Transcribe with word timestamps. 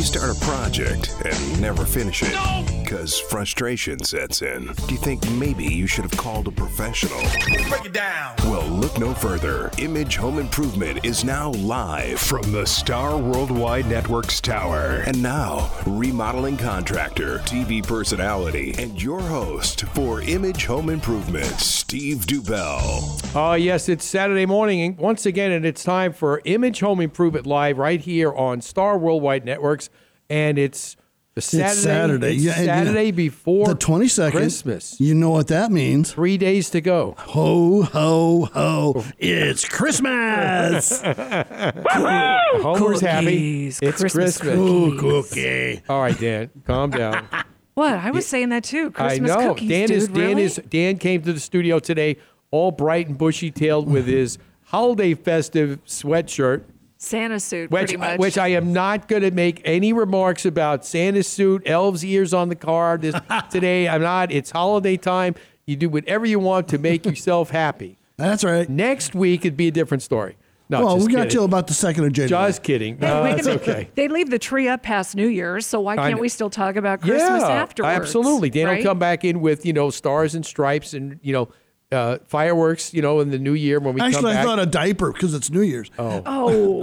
Do 0.00 0.04
you 0.04 0.12
start 0.12 0.34
a 0.34 0.40
project 0.40 1.14
and 1.26 1.60
never 1.60 1.84
finish 1.84 2.22
it? 2.24 2.34
Because 2.82 3.20
frustration 3.20 4.02
sets 4.02 4.40
in. 4.40 4.72
Do 4.88 4.94
you 4.94 4.96
think 4.96 5.30
maybe 5.32 5.64
you 5.64 5.86
should 5.86 6.04
have 6.04 6.16
called 6.16 6.48
a 6.48 6.50
professional? 6.50 7.20
Break 7.68 7.84
it 7.84 7.92
down. 7.92 8.34
Well, 8.44 8.66
look 8.66 8.98
no 8.98 9.12
further. 9.12 9.70
Image 9.76 10.16
Home 10.16 10.38
Improvement 10.38 11.04
is 11.04 11.22
now 11.22 11.50
live 11.50 12.18
from 12.18 12.50
the 12.50 12.64
Star 12.64 13.18
Worldwide 13.18 13.88
Network's 13.88 14.40
tower. 14.40 15.02
And 15.06 15.22
now, 15.22 15.70
remodeling 15.86 16.56
contractor, 16.56 17.40
TV 17.40 17.86
personality, 17.86 18.74
and 18.78 19.00
your 19.00 19.20
host 19.20 19.82
for 19.88 20.22
Image 20.22 20.64
Home 20.64 20.88
Improvement, 20.88 21.60
Steve 21.60 22.24
Dubell. 22.26 23.20
Oh, 23.36 23.52
yes, 23.52 23.90
it's 23.90 24.06
Saturday 24.06 24.46
morning 24.46 24.80
and 24.80 24.96
once 24.96 25.26
again, 25.26 25.52
and 25.52 25.66
it's 25.66 25.84
time 25.84 26.14
for 26.14 26.40
Image 26.46 26.80
Home 26.80 27.02
Improvement 27.02 27.46
Live 27.46 27.76
right 27.76 28.00
here 28.00 28.32
on 28.32 28.62
Star 28.62 28.96
Worldwide 28.96 29.44
Networks. 29.44 29.89
And 30.30 30.58
it's 30.58 30.96
the 31.34 31.40
Saturday, 31.42 31.70
it's 31.72 31.82
Saturday. 31.82 32.34
it's 32.36 32.44
Yeah, 32.44 32.52
and, 32.52 32.60
you 32.60 32.66
know, 32.66 32.72
Saturday 32.84 33.10
before 33.10 33.66
the 33.66 33.74
22nd. 33.74 34.30
Christmas. 34.30 35.00
You 35.00 35.14
know 35.14 35.30
what 35.30 35.48
that 35.48 35.70
means. 35.72 36.12
Three 36.12 36.38
days 36.38 36.70
to 36.70 36.80
go. 36.80 37.14
Ho, 37.18 37.82
ho, 37.82 38.48
ho. 38.52 39.04
It's 39.18 39.68
Christmas. 39.68 41.00
Homer's 41.04 43.00
happy. 43.00 43.26
Cookies, 43.26 43.78
It's 43.82 44.00
Christmas 44.00 44.38
Christmas. 44.38 44.56
Ooh, 44.58 44.96
cookie. 44.98 45.82
All 45.88 46.00
right, 46.02 46.18
Dan, 46.18 46.50
calm 46.66 46.90
down. 46.90 47.26
What? 47.74 47.94
I 47.94 48.10
was 48.10 48.26
saying 48.26 48.48
that 48.50 48.64
too. 48.64 48.90
Christmas 48.90 49.30
I 49.30 49.34
know. 49.44 49.54
cookies, 49.54 49.68
Dan 49.68 49.88
dude. 49.88 49.96
is 49.96 50.08
Dan 50.08 50.16
really? 50.16 50.42
is 50.44 50.60
Dan 50.68 50.98
came 50.98 51.22
to 51.22 51.32
the 51.32 51.40
studio 51.40 51.78
today 51.78 52.16
all 52.50 52.72
bright 52.72 53.06
and 53.08 53.16
bushy 53.16 53.50
tailed 53.50 53.88
with 53.88 54.06
his 54.06 54.38
holiday 54.64 55.14
festive 55.14 55.82
sweatshirt. 55.86 56.64
Santa 57.02 57.40
suit, 57.40 57.70
Which, 57.70 57.86
pretty 57.86 57.96
much. 57.96 58.20
which 58.20 58.36
I 58.36 58.48
am 58.48 58.74
not 58.74 59.08
going 59.08 59.22
to 59.22 59.30
make 59.30 59.62
any 59.64 59.94
remarks 59.94 60.44
about 60.44 60.84
Santa's 60.84 61.26
suit, 61.26 61.62
elves' 61.64 62.04
ears 62.04 62.34
on 62.34 62.50
the 62.50 62.54
car 62.54 62.98
this, 62.98 63.14
today. 63.50 63.88
I'm 63.88 64.02
not. 64.02 64.30
It's 64.30 64.50
holiday 64.50 64.98
time. 64.98 65.34
You 65.64 65.76
do 65.76 65.88
whatever 65.88 66.26
you 66.26 66.38
want 66.38 66.68
to 66.68 66.78
make 66.78 67.06
yourself 67.06 67.50
happy. 67.50 67.96
That's 68.18 68.44
right. 68.44 68.68
Next 68.68 69.14
week, 69.14 69.46
it'd 69.46 69.56
be 69.56 69.68
a 69.68 69.70
different 69.70 70.02
story. 70.02 70.36
No, 70.68 70.84
well, 70.84 70.98
we 70.98 71.06
got 71.06 71.20
kidding. 71.20 71.28
till 71.30 71.44
about 71.46 71.68
the 71.68 71.72
2nd 71.72 72.06
of 72.06 72.12
January. 72.12 72.28
Just 72.28 72.62
kidding. 72.62 72.98
No, 73.00 73.22
wait 73.22 73.32
a 73.32 73.38
it's 73.38 73.48
okay. 73.48 73.88
They 73.94 74.06
leave 74.06 74.28
the 74.28 74.38
tree 74.38 74.68
up 74.68 74.82
past 74.82 75.16
New 75.16 75.26
Year's, 75.26 75.66
so 75.66 75.80
why 75.80 75.96
can't 75.96 76.20
we 76.20 76.28
still 76.28 76.50
talk 76.50 76.76
about 76.76 77.00
Christmas 77.00 77.40
yeah, 77.40 77.48
afterwards? 77.48 77.96
absolutely. 77.96 78.50
Dan 78.50 78.66
right? 78.66 78.76
will 78.76 78.84
come 78.84 78.98
back 78.98 79.24
in 79.24 79.40
with 79.40 79.64
you 79.64 79.72
know 79.72 79.88
stars 79.88 80.34
and 80.34 80.44
stripes 80.44 80.92
and 80.92 81.18
you 81.22 81.32
know 81.32 81.48
uh, 81.92 82.18
fireworks. 82.28 82.92
You 82.94 83.02
know 83.02 83.20
in 83.20 83.30
the 83.30 83.38
new 83.38 83.54
year 83.54 83.78
when 83.80 83.94
we 83.94 84.00
come 84.00 84.08
Actually, 84.10 84.32
I 84.32 84.34
back. 84.36 84.44
thought 84.46 84.58
a 84.60 84.66
diaper 84.66 85.12
because 85.12 85.34
it's 85.34 85.50
New 85.50 85.62
Year's. 85.62 85.90
oh, 85.98 86.22
Oh, 86.26 86.80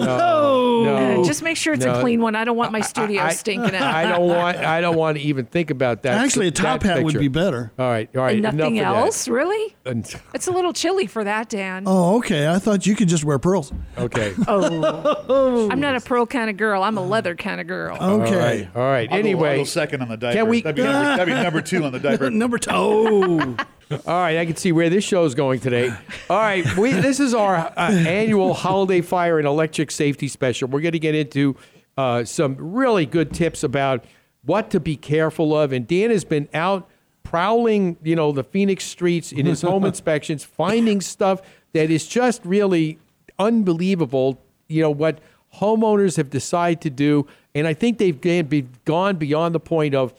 no. 0.84 1.22
uh, 1.22 1.26
just 1.26 1.42
make 1.44 1.58
sure 1.58 1.74
it's 1.74 1.86
No. 1.86 1.96
a 1.96 2.02
clean 2.02 2.22
one. 2.22 2.36
I 2.36 2.44
don't 2.44 2.58
want 2.58 2.72
my 2.72 2.82
studio 2.82 3.22
I, 3.22 3.34
stinking 3.34 3.76
out. 3.76 3.94
I 3.94 4.04
don't 4.10 4.28
want. 4.28 4.58
I 4.58 4.82
don't 4.82 4.96
want 4.98 5.18
to 5.18 5.24
even 5.24 5.46
think 5.46 5.70
about 5.72 6.04
that. 6.04 6.24
Actually, 6.24 6.48
a 6.48 6.52
top 6.52 6.84
hat 6.84 7.04
would 7.04 7.18
be 7.18 7.28
better. 7.28 7.72
All 7.80 7.90
right, 7.90 8.10
all 8.16 8.22
right. 8.24 8.34
And 8.44 8.58
nothing 8.58 8.80
of 8.80 8.86
that. 8.86 8.96
else, 8.96 9.28
really? 9.28 9.76
It's 9.86 10.48
a 10.48 10.52
little 10.52 10.74
chilly 10.74 11.08
for 11.08 11.24
that, 11.24 11.50
Dan. 11.50 11.84
Oh, 11.86 12.18
okay. 12.18 12.48
I 12.50 12.60
thought 12.60 12.86
you 12.86 12.96
could 12.96 13.08
just 13.08 13.24
wear 13.24 13.40
pearls. 13.40 13.72
Okay. 13.98 14.34
Oh, 14.50 15.70
I'm 15.72 15.80
not 15.80 15.96
a 15.96 16.00
pearl 16.02 16.26
kind 16.26 16.50
of 16.50 16.58
girl. 16.58 16.82
I'm 16.84 16.98
a 16.98 17.02
leather 17.06 17.36
kind 17.36 17.60
of 17.62 17.68
girl. 17.68 17.98
Okay. 17.98 18.36
right. 18.36 18.70
All 18.76 18.82
right. 18.82 19.02
I'll 19.04 19.08
go- 19.08 19.14
I'll 19.14 19.20
Anyway, 19.20 19.58
go 19.58 19.64
second 19.66 20.02
on 20.02 20.10
the 20.10 20.18
diaper. 20.18 20.38
Can 20.40 20.48
we- 20.50 20.62
That'd 20.62 20.76
be, 20.76 20.84
number, 20.84 21.04
that'd 21.04 21.26
be 21.28 21.34
number 21.34 21.62
two 21.62 21.84
on 21.84 21.92
the 21.92 22.00
diaper. 22.00 22.30
Number 22.30 22.58
two. 22.58 23.58
All 23.90 24.00
right. 24.06 24.38
I 24.38 24.46
can 24.46 24.56
see 24.56 24.72
where 24.72 24.90
this 24.90 25.04
show 25.04 25.24
is 25.26 25.36
going 25.36 25.60
today. 25.60 25.94
All 26.30 26.38
right. 26.38 26.78
We, 26.78 26.92
this 26.92 27.20
is 27.20 27.34
our 27.34 27.56
uh, 27.56 27.72
annual 27.78 28.54
holiday 28.54 29.02
fire 29.02 29.38
and 29.38 29.48
electric 29.48 29.92
safety 29.92 30.28
special. 30.28 30.68
We're 30.68 30.82
going 30.82 30.92
to 30.92 31.00
get 31.00 31.16
into 31.16 31.56
uh, 31.98 32.26
some 32.26 32.56
really 32.58 33.06
good 33.06 33.34
tips 33.34 33.64
about 33.64 34.04
what 34.44 34.70
to 34.72 34.80
be 34.80 34.96
careful 34.96 35.58
of. 35.58 35.72
And 35.72 35.88
Dan 35.88 36.10
has 36.10 36.26
been 36.26 36.50
out 36.54 36.90
prowling, 37.24 37.98
you 38.04 38.16
know, 38.16 38.32
the 38.32 38.44
Phoenix 38.44 38.86
streets 38.86 39.32
in 39.32 39.46
his 39.46 39.62
home 39.62 39.84
inspections, 39.92 40.44
finding 40.44 41.02
stuff 41.02 41.42
that 41.74 41.90
is 41.90 42.08
just 42.08 42.42
really 42.46 43.00
unbelievable. 43.38 44.40
You 44.68 44.84
know 44.84 44.92
what 44.92 45.20
homeowners 45.56 46.18
have 46.18 46.30
decided 46.30 46.82
to 46.82 46.90
do, 46.90 47.28
and 47.54 47.68
I 47.68 47.74
think 47.74 47.98
they've 47.98 48.20
gone 48.20 48.70
gone 48.86 49.16
beyond 49.18 49.56
the 49.56 49.60
point 49.60 49.96
of, 49.96 50.14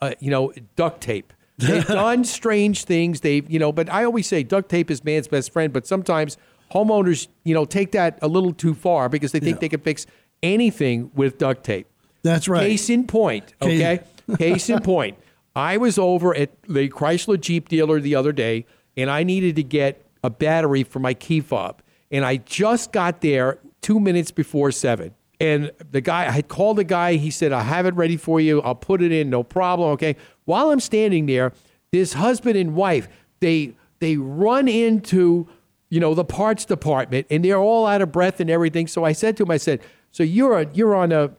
uh, 0.00 0.12
you 0.18 0.30
know, 0.30 0.52
duct 0.76 1.00
tape. 1.00 1.32
They've 1.58 1.86
done 1.86 2.24
strange 2.24 2.84
things. 2.84 3.20
They've, 3.20 3.48
you 3.50 3.58
know, 3.58 3.72
but 3.72 3.90
I 3.90 4.04
always 4.04 4.26
say 4.26 4.42
duct 4.42 4.68
tape 4.68 4.90
is 4.90 5.04
man's 5.04 5.28
best 5.28 5.52
friend. 5.52 5.72
But 5.72 5.86
sometimes 5.86 6.36
homeowners, 6.72 7.28
you 7.44 7.54
know, 7.54 7.64
take 7.64 7.92
that 7.92 8.18
a 8.22 8.28
little 8.28 8.52
too 8.52 8.74
far 8.74 9.08
because 9.08 9.32
they 9.32 9.40
think 9.40 9.56
Yeah. 9.56 9.60
they 9.60 9.68
can 9.70 9.80
fix 9.80 10.06
anything 10.42 11.10
with 11.14 11.38
duct 11.38 11.64
tape. 11.64 11.86
That's 12.22 12.48
right. 12.48 12.60
Case 12.60 12.90
in 12.90 13.06
point, 13.06 13.54
okay? 13.62 14.00
Case 14.38 14.68
in 14.68 14.80
point. 14.80 15.16
I 15.54 15.76
was 15.76 15.98
over 15.98 16.34
at 16.36 16.50
the 16.64 16.88
Chrysler 16.88 17.40
Jeep 17.40 17.68
dealer 17.68 18.00
the 18.00 18.14
other 18.14 18.32
day, 18.32 18.66
and 18.96 19.08
I 19.08 19.22
needed 19.22 19.56
to 19.56 19.62
get 19.62 20.04
a 20.22 20.28
battery 20.30 20.82
for 20.82 20.98
my 20.98 21.14
key 21.14 21.40
fob. 21.40 21.80
And 22.10 22.24
I 22.24 22.36
just 22.38 22.92
got 22.92 23.20
there 23.20 23.58
two 23.80 23.98
minutes 24.00 24.30
before 24.30 24.70
seven. 24.72 25.14
And 25.40 25.70
the 25.90 26.00
guy, 26.00 26.26
I 26.26 26.30
had 26.30 26.48
called 26.48 26.78
the 26.78 26.84
guy. 26.84 27.14
He 27.14 27.30
said, 27.30 27.52
I 27.52 27.62
have 27.62 27.86
it 27.86 27.94
ready 27.94 28.16
for 28.16 28.40
you. 28.40 28.60
I'll 28.62 28.74
put 28.74 29.02
it 29.02 29.12
in, 29.12 29.30
no 29.30 29.42
problem. 29.42 29.90
Okay. 29.92 30.16
While 30.46 30.70
I'm 30.70 30.80
standing 30.80 31.26
there, 31.26 31.52
this 31.92 32.14
husband 32.14 32.56
and 32.56 32.74
wife, 32.74 33.08
they 33.40 33.74
they 33.98 34.16
run 34.16 34.68
into 34.68 35.46
you 35.90 36.00
know 36.00 36.14
the 36.14 36.24
parts 36.24 36.64
department 36.64 37.26
and 37.30 37.44
they're 37.44 37.58
all 37.58 37.86
out 37.86 38.02
of 38.02 38.10
breath 38.10 38.40
and 38.40 38.50
everything. 38.50 38.86
So 38.86 39.04
i 39.04 39.12
said 39.12 39.36
to 39.36 39.42
him 39.44 39.50
i 39.50 39.56
said 39.56 39.80
so 40.10 40.22
you're 40.22 40.58
a, 40.60 40.66
you're 40.72 40.94
on 40.94 41.12
a 41.12 41.30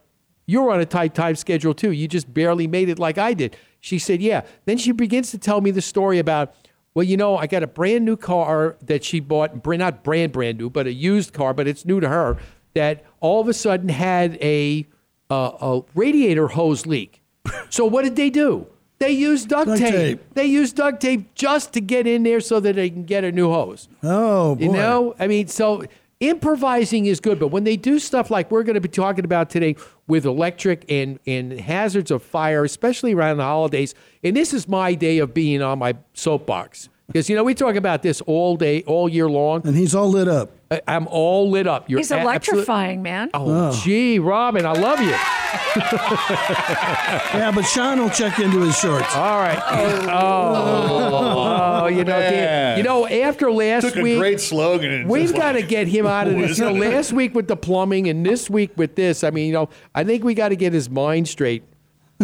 you're 0.45 0.71
on 0.71 0.79
a 0.79 0.85
tight 0.85 1.13
time 1.15 1.35
schedule 1.35 1.73
too. 1.73 1.91
You 1.91 2.07
just 2.07 2.33
barely 2.33 2.67
made 2.67 2.89
it 2.89 2.99
like 2.99 3.17
i 3.17 3.33
did. 3.33 3.57
She 3.79 3.99
said 3.99 4.21
yeah. 4.21 4.41
Then 4.65 4.77
she 4.77 4.91
begins 4.91 5.31
to 5.31 5.37
tell 5.37 5.61
me 5.61 5.71
the 5.71 5.81
story 5.81 6.19
about 6.19 6.53
well 6.93 7.03
you 7.03 7.17
know 7.17 7.37
i 7.37 7.47
got 7.47 7.63
a 7.63 7.67
brand 7.67 8.05
new 8.05 8.17
car 8.17 8.77
that 8.81 9.03
she 9.03 9.19
bought 9.19 9.65
not 9.65 10.03
brand 10.03 10.31
brand 10.31 10.57
new 10.57 10.69
but 10.69 10.87
a 10.87 10.93
used 10.93 11.33
car 11.33 11.53
but 11.53 11.67
it's 11.67 11.85
new 11.85 11.99
to 11.99 12.09
her 12.09 12.37
that 12.73 13.03
all 13.19 13.41
of 13.41 13.47
a 13.47 13.53
sudden 13.53 13.89
had 13.89 14.37
a 14.41 14.85
uh, 15.29 15.51
a 15.61 15.81
radiator 15.95 16.49
hose 16.49 16.85
leak. 16.85 17.21
So 17.69 17.85
what 17.85 18.03
did 18.03 18.15
they 18.15 18.29
do 18.29 18.67
they 18.99 19.11
use 19.11 19.45
duct, 19.45 19.67
Duct 19.67 19.79
tape. 19.79 19.93
tape. 19.93 20.33
They 20.33 20.45
use 20.45 20.73
duct 20.73 21.01
tape 21.01 21.33
just 21.35 21.73
to 21.73 21.81
get 21.81 22.07
in 22.07 22.23
there 22.23 22.39
so 22.39 22.59
that 22.59 22.75
they 22.75 22.89
can 22.89 23.03
get 23.03 23.23
a 23.23 23.31
new 23.31 23.51
hose. 23.51 23.87
Oh, 24.03 24.55
boy. 24.55 24.63
You 24.63 24.71
know, 24.71 25.15
I 25.19 25.27
mean, 25.27 25.47
so 25.47 25.83
improvising 26.19 27.05
is 27.05 27.19
good, 27.19 27.39
but 27.39 27.49
when 27.49 27.63
they 27.63 27.77
do 27.77 27.99
stuff 27.99 28.31
like 28.31 28.49
we're 28.49 28.63
going 28.63 28.73
to 28.75 28.81
be 28.81 28.89
talking 28.89 29.23
about 29.23 29.49
today 29.51 29.75
with 30.07 30.25
electric 30.25 30.83
and, 30.89 31.19
and 31.27 31.59
hazards 31.59 32.09
of 32.09 32.23
fire, 32.23 32.63
especially 32.63 33.13
around 33.13 33.37
the 33.37 33.43
holidays, 33.43 33.93
and 34.23 34.35
this 34.35 34.53
is 34.53 34.67
my 34.67 34.95
day 34.95 35.19
of 35.19 35.33
being 35.33 35.61
on 35.61 35.77
my 35.79 35.95
soapbox. 36.13 36.89
Because, 37.07 37.29
you 37.29 37.37
know, 37.37 37.43
we 37.45 37.53
talk 37.53 37.75
about 37.75 38.03
this 38.03 38.19
all 38.21 38.57
day, 38.57 38.83
all 38.85 39.07
year 39.07 39.29
long. 39.29 39.65
And 39.65 39.77
he's 39.77 39.95
all 39.95 40.09
lit 40.09 40.27
up. 40.27 40.51
I- 40.69 40.81
I'm 40.89 41.07
all 41.07 41.49
lit 41.49 41.65
up. 41.65 41.89
You're 41.89 41.99
He's 41.99 42.11
a- 42.11 42.15
absolute- 42.15 42.29
electrifying, 42.59 43.01
man. 43.01 43.29
Oh, 43.33 43.69
oh. 43.69 43.81
gee, 43.81 44.19
Robin, 44.19 44.65
I 44.65 44.73
love 44.73 44.99
you. 44.99 45.15
Yeah, 47.33 47.51
but 47.55 47.63
Sean 47.63 47.99
will 48.01 48.09
check 48.09 48.37
into 48.39 48.59
his 48.61 48.77
shorts. 48.77 49.15
All 49.15 49.37
right. 49.39 49.57
Oh, 50.09 51.81
oh, 51.83 51.87
you 51.87 52.03
know, 52.03 52.19
Dan, 52.19 52.77
you 52.77 52.83
know, 52.83 53.07
after 53.07 53.49
last 53.51 53.83
Took 53.85 53.95
a 53.97 54.01
week, 54.01 54.17
great 54.19 54.41
slogan 54.41 55.07
We've 55.07 55.33
got 55.33 55.53
to 55.53 55.59
like- 55.59 55.69
get 55.69 55.87
him 55.87 56.05
out 56.05 56.27
of 56.27 56.33
this. 56.37 56.57
You 56.59 56.65
know, 56.65 56.73
last 56.73 57.13
week 57.13 57.33
with 57.33 57.47
the 57.47 57.55
plumbing 57.55 58.09
and 58.09 58.25
this 58.25 58.49
week 58.49 58.71
with 58.75 58.95
this. 58.95 59.23
I 59.23 59.29
mean, 59.29 59.47
you 59.47 59.53
know, 59.53 59.69
I 59.95 60.03
think 60.03 60.23
we 60.25 60.33
got 60.33 60.49
to 60.49 60.55
get 60.57 60.73
his 60.73 60.89
mind 60.89 61.27
straight. 61.29 61.63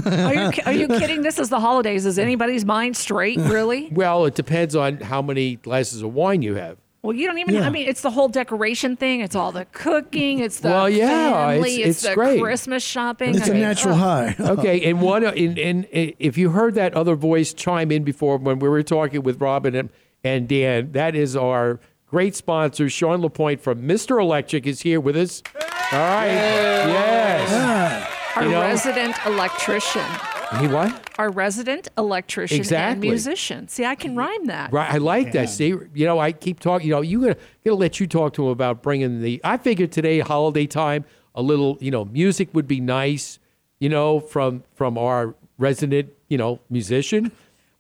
Are 0.06 0.34
you, 0.34 0.51
are 0.66 0.74
you 0.74 0.88
kidding? 1.00 1.22
This 1.22 1.40
is 1.40 1.50
the 1.50 1.60
holidays. 1.60 2.06
Is 2.06 2.18
anybody's 2.19 2.66
mind 2.66 2.98
straight, 2.98 3.38
really? 3.40 3.90
Well, 3.92 4.25
it 4.25 4.36
depends 4.36 4.75
on 4.75 4.98
how 5.01 5.22
many 5.22 5.56
glasses 5.57 6.01
of 6.01 6.13
wine 6.13 6.42
you 6.42 6.56
have. 6.56 6.78
Well, 7.04 7.13
you 7.16 7.28
don't 7.28 7.38
even. 7.38 7.56
Yeah. 7.56 7.68
I 7.68 7.69
mean, 7.69 7.86
it's 7.88 8.00
the 8.01 8.12
whole 8.12 8.30
decoration 8.30 8.95
thing. 8.95 9.19
It's 9.19 9.36
all 9.36 9.51
the 9.51 9.66
cooking. 9.66 10.40
It's 10.40 10.62
the 10.62 10.69
Well, 10.69 10.90
yeah, 10.90 11.07
family. 11.51 11.81
it's- 11.81 11.90
It's, 11.90 11.98
it's 11.98 12.07
the 12.10 12.16
great. 12.16 12.40
Christmas 12.42 12.81
shopping. 12.81 13.36
It's 13.36 13.44
I 13.48 13.51
a 13.51 13.54
mean, 13.54 13.62
natural 13.62 13.95
ugh. 13.95 14.00
high. 14.00 14.36
Okay, 14.40 14.90
and 14.90 15.01
one, 15.01 15.25
and, 15.25 15.60
and 15.60 15.86
if 15.92 16.38
you 16.38 16.51
heard 16.51 16.75
that 16.75 16.94
other 16.94 17.16
voice 17.16 17.54
chime 17.54 17.92
in 17.92 18.04
before 18.06 18.38
when 18.38 18.60
we 18.60 18.69
were 18.69 18.84
talking 18.84 19.22
with 19.22 19.42
Robin 19.42 19.75
and, 19.75 19.90
and 20.24 20.48
Dan, 20.48 20.94
that 20.94 21.13
is 21.13 21.36
our 21.36 21.81
great 22.07 22.36
sponsor, 22.36 22.88
Sean 22.90 23.19
Lapointe 23.22 23.60
from 23.60 23.81
Mr. 23.84 24.22
Electric, 24.22 24.66
is 24.66 24.84
here 24.84 25.01
with 25.01 25.18
us. 25.18 25.44
All 25.92 26.00
right, 26.00 26.28
yes. 26.28 28.19
Our 28.35 28.44
You 28.44 28.51
know- 28.51 28.62
resident 28.62 29.15
electrician. 29.25 30.06
He 30.59 30.68
what? 30.68 31.09
Our 31.18 31.31
resident 31.31 31.88
electrician 31.97 32.63
and 32.75 33.00
musician. 33.00 33.68
See, 33.68 33.85
I 33.85 33.95
can 33.95 34.12
mm-hmm. 34.12 34.19
rhyme 34.19 34.45
that. 34.45 34.71
Right, 34.71 34.91
I 34.91 34.97
like 34.97 35.31
that. 35.31 35.50
See, 35.50 35.68
you 35.68 36.06
know, 36.06 36.19
I 36.19 36.31
keep 36.31 36.59
talking. 36.59 36.88
You 36.88 36.95
know, 36.95 37.01
you 37.01 37.21
gotta 37.21 37.38
gotta 37.65 37.75
let 37.75 38.00
you 38.00 38.07
talk 38.07 38.33
to 38.33 38.44
him 38.44 38.50
about 38.50 38.83
bringing 38.83 39.21
the. 39.21 39.41
I 39.44 39.57
figured 39.57 39.91
today, 39.91 40.19
holiday 40.19 40.68
time, 40.68 41.06
a 41.33 41.41
little, 41.41 41.77
you 41.81 41.89
know, 41.91 42.06
music 42.06 42.50
would 42.53 42.68
be 42.68 42.80
nice. 42.80 43.39
You 43.80 43.89
know, 43.89 44.19
from 44.19 44.63
from 44.75 44.97
our 44.97 45.33
resident, 45.57 46.12
you 46.30 46.38
know, 46.38 46.59
musician. 46.69 47.31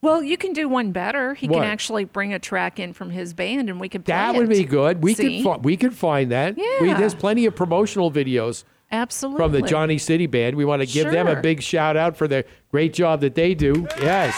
Well, 0.01 0.21
you 0.21 0.35
can 0.35 0.51
do 0.51 0.67
one 0.67 0.91
better. 0.91 1.33
He 1.33 1.47
What? 1.47 1.61
can 1.61 1.63
actually 1.65 2.03
bring 2.05 2.33
a 2.33 2.39
track 2.39 2.77
in 2.79 2.91
from 2.93 3.09
his 3.11 3.33
band, 3.33 3.69
and 3.69 3.79
we 3.79 3.87
could 3.87 4.03
That 4.05 4.35
would 4.35 4.45
it. 4.45 4.49
be 4.49 4.63
good. 4.65 5.01
We 5.01 5.13
See? 5.13 5.43
could 5.43 5.45
fi- 5.45 5.57
we 5.57 5.77
could 5.77 5.93
find 5.93 6.31
that. 6.31 6.57
We, 6.57 6.87
Yeah. 6.89 6.97
there's 6.97 7.13
plenty 7.15 7.45
of 7.45 7.55
promotional 7.55 8.11
videos 8.11 8.63
absolutely 8.93 9.39
from 9.39 9.51
the 9.51 9.61
Johnny 9.61 9.97
City 9.97 10.27
Band. 10.27 10.55
We 10.55 10.63
want 10.63 10.81
to 10.81 10.85
give 10.85 11.11
them 11.11 11.27
a 11.27 11.41
big 11.41 11.61
shout 11.61 11.97
out 11.97 12.15
for 12.15 12.27
the 12.27 12.45
great 12.71 12.93
job 12.93 13.19
that 13.21 13.35
they 13.35 13.53
do. 13.53 13.87
Yes. 13.99 14.33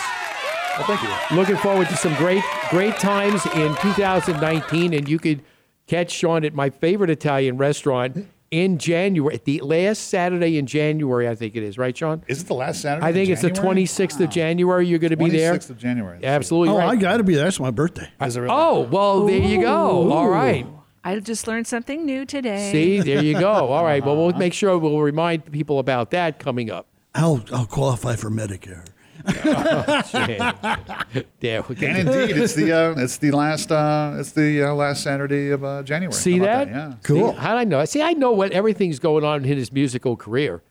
Well, 0.78 0.88
thank 0.88 1.02
you. 1.04 1.36
Looking 1.38 1.58
forward 1.58 1.88
to 1.90 1.96
some 1.98 2.16
great 2.16 2.44
great 2.70 2.96
times 2.98 3.46
in 3.48 3.76
2019, 3.76 4.94
and 4.94 5.08
you 5.08 5.20
could 5.20 5.44
catch 5.88 6.12
Sean 6.12 6.44
at 6.44 6.54
my 6.54 6.70
favorite 6.70 7.10
Italian 7.10 7.58
restaurant 7.58 8.28
in 8.52 8.78
January, 8.78 9.40
the 9.44 9.60
last 9.62 10.08
Saturday 10.08 10.58
in 10.58 10.66
January, 10.66 11.28
I 11.28 11.36
think 11.36 11.56
it 11.56 11.64
is. 11.64 11.78
Right, 11.78 11.96
Sean? 11.96 12.24
Is 12.28 12.42
it 12.42 12.48
the 12.48 12.54
last 12.54 12.82
Saturday? 12.82 13.06
I 13.06 13.12
think 13.14 13.28
in 13.28 13.34
it's 13.34 13.42
the 13.42 13.50
January? 13.52 13.84
26th 13.84 14.20
of 14.22 14.30
January. 14.30 14.88
You're 14.88 15.00
going 15.00 15.12
to 15.12 15.18
be 15.18 15.30
there. 15.30 15.54
26th 15.56 15.70
of 15.72 15.78
January. 15.78 16.20
Absolutely 16.24 16.74
Oh, 16.74 16.78
right. 16.78 16.90
I 16.90 16.96
got 16.96 17.18
to 17.18 17.24
be 17.24 17.36
there. 17.36 17.46
That's 17.46 17.60
my 17.60 17.72
birthday. 17.72 18.10
Is 18.22 18.36
it 18.38 18.42
really? 18.42 18.54
Oh, 18.56 18.82
well, 18.82 19.26
there 19.26 19.38
you 19.40 19.62
go. 19.62 20.12
All 20.12 20.30
right. 20.30 20.66
I 21.06 21.20
just 21.20 21.48
learned 21.48 21.68
something 21.68 22.04
new 22.04 22.26
today. 22.26 22.72
See, 22.72 23.00
there 23.00 23.24
you 23.24 23.40
go. 23.40 23.48
All 23.52 23.84
right. 23.84 24.04
Well, 24.04 24.18
we'll 24.18 24.34
make 24.34 24.54
sure 24.54 24.76
we'll 24.78 25.00
remind 25.00 25.52
people 25.52 25.78
about 25.78 26.10
that 26.12 26.40
coming 26.40 26.72
up. 26.72 26.88
I'll 27.14 27.46
I'll 27.54 27.68
qualify 27.68 28.16
for 28.16 28.32
Medicare. 28.32 28.86
there 31.40 31.62
we 31.64 31.76
go. 31.76 31.88
And 31.88 32.10
indeed, 32.10 32.38
it's 32.38 32.56
the 32.56 32.72
uh, 32.72 32.96
it's 32.98 33.18
the 33.18 33.32
last 33.32 33.72
uh, 33.72 34.18
it's 34.20 34.32
the 34.32 34.64
uh, 34.64 34.74
last 34.74 35.04
Saturday 35.04 35.52
of 35.52 35.64
uh, 35.64 35.84
January. 35.84 36.14
See 36.14 36.40
How 36.40 36.46
that? 36.46 36.68
Yeah. 36.68 36.94
Cool. 37.04 37.34
See, 37.34 37.38
how 37.38 37.52
did 37.52 37.60
I 37.60 37.64
know? 37.64 37.86
See, 37.86 38.02
I 38.02 38.14
know 38.14 38.32
what 38.32 38.52
everything's 38.52 39.00
going 39.00 39.24
on 39.24 39.46
in 39.46 39.58
his 39.58 39.72
musical 39.72 40.18
career. 40.18 40.64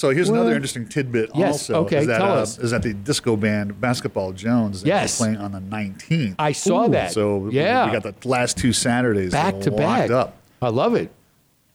So 0.00 0.08
here's 0.08 0.30
Well- 0.30 0.40
another 0.40 0.56
interesting 0.56 0.86
tidbit. 0.88 1.28
Yes, 1.34 1.68
Also, 1.68 1.74
okay, 1.84 1.98
is 1.98 2.06
that, 2.06 2.20
tell 2.20 2.32
uh, 2.38 2.40
us. 2.40 2.56
is 2.58 2.70
that 2.70 2.82
the 2.82 2.94
disco 2.94 3.36
band 3.36 3.78
Basketball 3.82 4.32
Jones 4.32 4.76
is 4.78 4.84
Yes. 4.84 5.18
playing 5.18 5.36
on 5.36 5.52
the 5.52 5.60
19th. 5.60 6.36
I 6.38 6.52
saw 6.52 6.88
that. 6.88 7.12
So 7.12 7.50
yeah, 7.52 7.84
we 7.84 7.92
got 8.00 8.04
the 8.04 8.14
last 8.26 8.56
two 8.56 8.72
Saturdays 8.72 9.30
back 9.32 9.60
to 9.60 9.70
back. 9.70 10.10
up. 10.10 10.38
I 10.62 10.70
love 10.70 10.94
it. 10.94 11.10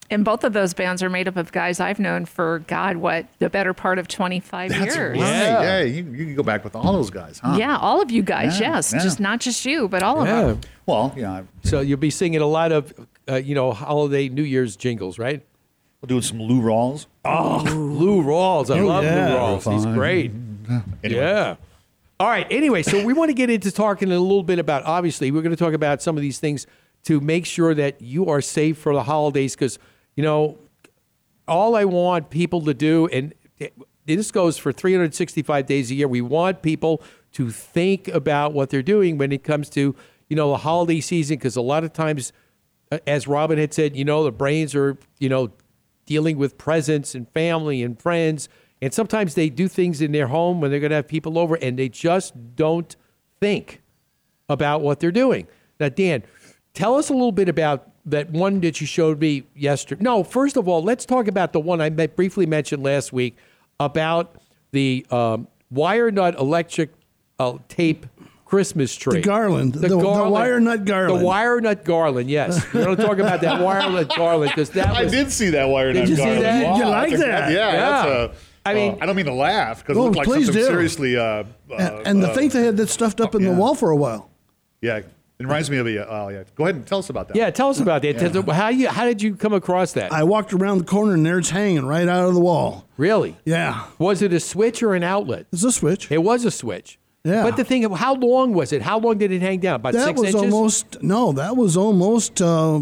And 0.10 0.26
both 0.26 0.44
of 0.44 0.54
those 0.54 0.74
bands 0.74 1.04
are 1.04 1.10
made 1.10 1.28
up 1.28 1.38
of 1.38 1.52
guys 1.52 1.80
I've 1.80 2.00
known 2.00 2.26
for 2.26 2.64
God, 2.66 2.98
what 2.98 3.28
the 3.38 3.48
better 3.48 3.76
part 3.76 4.00
of 4.00 4.08
25 4.08 4.72
That's 4.72 4.96
years. 4.96 5.20
right. 5.20 5.28
Yeah. 5.28 5.62
Yeah, 5.62 5.80
you, 5.84 6.04
you 6.12 6.26
can 6.26 6.36
go 6.36 6.42
back 6.42 6.64
with 6.64 6.76
all 6.76 6.94
those 6.94 7.12
guys, 7.12 7.38
huh? 7.44 7.58
Yeah, 7.60 7.78
all 7.78 8.02
of 8.02 8.10
you 8.10 8.24
guys, 8.24 8.60
Yeah, 8.60 8.74
yes. 8.78 8.92
yeah. 8.92 9.04
Just 9.04 9.20
not 9.20 9.40
just 9.40 9.64
you, 9.68 9.88
but 9.88 10.02
all 10.02 10.22
of 10.22 10.28
Yeah. 10.28 10.42
them. 10.46 10.62
Well, 10.88 11.14
yeah, 11.16 11.44
So 11.64 11.82
you'll 11.82 12.00
be 12.00 12.10
singing 12.10 12.42
a 12.42 12.48
lot 12.48 12.72
of, 12.72 12.92
uh, 13.30 13.36
you 13.36 13.54
know, 13.54 13.72
holiday 13.72 14.30
New 14.30 14.42
Year's 14.42 14.76
jingles, 14.76 15.20
right? 15.20 15.44
we're 16.02 16.08
doing 16.08 16.22
some 16.22 16.40
Lou 16.40 16.62
Rawls. 16.62 17.08
Lou 17.26 18.22
Rawls. 18.24 18.74
I 18.76 18.80
Oh, 18.80 18.88
love 18.88 19.04
yeah. 19.04 19.30
Lou 19.30 19.36
Rawls. 19.38 19.74
He's 19.74 19.86
great. 19.86 20.32
Anyway. 21.04 21.22
Yeah. 21.22 21.56
All 22.20 22.28
right. 22.28 22.48
Anyway, 22.50 22.82
so 22.84 23.04
we 23.04 23.14
want 23.14 23.30
to 23.30 23.34
get 23.34 23.50
into 23.50 23.72
talking 23.72 24.12
a 24.12 24.20
little 24.20 24.44
bit 24.44 24.60
about, 24.60 24.84
obviously, 24.84 25.32
we're 25.32 25.42
going 25.42 25.56
to 25.56 25.62
talk 25.64 25.74
about 25.74 26.02
some 26.02 26.16
of 26.18 26.22
these 26.22 26.40
things 26.40 26.66
to 27.04 27.20
make 27.20 27.46
sure 27.46 27.74
that 27.76 28.02
you 28.02 28.28
are 28.28 28.42
safe 28.42 28.78
for 28.78 28.94
the 28.94 29.04
holidays 29.04 29.54
because, 29.56 29.78
you 30.16 30.24
know, 30.24 30.58
all 31.48 31.76
I 31.76 31.86
want 31.86 32.30
people 32.30 32.62
to 32.62 32.74
do, 32.74 33.08
and 33.08 33.34
this 34.06 34.32
goes 34.32 34.58
for 34.58 34.72
365 34.72 35.66
days 35.66 35.92
a 35.92 35.96
year, 35.96 36.08
we 36.08 36.22
want 36.22 36.62
people 36.62 37.02
to 37.34 37.52
think 37.52 38.08
about 38.08 38.54
what 38.54 38.70
they're 38.70 38.82
doing 38.82 39.18
when 39.18 39.32
it 39.32 39.44
comes 39.44 39.70
to, 39.72 39.96
you 40.30 40.36
know, 40.36 40.50
the 40.52 40.58
holiday 40.58 41.02
season 41.02 41.36
because 41.38 41.56
a 41.56 41.62
lot 41.62 41.84
of 41.84 41.92
times, 41.94 42.32
uh, 42.92 42.98
as 43.06 43.28
Robin 43.28 43.58
had 43.60 43.74
said, 43.74 43.96
you 43.96 44.06
know, 44.06 44.24
the 44.24 44.32
brains 44.32 44.74
are, 44.74 44.98
you 45.20 45.30
know, 45.30 45.52
dealing 46.06 46.38
with 46.38 46.58
presents 46.58 47.16
and 47.16 47.30
family 47.30 47.84
and 47.84 48.00
friends. 48.00 48.50
And 48.82 48.94
sometimes 48.94 49.36
they 49.36 49.50
do 49.50 49.68
things 49.68 50.02
in 50.02 50.12
their 50.12 50.28
home 50.28 50.62
when 50.62 50.72
they're 50.72 50.80
going 50.80 50.92
to 50.92 50.98
have 50.98 51.08
people 51.08 51.40
over 51.40 51.56
and 51.56 51.78
they 51.80 51.90
just 51.90 52.56
don't 52.56 52.96
think 53.40 53.82
about 54.50 54.82
what 54.82 55.00
they're 55.00 55.12
doing. 55.12 55.48
Now, 55.80 55.90
Dan, 55.90 56.24
tell 56.74 56.96
us 56.96 57.10
a 57.10 57.14
little 57.14 57.32
bit 57.32 57.50
about 57.50 57.90
that 58.06 58.30
one 58.30 58.60
that 58.62 58.80
you 58.80 58.88
showed 58.88 59.20
me 59.20 59.44
yesterday. 59.56 60.04
No, 60.04 60.24
first 60.24 60.58
of 60.58 60.68
all, 60.68 60.84
let's 60.84 61.06
talk 61.06 61.28
about 61.28 61.54
the 61.54 61.60
one 61.60 61.82
I 61.82 61.90
met, 61.90 62.16
briefly 62.16 62.46
mentioned 62.46 62.84
last 62.84 63.12
week 63.12 63.36
about 63.80 64.36
the 64.72 65.06
um, 65.10 65.48
wire 65.72 66.12
nut 66.12 66.38
electric 66.38 66.92
uh, 67.40 67.58
tape 67.68 68.06
Christmas 68.56 68.96
tree. 68.96 69.16
The 69.16 69.22
garland. 69.22 69.74
The- 69.74 69.88
the 69.90 69.98
wire 69.98 70.60
nut 70.60 70.86
garland. 70.86 71.22
The 71.22 71.26
wire 71.26 71.60
nut 71.62 71.84
garland, 71.84 72.30
yes. 72.30 72.66
We're 72.74 72.86
going 72.86 72.96
to 72.98 73.04
talk 73.04 73.18
about 73.20 73.42
that 73.42 73.62
wire 73.62 73.90
nut 73.92 74.10
garland 74.16 74.52
because 74.52 74.70
that 74.72 74.90
was. 74.90 75.14
I 75.14 75.16
did 75.16 75.32
see 75.32 75.50
that 75.50 75.66
wire 75.66 75.92
nut 75.94 76.08
you 76.08 76.16
see 76.16 76.22
garland. 76.24 76.44
that? 76.44 76.64
Wow, 76.64 76.78
You 76.78 76.86
like 76.86 77.10
that's 77.12 77.22
a- 77.24 77.26
that? 77.26 77.52
yeah, 77.52 77.72
Yeah. 77.74 77.80
That's 77.80 78.08
a, 78.08 78.36
I 78.68 78.74
mean- 78.74 78.94
uh, 78.94 78.98
I 79.02 79.06
don't 79.06 79.16
mean 79.16 79.26
to 79.26 79.34
laugh 79.34 79.80
because 79.84 79.98
it 79.98 80.00
Oh, 80.00 80.04
looked 80.06 80.16
like 80.16 80.26
please 80.26 80.46
something 80.46 80.62
do. 80.64 80.68
seriously. 80.70 81.18
Uh, 81.18 81.22
uh, 81.24 81.44
And, 81.78 82.08
and 82.08 82.24
the 82.24 82.30
uh, 82.32 82.34
thing 82.34 82.50
they 82.50 82.64
had 82.66 82.78
that 82.78 82.90
stuffed 82.90 83.20
up 83.22 83.36
in 83.36 83.44
the 83.44 83.52
wall 83.54 83.76
for 83.76 83.92
a 83.92 83.96
while. 83.96 84.30
yeah, 84.82 84.98
it 84.98 85.06
reminds 85.40 85.70
me 85.70 85.78
of 85.78 85.86
a. 85.88 86.08
Oh 86.10 86.30
yeah, 86.30 86.44
go 86.56 86.64
ahead 86.64 86.76
and 86.76 86.88
tell 86.88 87.00
us 87.00 87.10
about 87.10 87.28
that. 87.28 87.36
Yeah, 87.36 87.50
tell 87.52 87.70
us 87.70 87.80
about 87.82 88.02
that. 88.04 88.18
Tell- 88.18 88.54
How 88.54 88.70
you 88.70 88.88
how 88.88 89.04
did 89.06 89.22
you 89.22 89.36
come 89.36 89.52
across 89.54 89.92
that? 89.94 90.14
I 90.14 90.24
walked 90.24 90.54
around 90.54 90.78
the 90.80 90.84
corner 90.86 91.14
and 91.14 91.26
there 91.26 91.38
it's 91.40 91.50
hanging 91.50 91.86
right 91.86 92.08
out 92.08 92.28
of 92.30 92.34
the 92.34 92.40
wall. 92.40 92.86
really? 92.98 93.36
Yeah. 93.44 93.84
Was 94.00 94.22
it 94.22 94.32
a 94.32 94.40
switch 94.40 94.82
or 94.82 94.96
an 94.96 95.04
outlet? 95.04 95.46
It's 95.52 95.64
a 95.66 95.72
switch. 95.74 96.10
It 96.12 96.24
was 96.24 96.46
a 96.46 96.52
switch. 96.52 96.98
Yeah. 97.26 97.42
But 97.44 97.58
the 97.58 97.64
thing, 97.64 97.82
how 97.92 98.14
long 98.14 98.54
was 98.54 98.72
it? 98.72 98.82
How 98.84 99.00
long 99.00 99.18
did 99.18 99.32
it 99.32 99.42
hang 99.42 99.60
down? 99.60 99.76
About 99.78 99.94
that 99.94 100.06
six 100.06 100.20
was 100.20 100.30
inches? 100.36 100.42
almost, 100.54 101.02
no, 101.02 101.32
that 101.34 101.58
was 101.58 101.76
almost 101.76 102.40
uh, 102.42 102.82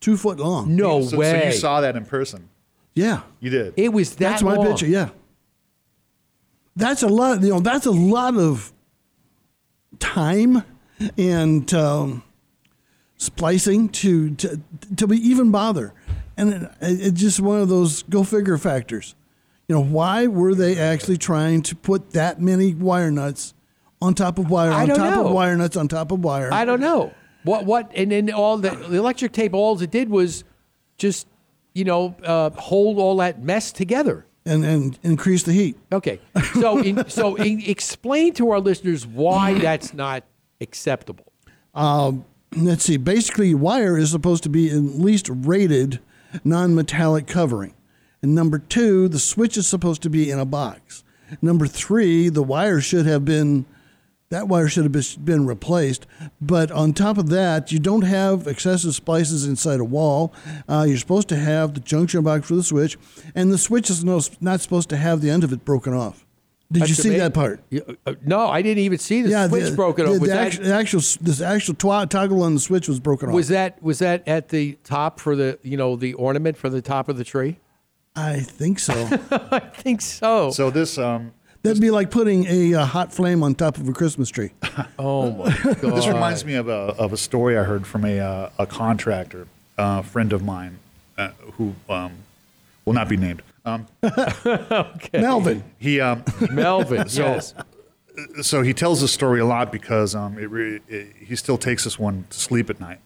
two 0.00 0.16
foot 0.16 0.38
long. 0.40 0.74
no 0.74 1.02
So, 1.02 1.10
so 1.10 1.18
way. 1.18 1.46
you 1.46 1.52
saw 1.52 1.80
that 1.80 1.94
in 1.96 2.04
person. 2.04 2.48
Yeah. 2.94 3.20
You 3.38 3.50
did. 3.50 3.74
it 3.76 3.90
was 3.92 4.10
that 4.16 4.18
That's 4.18 4.42
my 4.42 4.56
long. 4.56 4.66
picture. 4.66 4.86
Yeah. 4.88 5.10
That's 6.74 7.02
a 7.04 7.08
lot. 7.08 7.42
You 7.42 7.50
know, 7.50 7.60
that's 7.60 7.86
a 7.86 7.90
lot 7.92 8.36
of 8.36 8.72
time 10.00 10.64
and 11.16 11.72
um, 11.74 12.22
splicing 13.16 13.88
to, 13.90 14.34
to 14.36 14.60
to 14.96 15.06
be 15.06 15.16
even 15.18 15.50
bother, 15.50 15.92
and 16.36 16.52
it, 16.54 16.70
it's 16.80 17.20
just 17.20 17.40
one 17.40 17.60
of 17.60 17.68
those 17.68 18.02
go 18.04 18.22
figure 18.24 18.56
factors. 18.58 19.14
You 19.68 19.74
know, 19.76 19.82
why 19.84 20.26
were 20.26 20.54
they 20.54 20.76
actually 20.78 21.18
trying 21.18 21.62
to 21.62 21.76
put 21.76 22.10
that 22.12 22.40
many 22.40 22.74
wire 22.74 23.10
nuts 23.10 23.52
on 24.02 24.14
top 24.14 24.38
of 24.38 24.50
wire 24.50 24.70
I 24.70 24.82
on 24.82 24.88
top 24.88 24.98
know. 24.98 25.26
of 25.26 25.32
wire 25.32 25.56
nuts 25.56 25.76
on 25.76 25.88
top 25.88 26.10
of 26.12 26.24
wire? 26.24 26.52
I 26.52 26.64
don't 26.64 26.80
know 26.80 27.12
what 27.44 27.64
what, 27.64 27.90
and 27.94 28.10
then 28.10 28.30
all 28.30 28.56
the, 28.58 28.70
the 28.70 28.96
electric 28.96 29.32
tape. 29.32 29.54
All 29.54 29.80
it 29.80 29.90
did 29.90 30.08
was 30.08 30.44
just 30.98 31.26
you 31.74 31.84
know 31.84 32.14
uh, 32.24 32.50
hold 32.50 32.98
all 32.98 33.16
that 33.18 33.42
mess 33.42 33.72
together. 33.72 34.26
and 34.44 34.64
and 34.64 34.98
increase 35.02 35.42
the 35.42 35.52
heat. 35.52 35.76
Okay, 35.92 36.20
so 36.54 36.78
in, 36.78 37.08
so 37.08 37.36
in, 37.36 37.60
explain 37.62 38.32
to 38.34 38.50
our 38.50 38.60
listeners 38.60 39.06
why 39.06 39.54
that's 39.54 39.94
not 39.94 40.24
acceptable. 40.60 41.32
let's 41.74 42.84
see, 42.84 42.96
basically, 42.96 43.54
wire 43.54 43.96
is 43.96 44.10
supposed 44.10 44.42
to 44.42 44.48
be 44.48 44.70
at 44.70 44.76
least 44.76 45.28
rated 45.30 46.00
non 46.44 46.74
metallic 46.74 47.26
covering. 47.26 47.74
And 48.22 48.34
number 48.34 48.58
two, 48.58 49.08
the 49.08 49.18
switch 49.18 49.56
is 49.56 49.66
supposed 49.66 50.02
to 50.02 50.10
be 50.10 50.30
in 50.30 50.38
a 50.38 50.44
box. 50.44 51.04
Number 51.40 51.66
three, 51.66 52.28
the 52.28 52.42
wire 52.42 52.80
should 52.80 53.06
have 53.06 53.24
been, 53.24 53.64
that 54.30 54.46
wire 54.48 54.68
should 54.68 54.84
have 54.84 54.92
been- 54.92 55.24
been 55.24 55.44
replaced. 55.46 56.06
But 56.40 56.70
on 56.70 56.92
top 56.92 57.18
of 57.18 57.28
that, 57.30 57.72
you 57.72 57.78
don't 57.78 58.02
have 58.02 58.46
excessive 58.46 58.94
splices 58.94 59.44
inside 59.44 59.80
a 59.80 59.84
wall. 59.84 60.32
Uh, 60.68 60.86
you're 60.88 60.98
supposed 60.98 61.28
to 61.28 61.36
have 61.36 61.74
the 61.74 61.80
junction 61.80 62.22
box 62.22 62.46
for 62.46 62.54
the 62.54 62.62
switch, 62.62 62.96
and 63.34 63.52
the 63.52 63.58
switch 63.58 63.90
is 63.90 64.04
no, 64.04 64.20
not 64.40 64.60
supposed 64.60 64.88
to 64.90 64.96
have 64.96 65.20
the 65.20 65.30
end 65.30 65.44
of 65.44 65.52
it 65.52 65.64
broken 65.64 65.92
off. 65.92 66.24
Did 66.72 66.88
you 66.88 66.94
see 66.94 67.08
ama- 67.08 67.18
that 67.18 67.34
part? 67.34 67.60
Yeah, 67.70 67.80
uh, 68.06 68.14
No, 68.24 68.46
I 68.46 68.62
didn't 68.62 68.84
even 68.84 68.98
see 68.98 69.22
the 69.22 69.48
switch 69.48 69.70
the, 69.70 69.74
broken 69.74 70.04
the, 70.04 70.12
off. 70.12 70.20
Was 70.20 70.30
the 70.30 70.36
that, 70.36 70.46
actual, 70.46 70.64
the 70.64 70.74
actual, 70.74 71.00
this 71.20 71.40
actual 71.40 71.74
twa- 71.74 72.06
toggle 72.08 72.44
on 72.44 72.54
the 72.54 72.60
switch 72.60 72.86
was 72.88 73.00
broken 73.00 73.28
off. 73.28 73.34
was 73.34 73.48
that 73.48 73.82
was 73.82 73.98
that 73.98 74.26
at 74.28 74.50
the 74.50 74.78
top 74.84 75.18
for 75.18 75.34
the 75.34 75.58
you 75.64 75.76
know 75.76 75.96
the 75.96 76.14
ornament 76.14 76.56
for 76.56 76.70
the 76.70 76.80
top 76.80 77.08
of 77.08 77.16
the 77.16 77.24
tree? 77.24 77.58
I 78.14 78.38
think 78.38 78.78
so. 78.78 78.94
I 79.50 79.58
think 79.58 80.00
so. 80.00 80.52
So 80.52 80.70
this 80.70 80.96
um, 80.96 81.32
That'd 81.62 81.80
be 81.80 81.90
like 81.90 82.10
putting 82.10 82.46
a 82.46 82.74
uh, 82.74 82.84
hot 82.86 83.12
flame 83.12 83.42
on 83.42 83.54
top 83.54 83.76
of 83.76 83.86
a 83.86 83.92
Christmas 83.92 84.30
tree. 84.30 84.52
oh 84.98 85.30
my 85.32 85.56
god! 85.62 85.80
This 85.94 86.06
reminds 86.06 86.44
me 86.44 86.54
of 86.54 86.68
a, 86.68 86.94
of 86.98 87.12
a 87.12 87.16
story 87.18 87.58
I 87.58 87.64
heard 87.64 87.86
from 87.86 88.04
a, 88.04 88.18
uh, 88.18 88.50
a 88.58 88.66
contractor, 88.66 89.46
a 89.76 90.02
friend 90.02 90.32
of 90.32 90.42
mine, 90.42 90.78
uh, 91.18 91.30
who 91.54 91.74
um, 91.88 92.12
will 92.84 92.94
not 92.94 93.08
be 93.08 93.18
named. 93.18 93.42
Um, 93.66 93.86
Melvin. 95.12 95.62
he 95.78 96.00
um, 96.00 96.24
Melvin. 96.50 97.06
yes. 97.10 97.54
so 98.40 98.62
he 98.62 98.72
tells 98.72 99.02
this 99.02 99.12
story 99.12 99.40
a 99.40 99.44
lot 99.44 99.70
because 99.70 100.14
um, 100.14 100.38
it, 100.38 100.50
re- 100.50 100.80
it, 100.88 101.14
he 101.18 101.36
still 101.36 101.58
takes 101.58 101.84
this 101.84 101.98
one 101.98 102.24
to 102.30 102.40
sleep 102.40 102.70
at 102.70 102.80
night. 102.80 103.00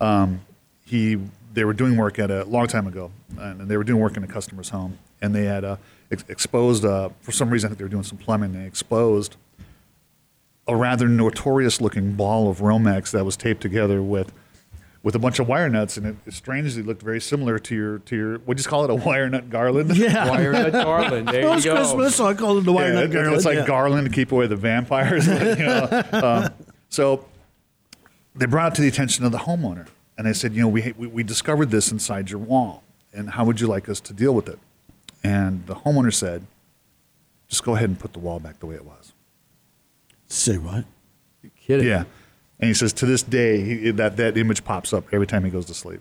um, 0.00 0.40
he 0.84 1.18
they 1.52 1.64
were 1.64 1.72
doing 1.72 1.96
work 1.96 2.18
at 2.20 2.30
a 2.30 2.44
long 2.44 2.68
time 2.68 2.86
ago, 2.86 3.10
and 3.38 3.60
they 3.62 3.76
were 3.76 3.84
doing 3.84 4.00
work 4.00 4.16
in 4.16 4.22
a 4.22 4.28
customer's 4.28 4.68
home, 4.68 4.98
and 5.22 5.34
they 5.34 5.44
had 5.44 5.64
uh, 5.64 5.76
ex- 6.10 6.24
exposed 6.28 6.84
uh, 6.84 7.08
for 7.20 7.32
some 7.32 7.48
reason 7.48 7.68
I 7.68 7.70
think 7.70 7.78
they 7.78 7.84
were 7.84 7.88
doing 7.88 8.02
some 8.02 8.18
plumbing. 8.18 8.52
They 8.52 8.66
exposed 8.66 9.36
a 10.68 10.76
rather 10.76 11.08
notorious 11.08 11.80
looking 11.80 12.12
ball 12.12 12.50
of 12.50 12.58
Romex 12.58 13.10
that 13.12 13.24
was 13.24 13.36
taped 13.36 13.62
together 13.62 14.02
with 14.02 14.32
with 15.04 15.16
a 15.16 15.18
bunch 15.18 15.40
of 15.40 15.48
wire 15.48 15.68
nuts, 15.68 15.96
and 15.96 16.06
it, 16.06 16.16
it 16.26 16.32
strangely 16.32 16.80
looked 16.80 17.02
very 17.02 17.20
similar 17.20 17.58
to 17.58 17.74
your 17.74 17.98
to 18.00 18.14
your 18.16 18.38
what 18.40 18.56
do 18.56 18.62
you 18.62 18.68
call 18.68 18.84
it 18.84 18.90
a 18.90 18.94
wire 18.94 19.28
nut 19.28 19.48
garland? 19.50 19.96
Yeah. 19.96 20.28
Wire 20.28 20.52
nut 20.52 20.72
garland. 20.72 21.28
There 21.28 21.42
Well, 21.48 21.56
you 21.58 21.64
go. 21.64 21.76
Christmas, 21.76 22.14
so 22.16 22.26
I 22.26 22.34
call 22.34 22.58
it 22.58 22.62
the 22.62 22.72
wire 22.72 22.88
Yeah, 22.88 22.94
nut 22.94 23.04
it- 23.04 23.12
garland. 23.12 23.34
It's 23.36 23.44
like 23.44 23.56
yeah. 23.58 23.66
garland 23.66 24.06
to 24.08 24.12
keep 24.14 24.30
away 24.32 24.46
the 24.46 24.56
vampires. 24.56 25.26
you 25.28 25.32
know? 25.56 26.04
um, 26.12 26.54
so 26.88 27.24
they 28.36 28.46
brought 28.46 28.72
it 28.72 28.74
to 28.76 28.82
the 28.82 28.88
attention 28.88 29.24
of 29.24 29.32
the 29.32 29.38
homeowner, 29.38 29.88
and 30.16 30.26
they 30.26 30.32
said, 30.32 30.54
you 30.54 30.62
know, 30.62 30.68
we, 30.68 30.92
we 30.96 31.06
we 31.08 31.22
discovered 31.24 31.70
this 31.72 31.90
inside 31.90 32.30
your 32.30 32.38
wall, 32.40 32.84
and 33.12 33.30
how 33.30 33.44
would 33.44 33.60
you 33.60 33.66
like 33.66 33.88
us 33.88 33.98
to 34.00 34.12
deal 34.12 34.34
with 34.34 34.48
it? 34.48 34.58
And 35.24 35.66
the 35.66 35.74
homeowner 35.76 36.12
said, 36.12 36.44
just 37.48 37.64
go 37.64 37.76
ahead 37.76 37.88
and 37.88 37.98
put 37.98 38.12
the 38.12 38.18
wall 38.18 38.40
back 38.40 38.58
the 38.60 38.66
way 38.66 38.74
it 38.74 38.84
was. 38.84 39.12
Say 40.26 40.56
what? 40.58 40.84
You 41.42 41.50
kidding. 41.50 41.86
Yeah. 41.86 42.04
And 42.58 42.68
he 42.68 42.74
says 42.74 42.92
to 42.94 43.06
this 43.06 43.22
day 43.22 43.60
he, 43.62 43.90
that 43.92 44.16
that 44.16 44.36
image 44.38 44.64
pops 44.64 44.92
up 44.92 45.04
every 45.12 45.26
time 45.26 45.44
he 45.44 45.50
goes 45.50 45.66
to 45.66 45.74
sleep. 45.74 46.00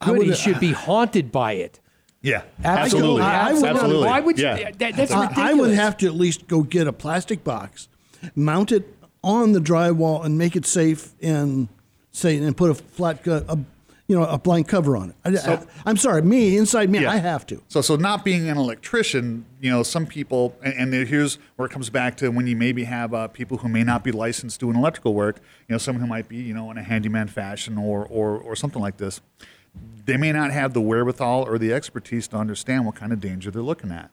I 0.00 0.06
Good, 0.06 0.22
he 0.22 0.28
would- 0.30 0.36
should 0.36 0.60
be 0.60 0.72
haunted 0.72 1.30
by 1.30 1.52
it. 1.54 1.78
Yeah, 2.24 2.42
Absolutely. 2.62 3.20
I 3.22 3.52
would- 3.52 3.64
absolutely. 3.64 4.06
Why 4.06 4.20
would 4.20 4.38
you? 4.38 4.44
Yeah. 4.44 4.70
That, 4.78 4.96
that's 4.96 5.10
I- 5.10 5.22
ridiculous. 5.22 5.50
I 5.50 5.54
would 5.54 5.70
have 5.74 5.96
to 5.98 6.06
at 6.06 6.14
least 6.14 6.46
go 6.46 6.62
get 6.62 6.86
a 6.86 6.92
plastic 6.92 7.42
box, 7.42 7.88
mount 8.36 8.70
it 8.70 8.86
on 9.24 9.52
the 9.52 9.58
drywall, 9.60 10.24
and 10.24 10.38
make 10.38 10.54
it 10.54 10.64
safe, 10.66 11.12
and 11.20 11.68
say 12.12 12.36
and 12.36 12.56
put 12.56 12.70
a 12.70 12.74
flat, 12.74 13.24
co- 13.24 13.44
a, 13.48 13.58
you 14.12 14.18
know, 14.18 14.26
a 14.26 14.36
blank 14.36 14.68
cover 14.68 14.94
on 14.94 15.08
it. 15.24 15.38
I, 15.46 15.58
am 15.88 15.96
sorry, 15.96 16.20
me 16.20 16.58
inside 16.58 16.90
me, 16.90 17.00
Yeah. 17.00 17.12
I 17.12 17.16
have 17.16 17.46
to. 17.46 17.62
So, 17.68 17.80
so 17.80 17.96
not 17.96 18.26
being 18.26 18.46
an 18.50 18.58
electrician, 18.58 19.46
you 19.58 19.70
know, 19.70 19.82
some 19.82 20.04
people, 20.04 20.54
and, 20.62 20.92
and 20.92 21.08
here's 21.08 21.38
where 21.56 21.64
it 21.64 21.72
comes 21.72 21.88
back 21.88 22.18
to 22.18 22.28
when 22.28 22.46
you 22.46 22.54
maybe 22.54 22.84
have 22.84 23.14
uh, 23.14 23.28
people 23.28 23.56
who 23.56 23.70
may 23.70 23.82
not 23.84 24.04
be 24.04 24.12
licensed 24.12 24.60
doing 24.60 24.76
electrical 24.76 25.14
work, 25.14 25.36
you 25.66 25.72
know, 25.72 25.78
someone 25.78 26.02
who 26.02 26.06
might 26.06 26.28
be, 26.28 26.36
you 26.36 26.52
know, 26.52 26.70
in 26.70 26.76
a 26.76 26.82
handyman 26.82 27.26
fashion 27.26 27.78
or, 27.78 28.04
or, 28.04 28.36
or 28.36 28.54
something 28.54 28.82
like 28.82 28.98
this. 28.98 29.22
They 30.04 30.18
may 30.18 30.32
not 30.32 30.50
have 30.50 30.74
the 30.74 30.82
wherewithal 30.82 31.44
or 31.44 31.56
the 31.56 31.72
expertise 31.72 32.28
to 32.28 32.36
understand 32.36 32.84
what 32.84 32.94
kind 32.96 33.14
of 33.14 33.20
danger 33.20 33.50
they're 33.50 33.62
looking 33.62 33.90
at. 33.90 34.10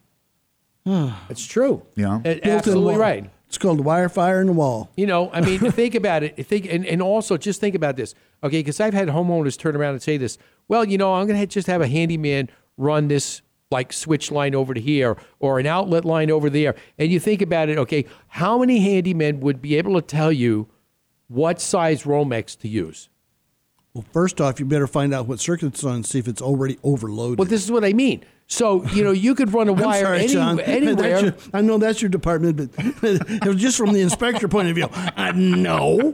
It's 1.29 1.45
true. 1.45 1.85
Yeah. 1.95 2.19
A- 2.19 2.21
Built-in 2.21 2.49
absolutely 2.51 2.95
right. 2.95 3.29
It's 3.49 3.57
called 3.57 3.81
wire 3.81 4.09
fire 4.09 4.41
in 4.41 4.47
the 4.47 4.53
wall. 4.53 4.91
You 4.95 5.07
know, 5.07 5.31
I 5.31 5.41
mean, 5.41 5.59
think 5.71 5.95
about 5.95 6.21
it. 6.21 6.45
Think, 6.45 6.71
and, 6.71 6.85
and 6.85 7.01
also 7.01 7.35
just 7.35 7.59
think 7.59 7.73
about 7.73 7.95
this, 7.95 8.13
okay? 8.43 8.59
Because 8.59 8.79
I've 8.79 8.93
had 8.93 9.07
homeowners 9.07 9.57
turn 9.57 9.75
around 9.75 9.93
and 9.93 10.03
say 10.03 10.17
this. 10.17 10.37
Well, 10.67 10.85
you 10.85 10.99
know, 10.99 11.15
I'm 11.15 11.25
going 11.25 11.39
to 11.39 11.47
just 11.47 11.65
have 11.65 11.81
a 11.81 11.87
handyman 11.87 12.49
run 12.77 13.07
this 13.07 13.41
like 13.71 13.91
switch 13.91 14.31
line 14.31 14.53
over 14.53 14.75
to 14.75 14.79
here 14.79 15.17
or 15.39 15.59
an 15.59 15.65
outlet 15.65 16.05
line 16.05 16.29
over 16.29 16.47
there. 16.47 16.75
And 16.99 17.11
you 17.11 17.19
think 17.19 17.41
about 17.41 17.69
it, 17.69 17.79
okay? 17.79 18.05
How 18.27 18.59
many 18.59 18.81
handymen 18.81 19.39
would 19.39 19.63
be 19.63 19.77
able 19.77 19.99
to 19.99 20.05
tell 20.05 20.31
you 20.31 20.67
what 21.27 21.59
size 21.59 22.03
Romex 22.03 22.55
to 22.59 22.67
use? 22.67 23.09
Well, 23.93 24.05
first 24.13 24.39
off, 24.39 24.59
you 24.59 24.65
better 24.65 24.87
find 24.87 25.13
out 25.13 25.25
what 25.27 25.39
circuit 25.39 25.67
it's 25.67 25.83
on 25.83 25.95
and 25.95 26.05
see 26.05 26.19
if 26.19 26.27
it's 26.27 26.41
already 26.41 26.77
overloaded. 26.83 27.39
Well, 27.39 27.47
this 27.47 27.63
is 27.63 27.71
what 27.71 27.83
I 27.83 27.93
mean. 27.93 28.23
So 28.47 28.83
you 28.87 29.03
know, 29.03 29.11
you 29.11 29.35
could 29.35 29.53
run 29.53 29.67
a 29.67 29.73
wire 29.85 30.03
sorry, 30.05 30.21
any. 30.23 30.63
Anywhere. 30.63 31.19
your- 31.21 31.35
I 31.53 31.61
know 31.61 31.77
that's 31.77 32.01
your 32.01 32.09
department, 32.09 32.57
but 32.57 32.69
it 33.03 33.45
was 33.45 33.57
just 33.57 33.77
from 33.77 33.93
the 33.93 34.01
inspector 34.01 34.47
point 34.47 34.69
of 34.69 34.75
view. 34.75 34.85
Uh, 34.85 35.11
I 35.15 35.31
know. 35.31 36.13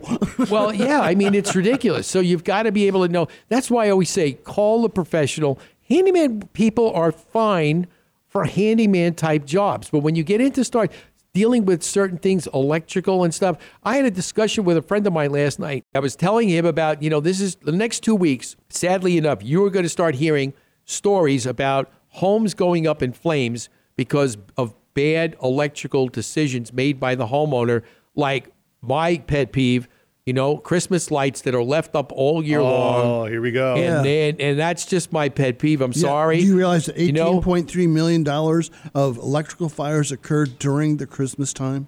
well, 0.50 0.74
yeah, 0.74 1.02
I 1.02 1.16
mean, 1.16 1.34
it's 1.36 1.56
ridiculous. 1.56 2.08
So 2.08 2.20
you've 2.20 2.44
got 2.44 2.64
to 2.64 2.72
be 2.72 2.88
able 2.88 3.06
to 3.06 3.12
know. 3.12 3.28
That's 3.50 3.70
why 3.72 3.88
I 3.88 3.90
always 3.90 4.10
say 4.10 4.34
call 4.34 4.84
a 4.86 4.90
professional. 4.90 5.60
Handyman 5.90 6.42
people 6.54 6.92
are 6.94 7.12
fine 7.12 7.88
for 8.28 8.44
handyman 8.46 9.14
type 9.14 9.46
jobs. 9.46 9.90
But 9.90 10.00
when 10.00 10.16
you 10.16 10.24
get 10.24 10.42
into 10.42 10.64
start 10.64 10.92
dealing 11.36 11.66
with 11.66 11.84
certain 11.84 12.18
things, 12.18 12.48
electrical 12.54 13.26
and 13.26 13.34
stuff, 13.34 13.58
I 13.84 13.98
had 13.98 14.06
a 14.06 14.12
discussion 14.12 14.64
with 14.64 14.78
a 14.78 14.82
friend 14.82 15.06
of 15.06 15.12
mine 15.12 15.32
last 15.32 15.60
night. 15.60 15.84
I 15.94 16.00
was 16.00 16.16
telling 16.16 16.48
him 16.48 16.66
about, 16.66 17.04
you 17.04 17.10
know, 17.10 17.20
this 17.20 17.42
is 17.42 17.56
the 17.58 17.74
next 17.74 18.00
two 18.04 18.16
weeks, 18.16 18.56
sadly 18.70 19.18
enough, 19.18 19.44
you 19.44 19.64
are 19.66 19.70
going 19.70 19.84
to 19.84 19.90
start 19.90 20.16
hearing 20.16 20.54
stories 20.86 21.46
about 21.46 21.92
homes 22.08 22.54
going 22.54 22.88
up 22.88 23.04
in 23.04 23.12
flames 23.12 23.68
because 23.98 24.38
of 24.56 24.74
bad 24.94 25.36
electrical 25.44 26.08
decisions 26.08 26.72
made 26.72 27.02
by 27.02 27.16
the 27.16 27.28
homeowner, 27.28 27.84
like 28.16 28.50
my 28.82 29.18
pet 29.18 29.52
peeve, 29.52 29.90
you 30.26 30.34
know, 30.34 30.58
Christmas 30.58 31.12
lights 31.12 31.42
that 31.42 31.54
are 31.54 31.64
left 31.64 31.96
up 31.96 32.12
all 32.12 32.44
year 32.44 32.62
long. 32.62 33.06
Oh, 33.06 33.26
here 33.26 33.42
we 33.42 33.52
go. 33.52 33.76
Yeah. 33.76 33.98
And, 34.00 34.08
and 34.08 34.42
and 34.42 34.60
that's 34.60 34.86
just 34.86 35.14
my 35.14 35.30
pet 35.30 35.60
peeve. 35.60 35.82
I'm 35.82 35.92
Yeah, 35.94 36.02
sorry. 36.02 36.40
Do 36.40 36.46
you 36.48 36.58
realize 36.58 36.88
that 36.88 36.98
You 36.98 37.12
know, 37.12 37.28
eighteen 37.30 37.42
point 37.44 37.70
three 37.70 37.88
million 37.88 38.24
dollars 38.24 38.72
of 38.96 39.18
electrical 39.18 39.70
fires 39.70 40.12
occurred 40.12 40.58
during 40.58 40.98
the 40.98 41.06
Christmas 41.06 41.54
time? 41.54 41.88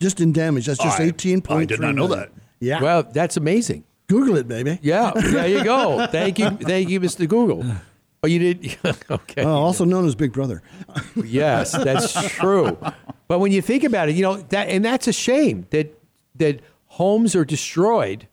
Just 0.00 0.20
in 0.20 0.32
damage. 0.32 0.66
That's 0.66 0.82
just 0.82 0.98
I- 1.00 1.04
eighteen 1.04 1.42
point 1.42 1.68
three. 1.68 1.76
I 1.76 1.78
did 1.78 1.80
not 1.80 1.94
know 1.94 2.08
that. 2.08 2.32
Yeah. 2.58 2.82
Well, 2.82 3.04
that's 3.04 3.36
amazing. 3.36 3.84
Google 4.08 4.36
it, 4.36 4.48
baby. 4.48 4.78
Yeah, 4.82 5.12
there 5.14 5.46
you 5.46 5.62
go. 5.62 6.06
Thank 6.10 6.40
you, 6.40 6.50
thank 6.50 6.88
you, 6.88 6.98
Mr. 6.98 7.28
Google. 7.28 7.64
Oh, 8.24 8.26
you 8.26 8.40
did. 8.40 8.76
okay. 9.10 9.44
Uh, 9.44 9.48
also 9.48 9.84
known 9.84 10.04
as 10.04 10.16
Big 10.16 10.32
Brother. 10.32 10.62
Yes, 11.24 11.70
that's 11.70 12.12
true. 12.34 12.76
But 13.28 13.38
when 13.38 13.52
you 13.52 13.62
think 13.62 13.84
about 13.84 14.08
it, 14.08 14.16
you 14.16 14.22
know 14.22 14.38
that, 14.38 14.68
and 14.68 14.84
that's 14.84 15.06
a 15.06 15.12
shame 15.12 15.66
that 15.70 15.96
that 16.36 16.60
homes 16.90 17.34
are 17.36 17.44
destroyed 17.44 18.26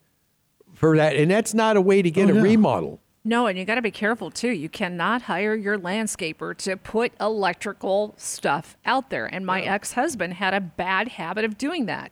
for 0.73 0.95
that, 0.97 1.15
and 1.15 1.31
that's 1.31 1.53
not 1.53 1.77
a 1.77 1.81
way 1.81 2.01
to 2.01 2.11
get 2.11 2.29
Oh, 2.29 2.33
a 2.33 2.35
yeah. 2.35 2.41
remodel. 2.41 2.99
No, 3.23 3.45
and 3.47 3.57
you 3.59 3.65
got 3.65 3.75
to 3.75 3.81
be 3.81 3.91
careful 3.91 4.31
too. 4.31 4.51
You 4.51 4.69
cannot 4.69 5.23
hire 5.23 5.53
your 5.53 5.77
landscaper 5.77 6.55
to 6.59 6.77
put 6.77 7.11
electrical 7.19 8.13
stuff 8.17 8.77
out 8.85 9.09
there. 9.09 9.25
And 9.25 9.45
my 9.45 9.61
ex 9.61 9.93
husband 9.93 10.35
had 10.35 10.53
a 10.53 10.61
bad 10.61 11.09
habit 11.09 11.43
of 11.43 11.57
doing 11.57 11.87
that. 11.87 12.11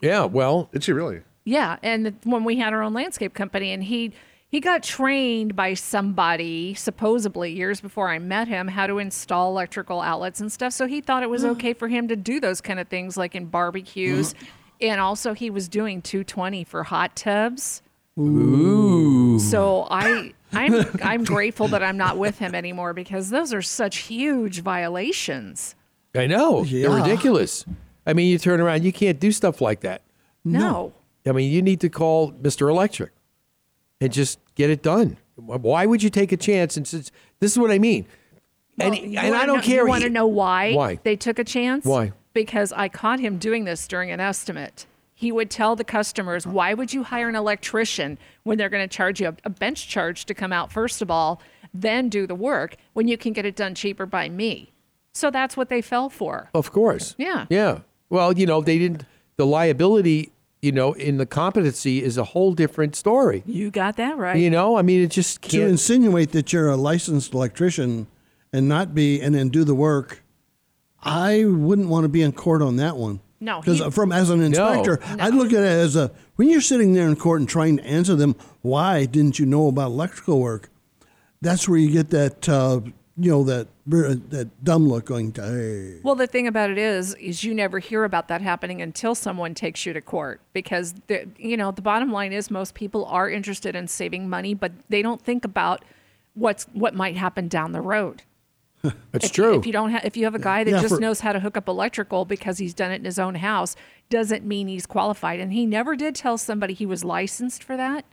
Yeah, 0.00 0.24
well, 0.24 0.68
Did 0.72 0.82
she 0.84 0.92
really? 0.92 1.20
Yeah, 1.44 1.76
and 1.82 2.16
when 2.24 2.42
we 2.44 2.56
had 2.56 2.72
our 2.72 2.82
own 2.82 2.94
landscape 2.94 3.32
company, 3.32 3.72
and 3.72 3.84
he 3.84 4.12
he 4.48 4.58
got 4.58 4.82
trained 4.82 5.54
by 5.54 5.74
somebody 5.74 6.74
supposedly 6.74 7.52
years 7.52 7.80
before 7.80 8.08
I 8.10 8.18
met 8.18 8.48
him 8.48 8.66
how 8.66 8.88
to 8.88 8.98
install 8.98 9.50
electrical 9.50 10.00
outlets 10.00 10.40
and 10.40 10.50
stuff. 10.50 10.72
So 10.72 10.86
he 10.86 11.00
thought 11.00 11.22
it 11.22 11.30
was 11.30 11.44
okay 11.44 11.72
for 11.72 11.86
him 11.86 12.08
to 12.08 12.16
do 12.16 12.40
those 12.40 12.60
kind 12.60 12.80
of 12.80 12.88
things, 12.88 13.16
like 13.16 13.36
in 13.36 13.46
barbecues, 13.46 14.34
mm-hmm. 14.34 14.46
And 14.80 15.00
also 15.00 15.34
he 15.34 15.50
was 15.50 15.68
doing 15.68 16.02
220 16.02 16.64
for 16.64 16.84
hot 16.84 17.16
tubs. 17.16 17.82
Ooh. 18.18 19.38
So 19.38 19.86
I. 19.90 20.34
I'm 20.52 20.84
I'm 21.02 21.22
grateful 21.22 21.68
that 21.68 21.80
I'm 21.80 21.96
not 21.96 22.18
with 22.18 22.40
him 22.40 22.56
anymore 22.56 22.92
because 22.92 23.30
those 23.30 23.54
are 23.54 23.62
such 23.62 23.98
huge 23.98 24.62
violations. 24.62 25.76
I 26.12 26.26
know 26.26 26.64
they're 26.64 26.90
ridiculous. 26.90 27.64
I 28.04 28.14
mean, 28.14 28.28
you 28.28 28.38
turn 28.38 28.60
around, 28.60 28.82
you 28.82 28.92
can't 28.92 29.20
do 29.20 29.30
stuff 29.30 29.60
like 29.60 29.80
that. 29.82 30.02
No. 30.44 30.92
I 31.24 31.32
mean, 31.32 31.52
you 31.52 31.62
need 31.62 31.80
to 31.80 31.88
call 31.88 32.32
Mr. 32.32 32.68
Electric 32.68 33.12
and 34.00 34.12
just 34.12 34.40
get 34.56 34.70
it 34.70 34.82
done. 34.82 35.18
Why 35.36 35.86
would 35.86 36.02
you 36.02 36.10
take 36.10 36.32
a 36.32 36.36
chance? 36.36 36.76
And 36.76 36.86
since 36.86 37.12
this 37.38 37.52
is 37.52 37.58
what 37.58 37.70
I 37.70 37.78
mean, 37.78 38.06
and, 38.78 38.94
and 38.94 39.18
I 39.36 39.46
don't 39.46 39.58
know- 39.58 39.62
care. 39.62 39.82
You 39.82 39.88
want 39.88 40.02
to 40.02 40.10
know 40.10 40.26
why? 40.26 40.74
Why? 40.74 40.98
they 41.02 41.16
took 41.16 41.38
a 41.38 41.44
chance? 41.44 41.84
Why? 41.84 42.12
Because 42.32 42.72
I 42.72 42.88
caught 42.88 43.20
him 43.20 43.38
doing 43.38 43.64
this 43.64 43.88
during 43.88 44.10
an 44.10 44.20
estimate. 44.20 44.86
He 45.14 45.32
would 45.32 45.50
tell 45.50 45.76
the 45.76 45.84
customers, 45.84 46.46
"Why 46.46 46.72
would 46.74 46.94
you 46.94 47.02
hire 47.02 47.28
an 47.28 47.34
electrician 47.36 48.18
when 48.44 48.56
they're 48.56 48.68
going 48.68 48.88
to 48.88 48.96
charge 48.96 49.20
you 49.20 49.28
a, 49.28 49.36
a 49.44 49.50
bench 49.50 49.88
charge 49.88 50.24
to 50.26 50.34
come 50.34 50.52
out 50.52 50.72
first 50.72 51.02
of 51.02 51.10
all, 51.10 51.42
then 51.74 52.08
do 52.08 52.26
the 52.26 52.34
work 52.34 52.76
when 52.94 53.06
you 53.06 53.18
can 53.18 53.32
get 53.32 53.44
it 53.44 53.56
done 53.56 53.74
cheaper 53.74 54.06
by 54.06 54.28
me?" 54.28 54.72
So 55.12 55.30
that's 55.30 55.56
what 55.56 55.68
they 55.68 55.82
fell 55.82 56.08
for. 56.08 56.50
Of 56.54 56.70
course. 56.72 57.14
Yeah. 57.18 57.46
Yeah. 57.50 57.80
Well, 58.08 58.36
you 58.38 58.46
know, 58.46 58.60
they 58.60 58.78
didn't. 58.78 59.04
The 59.36 59.46
liability, 59.46 60.32
you 60.62 60.72
know, 60.72 60.92
in 60.92 61.16
the 61.16 61.26
competency 61.26 62.02
is 62.02 62.16
a 62.16 62.24
whole 62.24 62.52
different 62.52 62.94
story. 62.94 63.42
You 63.44 63.70
got 63.70 63.96
that 63.96 64.16
right. 64.16 64.38
You 64.38 64.50
know, 64.50 64.76
I 64.76 64.82
mean, 64.82 65.02
it 65.02 65.10
just 65.10 65.40
can't. 65.40 65.64
insinuate 65.64 66.32
that 66.32 66.52
you're 66.52 66.68
a 66.68 66.76
licensed 66.76 67.34
electrician 67.34 68.06
and 68.52 68.68
not 68.68 68.94
be 68.94 69.20
and 69.20 69.34
then 69.34 69.48
do 69.48 69.64
the 69.64 69.74
work, 69.74 70.22
I 71.02 71.44
wouldn't 71.44 71.88
want 71.88 72.04
to 72.04 72.08
be 72.08 72.22
in 72.22 72.32
court 72.32 72.62
on 72.62 72.76
that 72.76 72.96
one. 72.96 73.20
No, 73.42 73.60
because 73.60 73.94
from 73.94 74.12
as 74.12 74.28
an 74.28 74.42
inspector, 74.42 75.00
I'd 75.02 75.34
look 75.34 75.52
at 75.52 75.62
it 75.62 75.66
as 75.66 75.96
a 75.96 76.10
when 76.36 76.50
you're 76.50 76.60
sitting 76.60 76.92
there 76.92 77.08
in 77.08 77.16
court 77.16 77.40
and 77.40 77.48
trying 77.48 77.78
to 77.78 77.84
answer 77.84 78.14
them, 78.14 78.36
why 78.60 79.06
didn't 79.06 79.38
you 79.38 79.46
know 79.46 79.68
about 79.68 79.86
electrical 79.86 80.40
work? 80.40 80.68
That's 81.40 81.66
where 81.66 81.78
you 81.78 81.90
get 81.90 82.10
that 82.10 82.46
uh, 82.48 82.80
you 83.16 83.30
know 83.30 83.44
that 83.44 83.68
that 83.86 84.64
dumb 84.64 84.88
look 84.88 85.06
going. 85.06 85.32
To, 85.32 85.42
Hey. 85.42 86.00
Well, 86.02 86.14
the 86.14 86.26
thing 86.26 86.46
about 86.46 86.70
it 86.70 86.78
is, 86.78 87.14
is 87.14 87.42
you 87.42 87.54
never 87.54 87.78
hear 87.78 88.04
about 88.04 88.28
that 88.28 88.40
happening 88.40 88.80
until 88.82 89.14
someone 89.14 89.54
takes 89.54 89.84
you 89.84 89.92
to 89.92 90.00
court 90.00 90.40
because 90.52 90.94
the, 91.06 91.26
you 91.38 91.56
know 91.56 91.70
the 91.70 91.82
bottom 91.82 92.12
line 92.12 92.32
is 92.32 92.50
most 92.50 92.74
people 92.74 93.04
are 93.06 93.28
interested 93.28 93.74
in 93.74 93.88
saving 93.88 94.28
money, 94.28 94.54
but 94.54 94.72
they 94.88 95.02
don't 95.02 95.22
think 95.22 95.44
about 95.44 95.84
what's 96.34 96.64
what 96.72 96.94
might 96.94 97.16
happen 97.16 97.48
down 97.48 97.72
the 97.72 97.80
road. 97.80 98.22
It's 99.12 99.26
if, 99.26 99.32
true. 99.32 99.58
If 99.58 99.66
you 99.66 99.72
don't 99.72 99.90
have, 99.90 100.04
if 100.04 100.16
you 100.16 100.24
have 100.24 100.34
a 100.34 100.38
guy 100.38 100.64
that 100.64 100.70
Yeah, 100.70 100.80
just 100.80 100.94
for- 100.94 101.00
knows 101.00 101.20
how 101.20 101.32
to 101.32 101.40
hook 101.40 101.56
up 101.56 101.68
electrical 101.68 102.24
because 102.24 102.58
he's 102.58 102.72
done 102.74 102.90
it 102.92 102.96
in 102.96 103.04
his 103.04 103.18
own 103.18 103.34
house, 103.34 103.76
doesn't 104.08 104.44
mean 104.44 104.68
he's 104.68 104.86
qualified. 104.86 105.38
And 105.40 105.52
he 105.52 105.66
never 105.66 105.96
did 105.96 106.14
tell 106.14 106.38
somebody 106.38 106.72
he 106.74 106.86
was 106.86 107.04
licensed 107.04 107.62
for 107.62 107.76
that. 107.76 108.04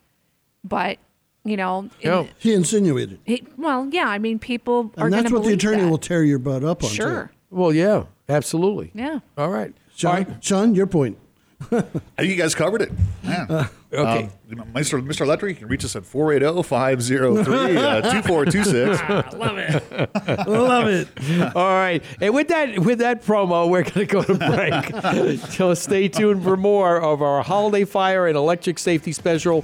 But 0.64 0.98
you 1.46 1.56
know, 1.56 1.90
in- 2.02 2.10
No. 2.10 2.28
He 2.40 2.54
insinuated, 2.54 3.20
he, 3.26 3.44
well, 3.58 3.88
yeah. 3.92 4.08
I 4.08 4.18
mean, 4.20 4.40
people 4.40 4.92
are 4.98 5.06
and 5.06 5.14
going 5.14 5.24
that's 5.24 5.32
what 5.32 5.44
the 5.44 5.54
attorney 5.54 5.84
that. 5.84 5.90
will 5.90 5.98
tear 5.98 6.24
your 6.24 6.40
butt 6.40 6.64
up 6.64 6.84
on. 6.84 6.90
too. 6.90 6.96
Sure. 6.96 7.32
well, 7.50 7.72
yeah, 7.74 8.04
absolutely. 8.28 8.92
Yeah. 8.94 9.20
All 9.38 9.50
right. 9.50 9.74
Sean, 9.96 10.10
All 10.12 10.18
right. 10.24 10.44
Sean, 10.44 10.76
your 10.76 10.88
point. 10.88 11.18
Hey, 11.70 11.84
you 12.26 12.36
guys 12.36 12.54
covered 12.54 12.82
it. 12.82 12.92
Man. 13.28 13.70
Okay. 13.94 14.30
Um, 14.52 14.68
Mr. 14.74 15.02
Mr. 15.06 15.22
Electric, 15.22 15.56
you 15.56 15.60
can 15.60 15.68
reach 15.68 15.86
us 15.86 15.96
at 15.96 16.06
480 16.06 16.64
503 16.64 17.78
uh, 17.78 18.02
2426. 18.02 19.34
Love 19.34 19.58
it. 19.58 20.48
Love 20.48 20.88
it. 20.88 21.56
All 21.56 21.70
right, 21.70 22.04
and 22.20 22.34
with 22.34 22.50
that 22.50 22.80
with 22.80 23.00
that 23.00 23.24
promo, 23.24 23.70
we're 23.70 23.84
going 23.84 23.94
to 23.94 24.06
go 24.06 24.24
to 24.24 24.36
break. 24.36 25.40
so 25.52 25.74
stay 25.74 26.08
tuned 26.08 26.44
for 26.44 26.58
more 26.58 27.02
of 27.02 27.22
our 27.22 27.42
holiday 27.44 27.86
fire 27.86 28.28
and 28.28 28.36
electric 28.36 28.78
safety 28.78 29.14
special, 29.14 29.64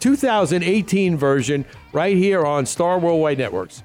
2018 0.00 1.16
version, 1.16 1.64
right 1.92 2.16
here 2.16 2.44
on 2.44 2.66
Star 2.66 2.98
Worldwide 2.98 3.38
Networks. 3.38 3.82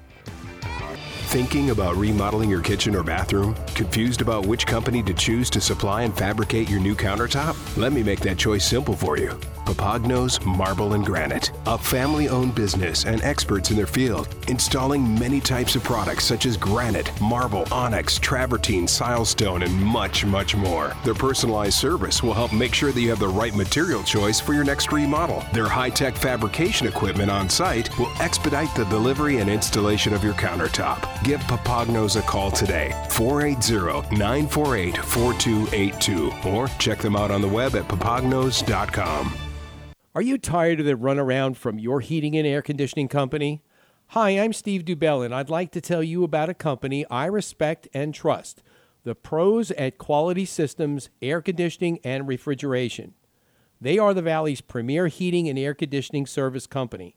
Thinking 1.34 1.70
about 1.70 1.96
remodeling 1.96 2.48
your 2.48 2.62
kitchen 2.62 2.94
or 2.94 3.02
bathroom? 3.02 3.56
Confused 3.74 4.20
about 4.20 4.46
which 4.46 4.68
company 4.68 5.02
to 5.02 5.12
choose 5.12 5.50
to 5.50 5.60
supply 5.60 6.02
and 6.02 6.16
fabricate 6.16 6.70
your 6.70 6.78
new 6.78 6.94
countertop? 6.94 7.56
Let 7.76 7.92
me 7.92 8.04
make 8.04 8.20
that 8.20 8.38
choice 8.38 8.64
simple 8.64 8.94
for 8.94 9.18
you. 9.18 9.36
Papagnos 9.64 10.44
Marble 10.44 10.92
and 10.92 11.04
Granite, 11.04 11.50
a 11.66 11.78
family 11.78 12.28
owned 12.28 12.54
business 12.54 13.06
and 13.06 13.22
experts 13.22 13.70
in 13.70 13.76
their 13.76 13.86
field, 13.86 14.28
installing 14.46 15.18
many 15.18 15.40
types 15.40 15.74
of 15.74 15.82
products 15.82 16.24
such 16.24 16.44
as 16.44 16.56
granite, 16.56 17.10
marble, 17.20 17.66
onyx, 17.72 18.18
travertine, 18.18 18.84
silestone, 18.84 19.64
and 19.64 19.74
much, 19.74 20.24
much 20.24 20.54
more. 20.54 20.92
Their 21.02 21.14
personalized 21.14 21.78
service 21.78 22.22
will 22.22 22.34
help 22.34 22.52
make 22.52 22.74
sure 22.74 22.92
that 22.92 23.00
you 23.00 23.08
have 23.08 23.18
the 23.18 23.26
right 23.26 23.56
material 23.56 24.02
choice 24.04 24.38
for 24.38 24.52
your 24.52 24.64
next 24.64 24.92
remodel. 24.92 25.42
Their 25.52 25.68
high 25.68 25.90
tech 25.90 26.14
fabrication 26.14 26.86
equipment 26.86 27.30
on 27.30 27.48
site 27.48 27.98
will 27.98 28.12
expedite 28.20 28.72
the 28.76 28.84
delivery 28.84 29.38
and 29.38 29.48
installation 29.48 30.12
of 30.12 30.22
your 30.22 30.34
countertop. 30.34 31.23
Give 31.24 31.40
Papagnos 31.40 32.18
a 32.18 32.22
call 32.22 32.50
today, 32.50 32.92
480 33.08 34.14
948 34.14 34.98
4282, 34.98 36.50
or 36.50 36.68
check 36.78 36.98
them 36.98 37.16
out 37.16 37.30
on 37.30 37.40
the 37.40 37.48
web 37.48 37.74
at 37.76 37.88
papagnos.com. 37.88 39.34
Are 40.14 40.20
you 40.20 40.36
tired 40.36 40.80
of 40.80 40.86
the 40.86 40.92
runaround 40.92 41.56
from 41.56 41.78
your 41.78 42.00
heating 42.00 42.36
and 42.36 42.46
air 42.46 42.60
conditioning 42.60 43.08
company? 43.08 43.62
Hi, 44.08 44.30
I'm 44.38 44.52
Steve 44.52 44.84
Dubell, 44.84 45.24
and 45.24 45.34
I'd 45.34 45.48
like 45.48 45.72
to 45.72 45.80
tell 45.80 46.02
you 46.02 46.24
about 46.24 46.50
a 46.50 46.54
company 46.54 47.06
I 47.10 47.24
respect 47.24 47.88
and 47.94 48.12
trust 48.12 48.62
the 49.02 49.14
pros 49.14 49.70
at 49.70 49.96
Quality 49.96 50.44
Systems 50.44 51.08
Air 51.22 51.40
Conditioning 51.40 52.00
and 52.04 52.28
Refrigeration. 52.28 53.14
They 53.80 53.98
are 53.98 54.12
the 54.12 54.20
Valley's 54.20 54.60
premier 54.60 55.06
heating 55.08 55.48
and 55.48 55.58
air 55.58 55.72
conditioning 55.72 56.26
service 56.26 56.66
company. 56.66 57.16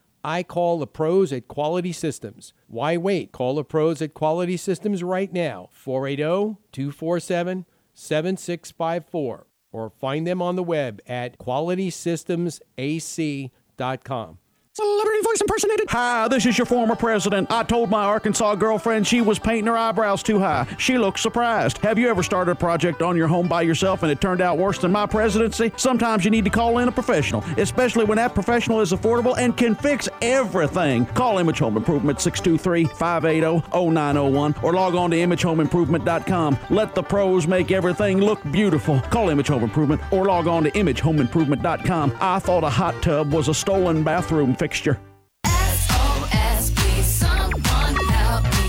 I 0.23 0.43
call 0.43 0.79
the 0.79 0.87
pros 0.87 1.33
at 1.33 1.47
Quality 1.47 1.91
Systems. 1.91 2.53
Why 2.67 2.97
wait? 2.97 3.31
Call 3.31 3.55
the 3.55 3.63
pros 3.63 3.99
at 4.01 4.13
Quality 4.13 4.57
Systems 4.57 5.01
right 5.03 5.33
now, 5.33 5.69
480 5.71 6.57
247 6.71 7.65
7654, 7.93 9.47
or 9.71 9.89
find 9.89 10.27
them 10.27 10.41
on 10.41 10.55
the 10.55 10.63
web 10.63 11.01
at 11.07 11.37
qualitysystemsac.com. 11.37 14.37
Celebrity 14.73 15.19
voice 15.25 15.41
impersonated. 15.41 15.89
Hi, 15.89 16.29
this 16.29 16.45
is 16.45 16.57
your 16.57 16.63
former 16.63 16.95
president. 16.95 17.51
I 17.51 17.63
told 17.63 17.89
my 17.89 18.05
Arkansas 18.05 18.55
girlfriend 18.55 19.05
she 19.05 19.19
was 19.19 19.37
painting 19.37 19.65
her 19.65 19.75
eyebrows 19.75 20.23
too 20.23 20.39
high. 20.39 20.65
She 20.77 20.97
looked 20.97 21.19
surprised. 21.19 21.79
Have 21.79 21.99
you 21.99 22.07
ever 22.07 22.23
started 22.23 22.51
a 22.51 22.55
project 22.55 23.01
on 23.01 23.17
your 23.17 23.27
home 23.27 23.49
by 23.49 23.63
yourself 23.63 24.01
and 24.01 24.09
it 24.09 24.21
turned 24.21 24.39
out 24.39 24.57
worse 24.57 24.77
than 24.77 24.93
my 24.93 25.05
presidency? 25.05 25.73
Sometimes 25.75 26.23
you 26.23 26.31
need 26.31 26.45
to 26.45 26.49
call 26.49 26.77
in 26.77 26.87
a 26.87 26.91
professional, 26.91 27.43
especially 27.57 28.05
when 28.05 28.15
that 28.15 28.33
professional 28.33 28.79
is 28.79 28.93
affordable 28.93 29.37
and 29.37 29.57
can 29.57 29.75
fix 29.75 30.07
everything. 30.21 31.05
Call 31.07 31.37
Image 31.37 31.59
Home 31.59 31.75
Improvement 31.75 32.19
623-580-0901 32.19 34.63
or 34.63 34.71
log 34.71 34.95
on 34.95 35.11
to 35.11 35.17
imagehomeimprovement.com. 35.17 36.57
Let 36.69 36.95
the 36.95 37.03
pros 37.03 37.45
make 37.45 37.71
everything 37.71 38.21
look 38.21 38.39
beautiful. 38.53 39.01
Call 39.01 39.31
Image 39.31 39.49
Home 39.49 39.63
Improvement 39.63 40.01
or 40.13 40.27
log 40.27 40.47
on 40.47 40.63
to 40.63 40.71
imagehomeimprovement.com. 40.71 42.15
I 42.21 42.39
thought 42.39 42.63
a 42.63 42.69
hot 42.69 43.03
tub 43.03 43.33
was 43.33 43.49
a 43.49 43.53
stolen 43.53 44.03
bathroom 44.03 44.55
fixture. 44.61 44.99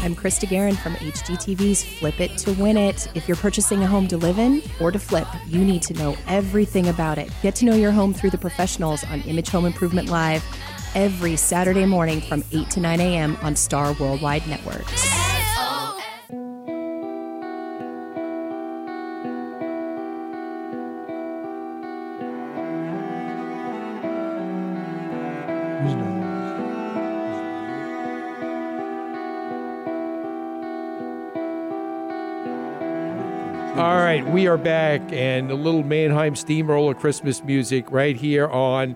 I'm 0.05 0.17
Krista 0.17 0.49
Guerin 0.49 0.75
from 0.75 0.95
HGTV's 0.95 1.85
Flip 1.85 2.19
It 2.19 2.39
to 2.39 2.53
Win 2.55 2.79
It. 2.79 3.09
If 3.15 3.29
you're 3.29 3.37
purchasing 3.37 3.83
a 3.83 3.87
home 3.87 4.09
to 4.09 4.17
live 4.17 4.39
in 4.39 4.63
or 4.81 4.91
to 4.91 4.99
flip, 4.99 5.29
you 5.47 5.63
need 5.63 5.83
to 5.83 5.93
know 5.93 6.17
everything 6.27 6.89
about 6.89 7.19
it. 7.19 7.31
Get 7.43 7.55
to 7.57 7.67
know 7.67 7.75
your 7.75 7.93
home 7.93 8.15
through 8.15 8.31
the 8.31 8.39
professionals 8.39 9.05
on 9.05 9.21
Image 9.23 9.51
Home 9.51 9.67
Improvement 9.67 10.09
Live 10.09 10.43
every 10.95 11.37
Saturday 11.37 11.85
morning 11.85 12.23
from 12.23 12.43
8 12.53 12.71
to 12.71 12.81
9 12.81 12.99
a.m. 12.99 13.37
on 13.43 13.55
Star 13.55 13.93
Worldwide 14.01 14.49
Networks. 14.49 15.32
Right, 34.13 34.31
we 34.31 34.47
are 34.47 34.59
back, 34.59 35.01
and 35.11 35.51
a 35.51 35.55
little 35.55 35.83
Mannheim 35.83 36.37
Steamroller 36.37 36.93
Christmas 36.93 37.43
music 37.43 37.91
right 37.91 38.15
here 38.15 38.47
on 38.49 38.95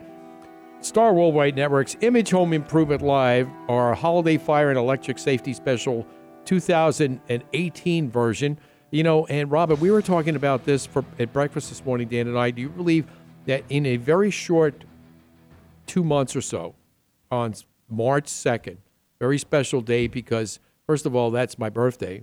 Star 0.83 1.14
Worldwide 1.14 1.57
Networks, 1.57 1.96
Image 2.02 2.29
Home 2.33 2.52
Improvement 2.52 3.00
Live, 3.00 3.48
our 3.66 3.94
Holiday 3.94 4.37
Fire 4.37 4.68
and 4.68 4.79
Electric 4.79 5.18
Safety 5.18 5.55
Special 5.55 6.07
2018 6.44 8.11
version. 8.11 8.59
You 8.90 9.05
know, 9.05 9.24
and 9.29 9.50
Robert, 9.50 9.81
we 9.81 9.90
were 9.90 10.02
talking 10.02 10.37
about 10.37 10.66
this 10.66 10.85
for 10.85 11.02
at 11.18 11.33
breakfast 11.33 11.70
this 11.70 11.83
morning, 11.83 12.09
Dan 12.09 12.29
and 12.29 12.38
I. 12.38 12.50
Do 12.50 12.61
you 12.61 12.68
believe 12.68 13.07
that 13.46 13.64
in 13.70 13.87
a 13.87 13.96
very 13.96 14.31
short 14.31 14.85
two 15.87 16.05
months 16.05 16.37
or 16.37 16.42
so, 16.42 16.74
on 17.31 17.55
March 17.88 18.26
2nd, 18.26 18.76
very 19.18 19.38
special 19.38 19.81
day 19.81 20.09
because, 20.09 20.61
first 20.87 21.07
of 21.07 21.16
all, 21.16 21.31
that's 21.31 21.59
my 21.59 21.70
birthday. 21.70 22.22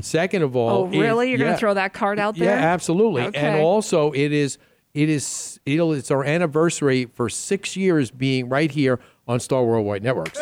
Second 0.00 0.42
of 0.42 0.56
all, 0.56 0.70
Oh, 0.70 0.84
really? 0.86 1.28
it- 1.28 1.30
You're 1.30 1.38
going 1.38 1.52
to 1.52 1.58
throw 1.58 1.74
that 1.74 1.92
card 1.92 2.18
out 2.18 2.36
there? 2.36 2.48
Yeah, 2.56 2.64
absolutely. 2.64 3.30
And 3.34 3.60
also, 3.60 4.10
it 4.12 4.32
is 4.32 4.58
it 4.92 5.08
is 5.08 5.58
it'll, 5.66 5.92
it's 5.92 6.10
our 6.10 6.24
anniversary 6.24 7.06
for 7.06 7.28
six 7.28 7.76
years 7.76 8.10
being 8.10 8.48
right 8.48 8.70
here 8.70 9.00
on 9.26 9.40
Star 9.40 9.64
Worldwide 9.64 10.02
Networks. 10.02 10.38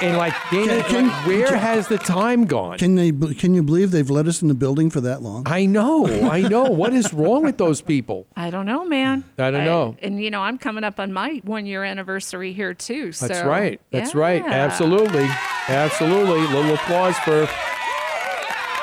And 0.00 0.16
like, 0.16 0.32
Dana, 0.50 0.82
Can- 0.82 0.84
can- 0.84 1.08
like, 1.08 1.26
where 1.26 1.56
has 1.56 1.88
the 1.88 1.98
time 1.98 2.44
gone? 2.44 2.78
Can 2.78 2.94
they? 2.94 3.10
Can 3.34 3.54
you 3.54 3.62
believe 3.62 3.90
they've 3.90 4.08
let 4.08 4.26
us 4.28 4.42
in 4.42 4.48
the 4.48 4.54
building 4.54 4.90
for 4.90 5.00
that 5.00 5.22
long? 5.22 5.42
I 5.46 5.66
know, 5.66 6.06
I 6.30 6.42
know. 6.42 6.64
What 6.64 6.92
is 6.92 7.12
wrong 7.12 7.42
with 7.42 7.58
those 7.58 7.80
people? 7.80 8.26
I 8.36 8.50
don't 8.50 8.66
know, 8.66 8.84
man. 8.84 9.24
I 9.38 9.50
don't 9.50 9.64
know. 9.64 9.96
and 10.00 10.22
you 10.22 10.30
know, 10.30 10.40
I'm 10.40 10.56
coming 10.58 10.84
up 10.84 11.00
on 11.00 11.12
my 11.12 11.40
one 11.44 11.66
year 11.66 11.82
anniversary 11.82 12.52
here 12.52 12.74
too. 12.74 13.10
So 13.12 13.26
That's 13.26 13.44
right. 13.44 13.80
That's 13.90 14.14
right. 14.14 14.44
Absolutely, 14.44 15.28
Absolutely, 15.68 16.38
A 16.44 16.48
little 16.48 16.74
applause 16.74 17.18
for 17.20 17.46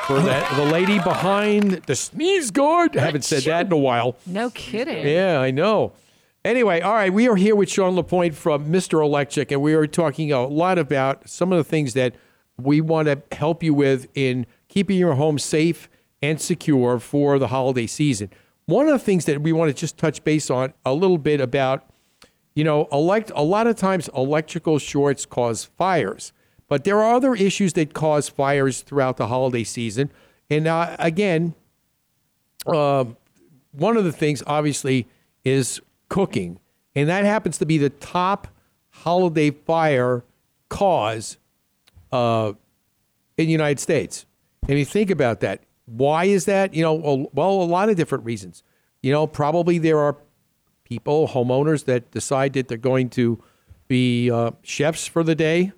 for 0.06 0.20
that 0.20 0.54
the 0.56 0.64
lady 0.64 0.98
behind 0.98 1.72
the 1.86 1.96
sneeze 1.96 2.50
guard. 2.50 2.96
I 2.96 3.00
haven't 3.06 3.24
said 3.24 3.42
that 3.44 3.66
in 3.66 3.72
a 3.72 3.76
while. 3.76 4.16
No 4.26 4.50
kidding. 4.50 5.06
Yeah, 5.06 5.40
I 5.40 5.50
know. 5.50 5.92
Anyway, 6.46 6.80
all 6.80 6.94
right, 6.94 7.12
we 7.12 7.28
are 7.28 7.34
here 7.34 7.56
with 7.56 7.68
Sean 7.68 7.96
Lapointe 7.96 8.32
from 8.32 8.66
Mr. 8.66 9.02
Electric, 9.02 9.50
and 9.50 9.60
we 9.60 9.74
are 9.74 9.84
talking 9.84 10.30
a 10.30 10.46
lot 10.46 10.78
about 10.78 11.28
some 11.28 11.50
of 11.50 11.58
the 11.58 11.64
things 11.64 11.92
that 11.94 12.14
we 12.56 12.80
want 12.80 13.08
to 13.08 13.20
help 13.36 13.64
you 13.64 13.74
with 13.74 14.06
in 14.14 14.46
keeping 14.68 14.96
your 14.96 15.16
home 15.16 15.40
safe 15.40 15.88
and 16.22 16.40
secure 16.40 17.00
for 17.00 17.40
the 17.40 17.48
holiday 17.48 17.88
season. 17.88 18.30
One 18.66 18.86
of 18.86 18.92
the 18.92 19.00
things 19.00 19.24
that 19.24 19.42
we 19.42 19.52
want 19.52 19.70
to 19.70 19.74
just 19.74 19.98
touch 19.98 20.22
base 20.22 20.48
on 20.48 20.72
a 20.84 20.94
little 20.94 21.18
bit 21.18 21.40
about, 21.40 21.84
you 22.54 22.62
know, 22.62 22.86
elect 22.92 23.32
a 23.34 23.42
lot 23.42 23.66
of 23.66 23.74
times 23.74 24.08
electrical 24.14 24.78
shorts 24.78 25.26
cause 25.26 25.64
fires, 25.64 26.32
but 26.68 26.84
there 26.84 27.02
are 27.02 27.12
other 27.12 27.34
issues 27.34 27.72
that 27.72 27.92
cause 27.92 28.28
fires 28.28 28.82
throughout 28.82 29.16
the 29.16 29.26
holiday 29.26 29.64
season. 29.64 30.12
And 30.48 30.68
uh, 30.68 30.94
again, 31.00 31.56
um, 32.68 33.16
one 33.72 33.96
of 33.96 34.04
the 34.04 34.12
things 34.12 34.44
obviously 34.46 35.08
is 35.44 35.80
cooking, 36.08 36.58
and 36.94 37.08
that 37.08 37.24
happens 37.24 37.58
to 37.58 37.66
be 37.66 37.78
the 37.78 37.90
top 37.90 38.48
holiday 38.90 39.50
fire 39.50 40.24
cause 40.68 41.36
uh, 42.12 42.52
in 43.36 43.46
the 43.46 43.52
United 43.52 43.80
States. 43.80 44.26
And 44.68 44.78
you 44.78 44.84
think 44.84 45.10
about 45.10 45.40
that. 45.40 45.62
Why 45.86 46.24
is 46.24 46.46
that? 46.46 46.74
You 46.74 46.82
know, 46.82 46.94
well, 46.94 47.30
well, 47.32 47.62
a 47.62 47.64
lot 47.64 47.88
of 47.88 47.96
different 47.96 48.24
reasons. 48.24 48.62
You 49.02 49.12
know, 49.12 49.26
probably 49.26 49.78
there 49.78 49.98
are 49.98 50.16
people, 50.84 51.28
homeowners, 51.28 51.84
that 51.84 52.10
decide 52.10 52.54
that 52.54 52.68
they're 52.68 52.78
going 52.78 53.10
to 53.10 53.42
be 53.86 54.30
uh, 54.30 54.52
chefs 54.62 55.06
for 55.06 55.22
the 55.22 55.34
day, 55.34 55.72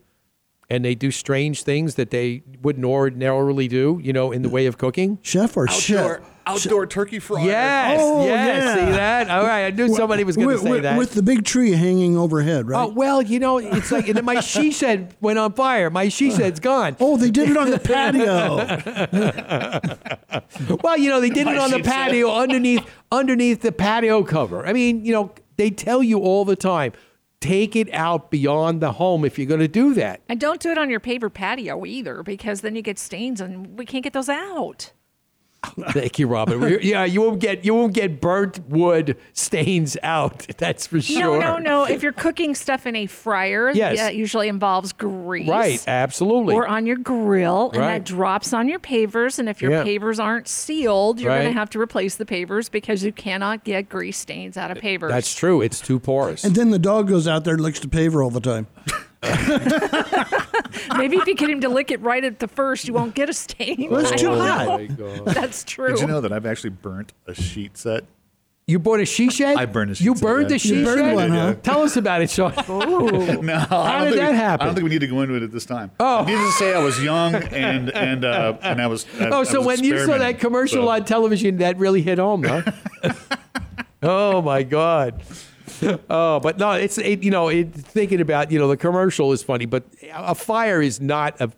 and 0.71 0.85
they 0.85 0.95
do 0.95 1.11
strange 1.11 1.63
things 1.63 1.97
that 1.97 2.11
they 2.11 2.43
wouldn't 2.63 2.87
ordinarily 2.87 3.69
do, 3.69 4.01
you 4.03 4.13
know, 4.13 4.33
in 4.33 4.43
the 4.43 4.49
way 4.49 4.67
of 4.67 4.79
cooking. 4.79 5.19
Chef 5.23 5.57
or 5.57 5.65
Outdoor, 5.65 5.81
chef? 5.81 6.21
Outdoor 6.49 6.87
turkey 6.87 7.19
fryer. 7.19 7.45
Yes, 7.47 8.01
Oh, 8.03 8.25
yes. 8.25 8.65
yeah. 8.65 8.75
See 8.75 8.91
that? 8.93 9.31
All 9.31 9.45
right, 9.45 9.67
I 9.67 9.71
knew 9.71 9.89
somebody 9.95 10.25
was 10.25 10.37
going 10.37 10.49
to 10.49 10.59
say 10.59 10.71
with- 10.71 10.83
that. 10.83 10.99
With 10.99 11.13
the 11.15 11.23
big 11.23 11.45
tree 11.45 11.73
hanging 11.73 12.17
overhead, 12.17 12.69
right? 12.69 12.85
Oh 12.85 12.89
well, 12.89 13.21
you 13.23 13.39
know, 13.39 13.59
it's 13.59 13.93
like 13.93 14.09
and 14.09 14.23
my 14.25 14.41
she 14.41 14.73
shed 14.73 15.15
went 15.21 15.39
on 15.39 15.53
fire. 15.53 15.91
My 15.91 16.09
she 16.09 16.31
shed's 16.31 16.61
gone. 16.61 16.97
Oh, 17.01 17.17
they 17.17 17.31
did 17.31 17.51
it 17.51 17.57
on 17.57 17.71
the 17.71 17.79
patio. 17.79 18.59
Well, 20.83 20.97
you 20.99 21.11
know, 21.11 21.21
they 21.21 21.31
did 21.31 21.47
it 21.47 21.59
on 21.59 21.71
the 21.71 21.79
she 21.79 21.83
shed. 21.83 21.93
patio 21.93 22.31
underneath 22.33 22.85
underneath 23.13 23.63
the 23.63 23.73
patio 23.73 24.23
cover. 24.23 24.67
I 24.67 24.73
mean, 24.73 25.05
you 25.05 25.13
know, 25.13 25.33
they 25.57 25.71
tell 25.71 26.03
you 26.03 26.19
all 26.21 26.45
the 26.45 26.57
time, 26.57 26.93
take 27.41 27.75
it 27.77 27.93
out 27.93 28.31
beyond 28.31 28.81
the 28.81 28.93
home 28.93 29.25
if 29.25 29.39
you're 29.39 29.47
going 29.47 29.61
to 29.61 29.69
do 29.69 29.95
that. 29.95 30.21
And 30.29 30.41
don't 30.41 30.61
do 30.61 30.71
it 30.71 30.79
on 30.79 30.91
your 30.91 31.01
paper 31.01 31.31
patio 31.31 31.85
either, 31.87 32.23
because 32.23 32.61
then 32.61 32.77
you 32.77 32.83
get 32.83 32.99
stains 32.99 33.41
and 33.41 33.79
we 33.79 33.85
can't 33.87 34.05
get 34.05 34.13
those 34.13 34.29
out. 34.29 34.93
Thank 35.91 36.21
you, 36.21 36.29
Robin. 36.29 36.79
Yeah, 36.83 37.05
you 37.05 37.21
won't 37.21 37.41
get 37.41 37.65
you 37.65 37.75
won't 37.75 37.93
get 37.93 38.21
burnt 38.21 38.61
wood 38.69 39.17
stains 39.33 39.97
out. 40.05 40.47
That's 40.57 40.87
for 40.87 41.01
sure. 41.01 41.41
No, 41.41 41.57
no, 41.57 41.59
no. 41.59 41.85
If 41.85 42.03
you're 42.03 42.13
cooking 42.13 42.55
stuff 42.55 42.87
in 42.87 42.95
a 42.95 43.07
fryer, 43.07 43.71
Yes. 43.75 43.99
that 43.99 44.15
usually 44.15 44.47
involves 44.47 44.93
grease. 44.93 45.49
Right, 45.49 45.83
absolutely. 45.89 46.55
Or 46.55 46.69
on 46.69 46.87
your 46.87 46.97
grill, 46.97 47.71
and 47.73 47.81
Right. 47.81 47.89
that 47.99 48.05
drops 48.05 48.53
on 48.53 48.69
your 48.69 48.79
pavers. 48.79 49.41
And 49.41 49.49
if 49.49 49.61
your 49.61 49.73
Yeah. 49.73 49.83
pavers 49.85 50.23
aren't 50.23 50.47
sealed, 50.47 51.21
you're 51.21 51.35
going 51.37 51.49
to 51.53 51.59
have 51.59 51.71
to 51.71 51.81
replace 51.81 52.15
the 52.15 52.25
pavers 52.25 52.71
because 52.71 53.03
you 53.03 53.11
cannot 53.13 53.65
get 53.65 53.89
grease 53.89 54.17
stains 54.19 54.57
out 54.57 54.71
of 54.71 54.79
pavers. 54.79 55.09
That's 55.11 55.35
true. 55.35 55.61
It's 55.61 55.81
too 55.81 55.99
porous. 55.99 56.45
and 56.45 56.55
then 56.55 56.71
the 56.71 56.79
dog 56.79 57.09
goes 57.09 57.27
out 57.27 57.43
there 57.45 57.55
and 57.55 57.63
licks 57.65 57.81
the 57.81 57.89
paver 57.89 58.23
all 58.23 58.31
the 58.31 58.41
time. 58.41 58.69
Maybe 60.97 61.17
if 61.17 61.27
you 61.27 61.35
get 61.35 61.51
him 61.51 61.61
to 61.63 61.69
lick 61.69 61.91
it 61.91 62.01
right 62.01 62.23
at 62.25 62.39
the 62.39 62.49
first, 62.49 62.87
you 62.89 62.95
won't 62.95 63.15
get 63.15 63.29
a 63.29 63.33
stain. 63.33 63.89
Well, 63.91 64.01
it's 64.07 64.21
too 64.21 64.35
hot. 64.35 64.67
know. 64.67 64.79
my 64.79 64.87
God. 64.87 65.25
That's 65.35 65.65
true. 65.65 65.89
Did 65.89 66.01
you 66.01 66.07
know 66.07 66.21
that 66.21 66.33
I've 66.33 66.47
actually 66.47 66.71
burnt 66.71 67.13
a 67.27 67.35
sheet 67.35 67.77
set? 67.77 68.05
You 68.67 68.79
bought 68.79 69.01
a 69.01 69.07
she 69.07 69.31
shed? 69.31 69.57
I 69.57 69.65
burned 69.65 69.93
a 69.93 69.95
she 69.95 70.05
You 70.05 70.15
shed, 70.15 70.23
burned 70.23 70.51
yeah. 70.51 70.57
a 70.57 70.59
she 70.59 70.79
You 70.81 70.85
burned 70.85 70.99
shed? 71.01 71.15
one, 71.15 71.31
huh? 71.31 71.55
Tell 71.63 71.81
us 71.83 71.97
about 71.97 72.21
it, 72.21 72.29
Sean. 72.29 72.53
No, 73.43 73.59
How 73.61 74.05
did 74.05 74.19
that 74.19 74.35
happen? 74.35 74.61
I 74.63 74.67
don't 74.67 74.75
think 74.75 74.85
we 74.85 74.91
need 74.91 74.99
to 75.01 75.07
go 75.07 75.23
into 75.23 75.37
it 75.37 75.43
at 75.43 75.51
this 75.53 75.65
time. 75.65 75.91
Oh. 75.99 76.25
needless 76.27 76.53
to 76.59 76.59
say, 76.59 76.75
I 76.75 76.79
was 76.85 77.03
young 77.03 77.35
and 77.35 77.89
and 77.91 78.27
uh, 78.27 78.59
and 78.61 78.83
I 78.83 78.87
was. 78.87 79.07
I, 79.19 79.29
Oh, 79.31 79.45
so 79.45 79.61
was 79.61 79.67
when 79.79 79.85
you 79.85 79.93
saw 80.01 80.19
that 80.19 80.33
experimenting, 80.35 80.41
commercial 80.41 80.85
so- 80.85 80.91
on 80.91 81.05
television, 81.07 81.57
that 81.59 81.79
really 81.79 82.03
hit 82.03 82.19
home, 82.19 82.43
huh? 82.45 82.63
oh 84.03 84.43
my 84.43 84.63
God. 84.65 85.23
Oh, 86.11 86.41
but 86.41 86.59
no, 86.59 86.73
it's 86.73 86.99
it, 86.99 87.23
you 87.23 87.31
know 87.31 87.49
it, 87.49 87.73
thinking 87.75 88.21
about 88.21 88.51
you 88.51 88.59
know 88.59 88.69
the 88.69 88.77
commercial 88.77 89.33
is 89.33 89.43
funny, 89.43 89.67
but 89.67 89.85
a 90.15 90.35
fire 90.35 90.81
is 90.83 91.01
not 91.01 91.41
a, 91.41 91.51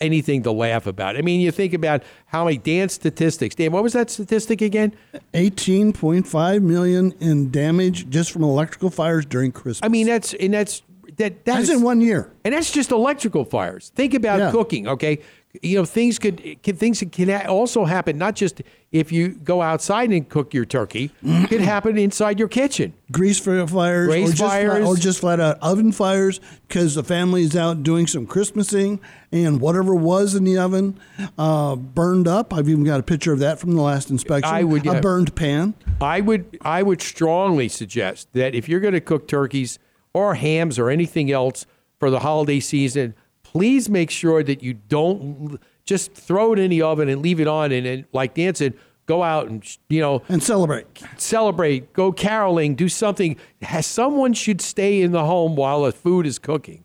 anything 0.00 0.42
to 0.44 0.52
laugh 0.52 0.86
about. 0.86 1.16
I 1.16 1.22
mean, 1.22 1.40
you 1.40 1.50
think 1.50 1.74
about 1.74 2.02
how 2.26 2.44
many 2.44 2.56
Dan's 2.58 2.94
statistics. 2.94 3.54
Dan, 3.54 3.72
what 3.72 3.82
was 3.82 3.92
that 3.92 4.10
statistic 4.10 4.62
again? 4.62 4.94
18.5 5.34 6.62
million 6.62 7.12
in 7.20 7.50
damage 7.50 8.08
just 8.08 8.32
from 8.32 8.42
electrical 8.42 8.90
fires 8.90 9.26
during 9.26 9.52
Christmas. 9.52 9.80
I 9.82 9.88
mean, 9.88 10.06
that's 10.06 10.34
and 10.34 10.54
that's 10.54 10.82
that 11.16 11.44
that's 11.44 11.68
that's 11.68 11.70
in 11.70 11.82
one 11.82 12.00
year. 12.00 12.32
And 12.44 12.54
that's 12.54 12.70
just 12.70 12.90
electrical 12.90 13.44
fires. 13.44 13.90
Think 13.94 14.14
about 14.14 14.38
Yeah. 14.38 14.50
cooking, 14.50 14.88
okay? 14.88 15.20
You 15.62 15.78
know, 15.78 15.84
things 15.84 16.20
could, 16.20 16.62
things 16.62 17.02
can 17.10 17.46
also 17.46 17.84
happen 17.84 18.16
not 18.16 18.36
just 18.36 18.62
if 18.92 19.10
you 19.10 19.30
go 19.30 19.62
outside 19.62 20.10
and 20.10 20.28
cook 20.28 20.54
your 20.54 20.64
turkey. 20.64 21.10
it 21.22 21.48
could 21.48 21.60
happen 21.74 21.98
inside 21.98 22.38
your 22.38 22.46
kitchen. 22.46 22.92
Grease 23.10 23.40
fire 23.40 23.66
fires, 23.66 24.08
Grease 24.08 24.28
or, 24.28 24.32
just 24.32 24.38
flat, 24.38 24.68
fires. 24.68 24.86
or 24.86 24.96
just 24.96 25.20
flat 25.20 25.40
out 25.40 25.58
oven 25.60 25.90
fires 25.90 26.40
because 26.68 26.94
the 26.94 27.02
family 27.02 27.42
is 27.42 27.56
out 27.56 27.82
doing 27.82 28.06
some 28.06 28.28
Christmasing 28.28 29.00
and 29.32 29.60
whatever 29.60 29.92
was 29.94 30.36
in 30.36 30.44
the 30.44 30.56
oven 30.56 30.98
uh, 31.36 31.74
burned 31.74 32.28
up. 32.28 32.54
I've 32.54 32.68
even 32.68 32.84
got 32.84 33.00
a 33.00 33.04
picture 33.04 33.32
of 33.32 33.40
that 33.40 33.58
from 33.58 33.74
the 33.74 33.82
last 33.82 34.10
inspection. 34.10 34.52
I 34.52 34.62
would, 34.62 34.86
a 34.86 35.00
burned 35.00 35.34
pan. 35.34 35.74
I 36.00 36.20
would 36.20 36.58
I 36.62 36.82
would 36.84 37.02
strongly 37.02 37.68
suggest 37.68 38.28
that 38.34 38.54
if 38.54 38.68
you're 38.68 38.80
going 38.80 38.94
to 38.94 39.00
cook 39.00 39.26
turkeys 39.26 39.78
or 40.12 40.34
hams 40.34 40.78
or 40.78 40.90
anything 40.90 41.30
else 41.30 41.66
for 41.98 42.10
the 42.10 42.20
holiday 42.20 42.60
season, 42.60 43.14
please 43.52 43.88
make 43.88 44.10
sure 44.10 44.42
that 44.42 44.62
you 44.62 44.74
don't 44.74 45.58
just 45.84 46.12
throw 46.12 46.52
it 46.52 46.58
in 46.58 46.70
the 46.70 46.82
oven 46.82 47.08
and 47.08 47.20
leave 47.20 47.40
it 47.40 47.48
on 47.48 47.72
and, 47.72 47.86
and 47.86 48.04
like 48.12 48.34
Dan 48.34 48.54
said, 48.54 48.74
go 49.06 49.22
out 49.24 49.48
and 49.48 49.76
you 49.88 50.00
know 50.00 50.22
and 50.28 50.42
celebrate. 50.42 50.86
celebrate, 51.16 51.92
go 51.92 52.12
caroling, 52.12 52.76
do 52.76 52.88
something. 52.88 53.36
Has 53.62 53.86
someone 53.86 54.32
should 54.32 54.60
stay 54.60 55.02
in 55.02 55.10
the 55.12 55.24
home 55.24 55.56
while 55.56 55.82
the 55.82 55.92
food 55.92 56.26
is 56.26 56.38
cooking. 56.38 56.84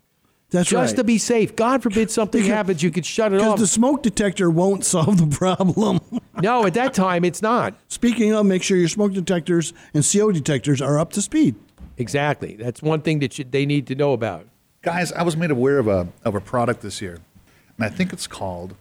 That's 0.50 0.70
just 0.70 0.92
right. 0.92 0.98
to 0.98 1.04
be 1.04 1.18
safe. 1.18 1.56
God 1.56 1.84
forbid 1.84 2.10
something 2.10 2.42
Because- 2.42 2.56
happens, 2.56 2.82
you 2.84 2.90
could 2.90 3.06
shut 3.06 3.34
it 3.34 3.42
off. 3.42 3.56
Because 3.58 3.60
the 3.60 3.68
smoke 3.68 4.04
detector 4.04 4.50
won't 4.50 4.86
solve 4.86 5.18
the 5.18 5.36
problem. 5.36 6.00
no, 6.42 6.66
at 6.66 6.74
that 6.76 6.94
time 6.94 7.26
it's 7.26 7.42
not. 7.42 7.74
Speaking 7.90 8.34
of, 8.34 8.46
make 8.46 8.64
sure 8.64 8.78
your 8.78 8.88
smoke 8.88 9.14
detectors 9.14 9.74
and 9.94 10.04
CO 10.10 10.32
detectors 10.32 10.82
are 10.82 10.98
up 10.98 11.12
to 11.14 11.22
speed. 11.22 11.56
Exactly. 11.98 12.56
That's 12.56 12.82
one 12.82 13.02
thing 13.02 13.20
that 13.20 13.38
you, 13.38 13.46
they 13.46 13.66
need 13.66 13.88
to 13.88 13.96
know 13.96 14.14
about. 14.14 14.48
Guys, 14.86 15.12
I 15.14 15.24
was 15.24 15.36
made 15.36 15.50
aware 15.50 15.80
of 15.80 15.88
a 15.88 16.10
of 16.24 16.36
a 16.36 16.40
product 16.40 16.82
this 16.82 17.02
year, 17.02 17.18
and 17.76 17.84
I 17.84 17.90
think 17.90 18.14
it's 18.14 18.28
called, 18.28 18.76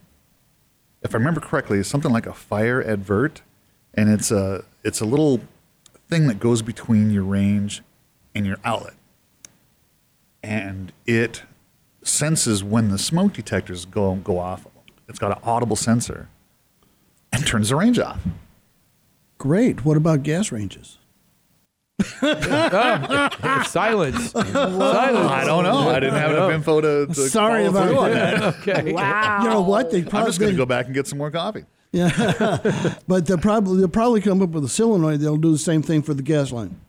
if 1.03 1.15
I 1.15 1.19
remember 1.19 1.41
correctly, 1.41 1.83
something 1.83 2.13
like 2.13 2.27
a 2.27 2.33
FireAvert, 2.33 3.41
and 3.95 4.11
it's 4.11 4.31
a 4.31 4.67
it's 4.83 5.01
a 5.01 5.07
little 5.07 5.41
thing 6.11 6.27
that 6.27 6.39
goes 6.39 6.61
between 6.61 7.11
your 7.11 7.25
range 7.25 7.83
and 8.35 8.45
your 8.45 8.59
outlet, 8.67 8.93
and 10.43 10.93
it 11.07 11.45
senses 12.03 12.63
when 12.63 12.91
the 12.91 12.99
smoke 12.99 13.33
detectors 13.33 13.87
go 13.87 14.15
go 14.17 14.39
off. 14.39 14.67
It's 15.09 15.19
got 15.19 15.35
an 15.35 15.43
audible 15.43 15.75
sensor, 15.75 16.29
and 17.33 17.47
turns 17.47 17.71
the 17.71 17.77
range 17.77 17.99
off. 17.99 18.21
Great. 19.39 19.87
What 19.87 19.97
about 19.97 20.23
gas 20.23 20.53
ranges? 20.53 20.99
Silence. 23.67 24.33
Silence. 24.33 24.33
I 24.33 25.45
don't 25.47 25.65
know. 25.65 25.89
I 25.91 26.01
didn't 26.01 26.15
have 26.17 26.33
enough 26.33 26.51
info 26.53 26.81
to. 26.81 27.07
to 27.07 27.15
Sorry 27.15 27.67
follow 27.67 27.71
about 27.71 27.89
through 27.89 27.99
on 27.99 28.11
that. 28.13 28.43
Okay. 28.69 28.93
Wow. 28.95 29.43
You 29.45 29.51
know 29.51 29.61
what? 29.63 29.91
They 29.91 29.99
I'm 29.99 30.07
probably 30.07 30.29
just 30.29 30.41
going 30.41 30.53
to 30.53 30.57
go 30.57 30.67
back 30.67 30.87
and 30.87 30.95
get 30.95 31.07
some 31.07 31.19
more 31.19 31.31
coffee. 31.31 31.65
Yeah, 31.95 32.97
but 33.07 33.25
they'll 33.27 33.39
probably 33.39 33.79
they'll 33.79 33.87
probably 33.89 34.21
come 34.21 34.43
up 34.43 34.49
with 34.51 34.65
a 34.65 34.69
solenoid. 34.69 35.21
They'll 35.21 35.37
do 35.37 35.53
the 35.53 35.59
same 35.59 35.81
thing 35.81 36.03
for 36.03 36.13
the 36.13 36.25
gas 36.25 36.51
line. 36.51 36.81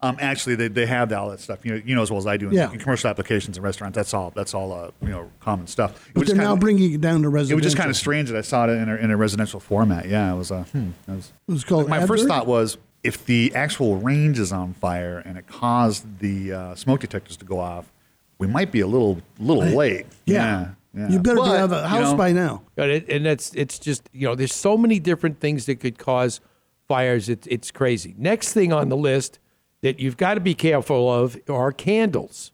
Um, 0.00 0.16
actually, 0.20 0.54
they, 0.54 0.68
they 0.68 0.86
have 0.86 1.12
all 1.12 1.30
that 1.30 1.40
stuff. 1.40 1.64
You 1.64 1.72
know, 1.74 1.82
you 1.84 1.96
know 1.96 2.02
as 2.02 2.12
well 2.12 2.18
as 2.18 2.28
I 2.28 2.36
do 2.36 2.46
in, 2.50 2.54
Yeah. 2.54 2.70
in 2.70 2.78
commercial 2.78 3.10
applications 3.10 3.56
and 3.56 3.64
restaurants. 3.64 3.96
That's 3.96 4.14
all. 4.14 4.30
That's 4.36 4.54
all. 4.54 4.72
Uh, 4.72 4.90
you 5.02 5.08
know, 5.08 5.32
common 5.40 5.66
stuff. 5.66 6.06
It 6.10 6.14
But 6.14 6.20
was 6.20 6.28
they're 6.28 6.36
now 6.36 6.50
kinda- 6.50 6.60
bringing 6.60 6.92
it 6.92 7.00
down 7.00 7.22
to 7.22 7.28
residential. 7.28 7.54
It 7.54 7.56
was 7.56 7.64
just 7.64 7.76
kind 7.76 7.90
of 7.90 7.96
strange 7.96 8.28
that 8.28 8.38
I 8.38 8.42
saw 8.42 8.68
it 8.68 8.70
in 8.70 8.88
a, 8.88 8.94
in 8.94 9.10
a 9.10 9.16
residential 9.16 9.58
format. 9.58 10.06
Yeah, 10.06 10.32
it 10.32 10.36
was. 10.36 10.52
Uh, 10.52 10.62
hmm, 10.62 10.90
that 11.06 11.16
was, 11.16 11.32
It 11.48 11.52
was 11.52 11.64
called 11.64 11.88
my 11.88 12.06
first 12.06 12.22
Advert? 12.22 12.28
thought 12.28 12.46
was 12.46 12.78
if 13.02 13.24
the 13.24 13.54
actual 13.54 13.96
range 13.96 14.38
is 14.38 14.52
on 14.52 14.74
fire 14.74 15.18
and 15.18 15.38
it 15.38 15.46
caused 15.46 16.18
the 16.18 16.52
uh, 16.52 16.74
smoke 16.74 17.00
detectors 17.00 17.36
to 17.38 17.44
go 17.44 17.60
off, 17.60 17.92
we 18.38 18.46
might 18.46 18.70
be 18.72 18.80
a 18.80 18.86
little 18.86 19.20
little 19.38 19.64
late. 19.64 20.06
Yeah. 20.24 20.70
yeah. 20.94 21.08
You 21.08 21.18
better 21.18 21.36
But, 21.36 21.44
be 21.44 21.50
out 21.50 21.64
of 21.64 21.72
a 21.72 21.76
you 21.76 21.82
house 21.82 22.12
know, 22.12 22.16
by 22.16 22.32
now. 22.32 22.62
And, 22.76 22.90
it, 22.90 23.08
and 23.08 23.24
that's 23.24 23.52
it's 23.54 23.78
just 23.78 24.08
you 24.12 24.26
know 24.26 24.34
there's 24.34 24.54
so 24.54 24.76
many 24.76 24.98
different 24.98 25.40
things 25.40 25.66
that 25.66 25.80
could 25.80 25.98
cause 25.98 26.40
fires. 26.88 27.28
It, 27.28 27.46
it's 27.48 27.70
crazy. 27.70 28.14
Next 28.18 28.52
thing 28.52 28.72
on 28.72 28.88
the 28.88 28.96
list 28.96 29.38
that 29.82 30.00
you've 30.00 30.16
got 30.16 30.34
to 30.34 30.40
be 30.40 30.54
careful 30.54 31.12
of 31.12 31.38
are 31.48 31.72
candles. 31.72 32.52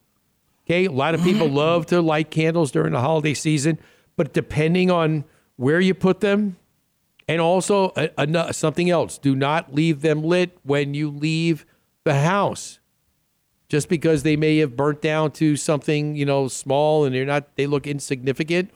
Okay, 0.65 0.85
a 0.85 0.91
lot 0.91 1.13
of 1.13 1.21
people 1.23 1.47
love 1.49 1.85
to 1.87 2.01
light 2.01 2.31
candles 2.31 2.71
during 2.71 2.93
the 2.93 3.01
holiday 3.01 3.33
season, 3.33 3.79
but 4.15 4.33
depending 4.33 4.89
on 4.89 5.25
where 5.57 5.81
you 5.81 5.93
put 5.93 6.21
them, 6.21 6.55
and 7.27 7.39
also 7.41 7.91
a, 7.95 8.09
ano- 8.19 8.51
something 8.51 8.89
else, 8.89 9.17
do 9.17 9.35
not 9.35 9.73
leave 9.73 10.01
them 10.01 10.23
lit 10.23 10.57
when 10.63 10.93
you 10.93 11.09
leave 11.09 11.65
the 12.03 12.15
house. 12.15 12.79
Just 13.69 13.89
because 13.89 14.23
they 14.23 14.35
may 14.35 14.57
have 14.57 14.75
burnt 14.75 15.01
down 15.01 15.31
to 15.31 15.55
something 15.55 16.15
you 16.15 16.25
know 16.25 16.47
small 16.47 17.05
and 17.05 17.15
they're 17.15 17.25
not, 17.25 17.55
they 17.55 17.65
look 17.65 17.87
insignificant. 17.87 18.69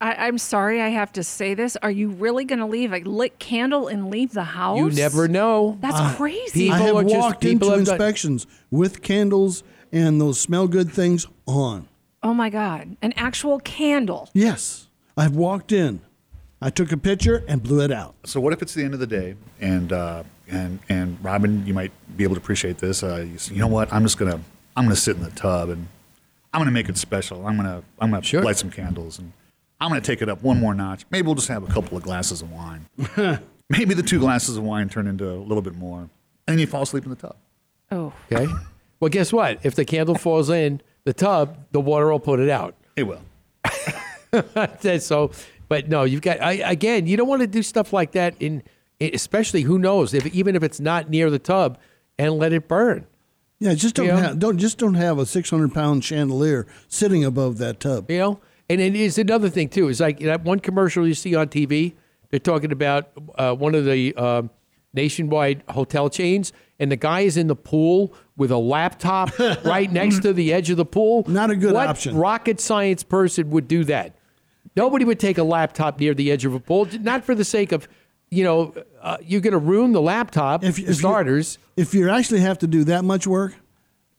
I, 0.00 0.14
I'm 0.26 0.38
sorry 0.38 0.80
I 0.80 0.88
have 0.90 1.12
to 1.14 1.24
say 1.24 1.54
this. 1.54 1.76
Are 1.82 1.90
you 1.90 2.10
really 2.10 2.44
going 2.44 2.60
to 2.60 2.66
leave 2.66 2.92
a 2.92 3.00
lit 3.00 3.40
candle 3.40 3.88
and 3.88 4.10
leave 4.10 4.32
the 4.32 4.44
house? 4.44 4.78
You 4.78 4.90
never 4.90 5.26
know. 5.26 5.76
That's 5.80 5.96
ah, 5.96 6.14
crazy. 6.16 6.66
people 6.68 6.74
I 6.74 6.78
have 6.82 6.96
are 6.96 7.02
just- 7.02 7.16
walked 7.16 7.40
people 7.40 7.68
into 7.72 7.78
have 7.80 7.86
done- 7.86 7.94
inspections 7.96 8.46
with 8.70 9.02
candles 9.02 9.64
and 9.90 10.20
those 10.20 10.38
smell 10.40 10.68
good 10.68 10.92
things 10.92 11.26
on. 11.46 11.88
oh 12.22 12.32
my 12.34 12.48
God. 12.50 12.96
An 13.02 13.12
actual 13.16 13.58
candle. 13.58 14.28
Yes, 14.34 14.86
I've 15.16 15.34
walked 15.34 15.72
in. 15.72 16.02
I 16.60 16.70
took 16.70 16.90
a 16.92 16.96
picture 16.96 17.44
and 17.46 17.62
blew 17.62 17.80
it 17.82 17.92
out. 17.92 18.14
So 18.24 18.40
what 18.40 18.52
if 18.52 18.62
it's 18.62 18.74
the 18.74 18.82
end 18.84 18.94
of 18.94 19.00
the 19.00 19.06
day 19.06 19.36
and 19.60 19.92
uh, 19.92 20.24
and 20.48 20.80
and 20.88 21.16
Robin, 21.22 21.64
you 21.66 21.74
might 21.74 21.92
be 22.16 22.24
able 22.24 22.34
to 22.34 22.40
appreciate 22.40 22.78
this. 22.78 23.02
Uh, 23.02 23.26
you, 23.30 23.38
say, 23.38 23.54
you 23.54 23.60
know 23.60 23.68
what? 23.68 23.92
I'm 23.92 24.02
just 24.02 24.18
gonna 24.18 24.40
I'm 24.76 24.84
gonna 24.84 24.96
sit 24.96 25.16
in 25.16 25.22
the 25.22 25.30
tub 25.30 25.68
and 25.70 25.86
I'm 26.52 26.60
gonna 26.60 26.70
make 26.70 26.88
it 26.88 26.96
special. 26.98 27.46
I'm 27.46 27.56
gonna 27.56 27.82
I'm 28.00 28.10
gonna 28.10 28.22
Sure. 28.22 28.42
light 28.42 28.56
some 28.56 28.70
candles 28.70 29.18
and 29.18 29.32
I'm 29.80 29.90
gonna 29.90 30.00
take 30.00 30.20
it 30.22 30.28
up 30.28 30.42
one 30.42 30.58
more 30.58 30.74
notch. 30.74 31.04
Maybe 31.10 31.26
we'll 31.26 31.34
just 31.36 31.48
have 31.48 31.62
a 31.62 31.72
couple 31.72 31.96
of 31.96 32.02
glasses 32.02 32.42
of 32.42 32.50
wine. 32.50 32.86
Maybe 33.70 33.94
the 33.94 34.02
two 34.02 34.18
glasses 34.18 34.56
of 34.56 34.64
wine 34.64 34.88
turn 34.88 35.06
into 35.06 35.30
a 35.30 35.36
little 35.36 35.62
bit 35.62 35.76
more, 35.76 36.00
and 36.00 36.08
then 36.46 36.58
you 36.58 36.66
fall 36.66 36.82
asleep 36.82 37.04
in 37.04 37.10
the 37.10 37.16
tub. 37.16 37.36
Oh. 37.90 38.12
Okay. 38.32 38.50
Well, 38.98 39.10
guess 39.10 39.32
what? 39.32 39.60
If 39.62 39.74
the 39.76 39.84
candle 39.84 40.14
falls 40.18 40.48
in 40.50 40.80
the 41.04 41.12
tub, 41.12 41.56
the 41.70 41.80
water 41.80 42.10
will 42.10 42.18
put 42.18 42.40
it 42.40 42.48
out. 42.48 42.74
It 42.96 43.04
will. 43.04 43.20
so, 44.98 45.30
but 45.68 45.88
no, 45.88 46.04
you've 46.04 46.22
got 46.22 46.42
I, 46.42 46.52
again. 46.54 47.06
You 47.06 47.16
don't 47.16 47.28
want 47.28 47.40
to 47.42 47.46
do 47.46 47.62
stuff 47.62 47.92
like 47.92 48.12
that 48.12 48.34
in, 48.40 48.62
especially 49.00 49.62
who 49.62 49.78
knows 49.78 50.14
if 50.14 50.26
even 50.34 50.56
if 50.56 50.62
it's 50.62 50.80
not 50.80 51.10
near 51.10 51.30
the 51.30 51.38
tub, 51.38 51.78
and 52.18 52.34
let 52.34 52.52
it 52.52 52.68
burn. 52.68 53.06
Yeah, 53.60 53.74
just 53.74 53.96
don't 53.96 54.06
You 54.06 54.12
know? 54.12 54.18
have, 54.18 54.38
don't 54.38 54.58
just 54.58 54.78
don't 54.78 54.94
have 54.94 55.18
a 55.18 55.26
600 55.26 55.74
pound 55.74 56.04
chandelier 56.04 56.66
sitting 56.86 57.24
above 57.24 57.58
that 57.58 57.80
tub. 57.80 58.10
You 58.10 58.18
know, 58.18 58.40
and 58.68 58.80
it 58.80 58.94
is 58.94 59.18
another 59.18 59.48
thing 59.48 59.68
too. 59.68 59.88
Is 59.88 60.00
like 60.00 60.20
that 60.20 60.42
one 60.44 60.60
commercial 60.60 61.06
you 61.06 61.14
see 61.14 61.34
on 61.34 61.48
TV. 61.48 61.94
They're 62.30 62.38
talking 62.40 62.72
about 62.72 63.10
uh, 63.36 63.54
one 63.54 63.74
of 63.74 63.84
the 63.84 64.14
um 64.14 64.50
nationwide 64.94 65.62
hotel 65.68 66.08
chains, 66.08 66.52
and 66.78 66.90
the 66.90 66.96
guy 66.96 67.20
is 67.20 67.36
in 67.36 67.46
the 67.46 67.56
pool 67.56 68.14
with 68.36 68.50
a 68.50 68.56
laptop 68.58 69.36
right 69.64 69.90
next 69.92 70.20
to 70.22 70.32
the 70.32 70.52
edge 70.52 70.70
of 70.70 70.76
the 70.76 70.84
pool. 70.84 71.24
Not 71.26 71.50
a 71.50 71.56
good 71.56 71.74
what 71.74 71.88
option. 71.88 72.16
Rocket 72.16 72.60
science 72.60 73.02
person 73.02 73.50
would 73.50 73.68
do 73.68 73.84
that. 73.84 74.16
Nobody 74.78 75.04
would 75.04 75.18
take 75.18 75.38
a 75.38 75.42
laptop 75.42 75.98
near 75.98 76.14
the 76.14 76.30
edge 76.30 76.44
of 76.44 76.54
a 76.54 76.60
pool, 76.60 76.86
not 77.00 77.24
for 77.24 77.34
the 77.34 77.44
sake 77.44 77.72
of, 77.72 77.88
you 78.30 78.44
know, 78.44 78.74
uh, 79.02 79.16
you're 79.22 79.40
going 79.40 79.52
to 79.52 79.58
ruin 79.58 79.92
the 79.92 80.00
laptop. 80.00 80.62
If, 80.62 80.76
for 80.76 80.82
if 80.82 80.88
you- 80.88 80.94
starters, 80.94 81.58
if 81.76 81.94
you 81.94 82.08
actually 82.08 82.40
have 82.40 82.58
to 82.58 82.66
do 82.66 82.84
that 82.84 83.04
much 83.04 83.26
work, 83.26 83.54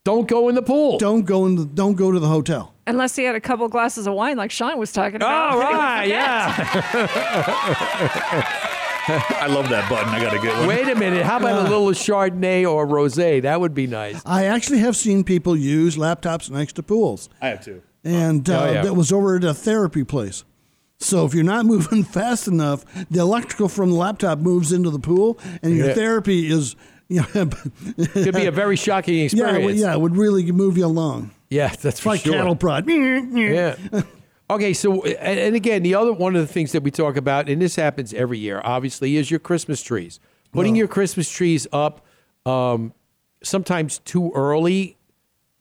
don't 0.03 0.27
go 0.27 0.49
in 0.49 0.55
the 0.55 0.61
pool. 0.61 0.97
don't 0.97 1.25
go 1.25 1.45
in 1.45 1.55
the, 1.55 1.65
don't 1.65 1.95
go 1.95 2.11
to 2.11 2.19
the 2.19 2.27
hotel. 2.27 2.73
Unless 2.87 3.15
he 3.15 3.23
had 3.23 3.35
a 3.35 3.41
couple 3.41 3.67
glasses 3.69 4.07
of 4.07 4.13
wine, 4.15 4.35
like 4.37 4.51
Sean 4.51 4.77
was 4.79 4.91
talking 4.91 5.17
about. 5.17 5.51
All 5.53 5.59
right, 5.59 6.05
yeah. 6.07 6.55
I 9.41 9.47
love 9.47 9.69
that 9.69 9.89
button. 9.89 10.09
I 10.09 10.19
got 10.21 10.31
to 10.33 10.39
get 10.41 10.55
one. 10.57 10.67
Wait 10.67 10.87
a 10.87 10.95
minute. 10.95 11.25
How 11.25 11.37
about 11.37 11.65
a 11.65 11.69
little 11.69 11.87
Chardonnay 11.91 12.69
or 12.69 12.85
rosé? 12.85 13.41
That 13.41 13.59
would 13.59 13.73
be 13.73 13.87
nice. 13.87 14.21
I 14.25 14.45
actually 14.45 14.79
have 14.79 14.95
seen 14.95 15.23
people 15.23 15.55
use 15.55 15.97
laptops 15.97 16.49
next 16.49 16.73
to 16.73 16.83
pools. 16.83 17.29
I 17.41 17.49
have 17.49 17.63
two. 17.63 17.81
and 18.03 18.47
uh, 18.49 18.61
Oh, 18.61 18.71
yeah. 18.71 18.81
that 18.83 18.93
was 18.95 19.11
over 19.11 19.37
at 19.37 19.43
a 19.43 19.53
therapy 19.53 20.03
place. 20.03 20.43
So 20.99 21.25
if 21.25 21.33
you're 21.33 21.43
not 21.43 21.65
moving 21.73 22.03
fast 22.03 22.47
enough, 22.47 22.85
the 23.09 23.19
electrical 23.19 23.69
from 23.69 23.91
the 23.91 23.95
laptop 23.95 24.39
moves 24.39 24.71
into 24.71 24.89
the 24.89 24.99
pool, 24.99 25.39
and 25.61 25.75
your 25.75 25.87
Yeah. 25.87 25.93
therapy 25.93 26.49
is, 26.51 26.75
you 27.09 27.21
know, 27.33 27.49
Could 28.13 28.35
be 28.35 28.45
a 28.45 28.51
very 28.51 28.75
shocking 28.75 29.19
experience. 29.25 29.79
Yeah, 29.79 29.87
yeah, 29.87 29.93
it 29.93 30.01
would 30.01 30.15
really 30.15 30.49
move 30.51 30.77
you 30.77 30.85
along. 30.85 31.31
Yeah, 31.49 31.69
that's 31.81 31.99
for 32.01 32.09
like 32.09 32.21
sure. 32.21 32.33
cattle 32.33 32.55
prod. 32.55 32.87
Yeah. 32.87 33.75
Okay, 34.51 34.73
so 34.73 35.03
and, 35.03 35.39
and 35.39 35.55
again, 35.55 35.81
the 35.83 35.95
other 35.95 36.11
one 36.13 36.35
of 36.35 36.41
the 36.45 36.51
things 36.51 36.71
that 36.73 36.83
we 36.83 36.91
talk 36.91 37.17
about, 37.17 37.49
and 37.49 37.61
this 37.61 37.75
happens 37.75 38.13
every 38.13 38.37
year, 38.37 38.61
obviously, 38.63 39.15
is 39.15 39.31
your 39.31 39.39
Christmas 39.39 39.81
trees. 39.81 40.19
Putting 40.51 40.75
your 40.75 40.87
Christmas 40.87 41.29
trees 41.29 41.67
up, 41.71 42.05
um, 42.47 42.93
sometimes 43.43 43.99
too 43.99 44.31
early. 44.33 44.97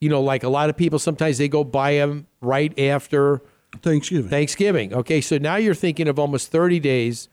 You 0.01 0.09
know, 0.09 0.23
like 0.23 0.43
a 0.43 0.49
lot 0.49 0.71
of 0.71 0.77
people, 0.77 0.99
sometimes 0.99 1.39
they 1.39 1.49
go 1.49 1.65
buy 1.65 1.95
them 1.95 2.27
right 2.41 2.79
after 2.79 3.43
Thanksgiving. 3.83 4.31
Thanksgiving. 4.31 4.95
Okay, 4.95 5.21
so 5.21 5.39
now 5.39 5.57
you're 5.57 5.75
thinking 5.75 6.09
of 6.09 6.19
almost 6.19 6.51
30 6.51 6.81
days 6.81 7.29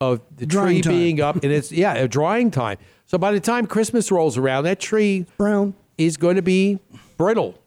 of 0.00 0.20
the 0.36 0.46
Drying 0.46 0.76
tree 0.76 0.82
time. 0.82 0.92
being 0.92 1.20
up, 1.20 1.36
and 1.36 1.52
it's 1.52 1.70
yeah, 1.72 1.94
a 1.94 2.08
drying 2.08 2.50
time. 2.50 2.78
So 3.06 3.18
by 3.18 3.32
the 3.32 3.40
time 3.40 3.66
Christmas 3.66 4.10
rolls 4.10 4.36
around, 4.36 4.64
that 4.64 4.80
tree 4.80 5.26
Brown. 5.36 5.74
is 5.96 6.16
going 6.16 6.36
to 6.36 6.42
be 6.42 6.80
brittle 7.16 7.58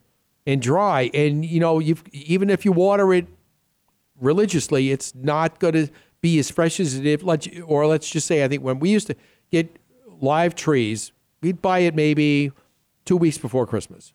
and 0.46 0.62
dry, 0.62 1.10
and 1.14 1.46
you 1.46 1.60
know, 1.60 1.80
you 1.80 1.96
even 2.12 2.50
if 2.50 2.66
you 2.66 2.72
water 2.72 3.14
it 3.14 3.28
religiously, 4.20 4.92
it's 4.92 5.16
not 5.16 5.60
going 5.60 5.74
to 5.74 5.90
be 6.22 6.40
as 6.40 6.50
fresh 6.52 6.80
as 6.80 6.96
it 6.96 7.06
if. 7.06 7.24
Or 7.66 7.88
let's 7.88 8.10
just 8.10 8.28
say, 8.28 8.44
I 8.44 8.48
think 8.48 8.64
when 8.64 8.80
we 8.80 8.90
used 8.90 9.08
to 9.08 9.16
get 9.52 9.78
live 10.20 10.56
trees, 10.56 11.12
we'd 11.42 11.62
buy 11.62 11.80
it 11.80 11.96
maybe 11.96 12.52
two 13.06 13.18
weeks 13.18 13.38
before 13.38 13.66
Christmas. 13.66 14.14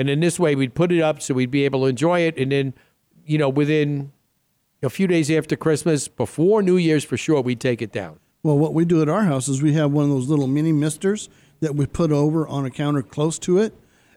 And 0.00 0.08
in 0.08 0.20
this 0.20 0.40
way, 0.40 0.54
we'd 0.54 0.74
put 0.74 0.92
it 0.92 1.02
up 1.02 1.20
so 1.20 1.34
we'd 1.34 1.50
be 1.50 1.66
able 1.66 1.80
to 1.80 1.86
enjoy 1.86 2.20
it. 2.20 2.38
And 2.38 2.50
then, 2.50 2.72
you 3.26 3.36
know, 3.36 3.50
within 3.50 4.12
a 4.82 4.88
few 4.88 5.06
days 5.06 5.30
after 5.30 5.56
Christmas, 5.56 6.08
before 6.08 6.62
New 6.62 6.78
Year's 6.78 7.04
for 7.04 7.18
sure, 7.18 7.42
we'd 7.42 7.60
take 7.60 7.82
it 7.82 7.92
down. 7.92 8.18
Well, 8.42 8.56
what 8.56 8.72
we 8.72 8.86
do 8.86 9.02
at 9.02 9.10
our 9.10 9.24
house 9.24 9.46
is 9.46 9.60
we 9.60 9.74
have 9.74 9.92
one 9.92 10.04
of 10.04 10.10
those 10.10 10.30
little 10.30 10.46
mini 10.46 10.72
misters 10.72 11.28
that 11.60 11.74
we 11.74 11.84
put 11.84 12.12
over 12.12 12.48
on 12.48 12.64
a 12.64 12.70
counter 12.70 13.02
close 13.02 13.38
to 13.40 13.58
it 13.58 13.74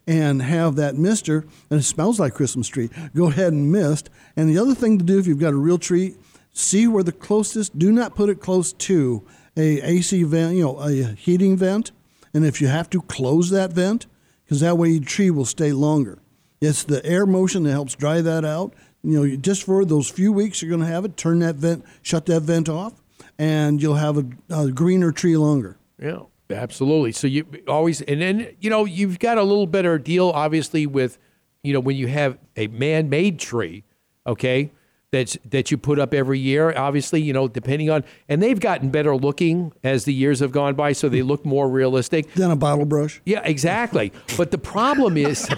and 0.08 0.42
have 0.42 0.78
that 0.78 0.96
mister, 0.96 1.46
and 1.70 1.82
it 1.82 1.84
smells 1.84 2.18
like 2.18 2.34
Christmas 2.34 2.70
tree. 2.70 2.90
Go 3.14 3.28
ahead 3.28 3.52
and 3.52 3.70
mist. 3.70 4.10
And 4.38 4.48
the 4.48 4.60
other 4.60 4.76
thing 4.76 4.98
to 5.00 5.04
do 5.04 5.20
if 5.20 5.28
you've 5.28 5.38
got 5.38 5.52
a 5.52 5.58
real 5.58 5.78
tree, 5.78 6.16
see 6.54 6.88
where 6.88 7.04
the 7.04 7.12
closest, 7.12 7.78
do 7.78 7.92
not 7.92 8.16
put 8.16 8.30
it 8.30 8.40
close 8.40 8.72
to 8.72 9.28
a 9.58 9.82
AC 9.82 10.24
vent, 10.24 10.56
you 10.56 10.64
know, 10.64 10.80
a 10.80 11.14
heating 11.14 11.58
vent. 11.58 11.92
And 12.34 12.46
if 12.46 12.62
you 12.62 12.68
have 12.70 12.90
to, 12.92 13.02
close 13.02 13.50
that 13.50 13.74
vent 13.74 14.06
because 14.46 14.60
that 14.62 14.78
way 14.78 14.90
your 14.90 15.04
tree 15.04 15.30
will 15.32 15.46
stay 15.46 15.72
longer. 15.72 16.20
It's 16.62 16.84
the 16.84 17.06
air 17.06 17.26
motion 17.26 17.64
that 17.64 17.72
helps 17.72 17.96
dry 17.96 18.22
that 18.22 18.46
out. 18.46 18.74
You 19.04 19.28
know, 19.28 19.36
just 19.36 19.64
for 19.64 19.84
those 19.84 20.10
few 20.10 20.32
weeks 20.32 20.62
you're 20.62 20.70
going 20.70 20.82
to 20.82 20.88
have 20.88 21.04
it, 21.06 21.18
turn 21.18 21.40
that 21.40 21.56
vent, 21.56 21.84
shut 22.02 22.26
that 22.28 22.42
vent 22.42 22.70
off, 22.70 22.94
and 23.38 23.82
you'll 23.82 23.96
have 23.96 24.18
a, 24.18 24.26
a 24.50 24.72
greener 24.72 25.12
tree 25.12 25.36
longer. 25.36 25.78
Yeah, 26.00 26.22
absolutely. 26.50 27.12
So 27.12 27.28
you 27.28 27.46
always, 27.68 28.02
and 28.02 28.22
then 28.22 28.56
you 28.62 28.70
know 28.70 28.86
you've 28.86 29.20
got 29.20 29.38
a 29.38 29.44
little 29.44 29.68
better 29.68 29.98
deal, 29.98 30.30
obviously, 30.30 30.88
with 30.88 31.18
you 31.64 31.74
know 31.74 31.82
when 31.82 31.98
you 31.98 32.08
have 32.08 32.38
a 32.56 32.68
man-made 32.68 33.40
tree, 33.40 33.84
okay, 34.26 34.72
that's 35.14 35.38
that 35.46 35.70
you 35.70 35.78
put 35.78 36.00
up 36.00 36.14
every 36.14 36.40
year. 36.40 36.74
Obviously, 36.76 37.22
you 37.22 37.32
know 37.32 37.48
depending 37.48 37.90
on, 37.90 38.04
and 38.28 38.42
they've 38.42 38.60
gotten 38.60 38.90
better 38.90 39.16
looking 39.16 39.72
as 39.84 40.06
the 40.06 40.14
years 40.14 40.40
have 40.40 40.52
gone 40.52 40.74
by, 40.74 40.92
so 40.92 41.08
they 41.08 41.20
hmm. 41.20 41.28
look 41.28 41.46
more 41.46 41.70
realistic. 41.70 42.34
than 42.34 42.50
a 42.50 42.56
bottle 42.56 42.86
brush. 42.86 43.22
Yeah, 43.24 43.42
exactly. 43.44 44.12
But 44.36 44.52
the 44.52 44.58
problem 44.58 45.16
is. 45.16 45.48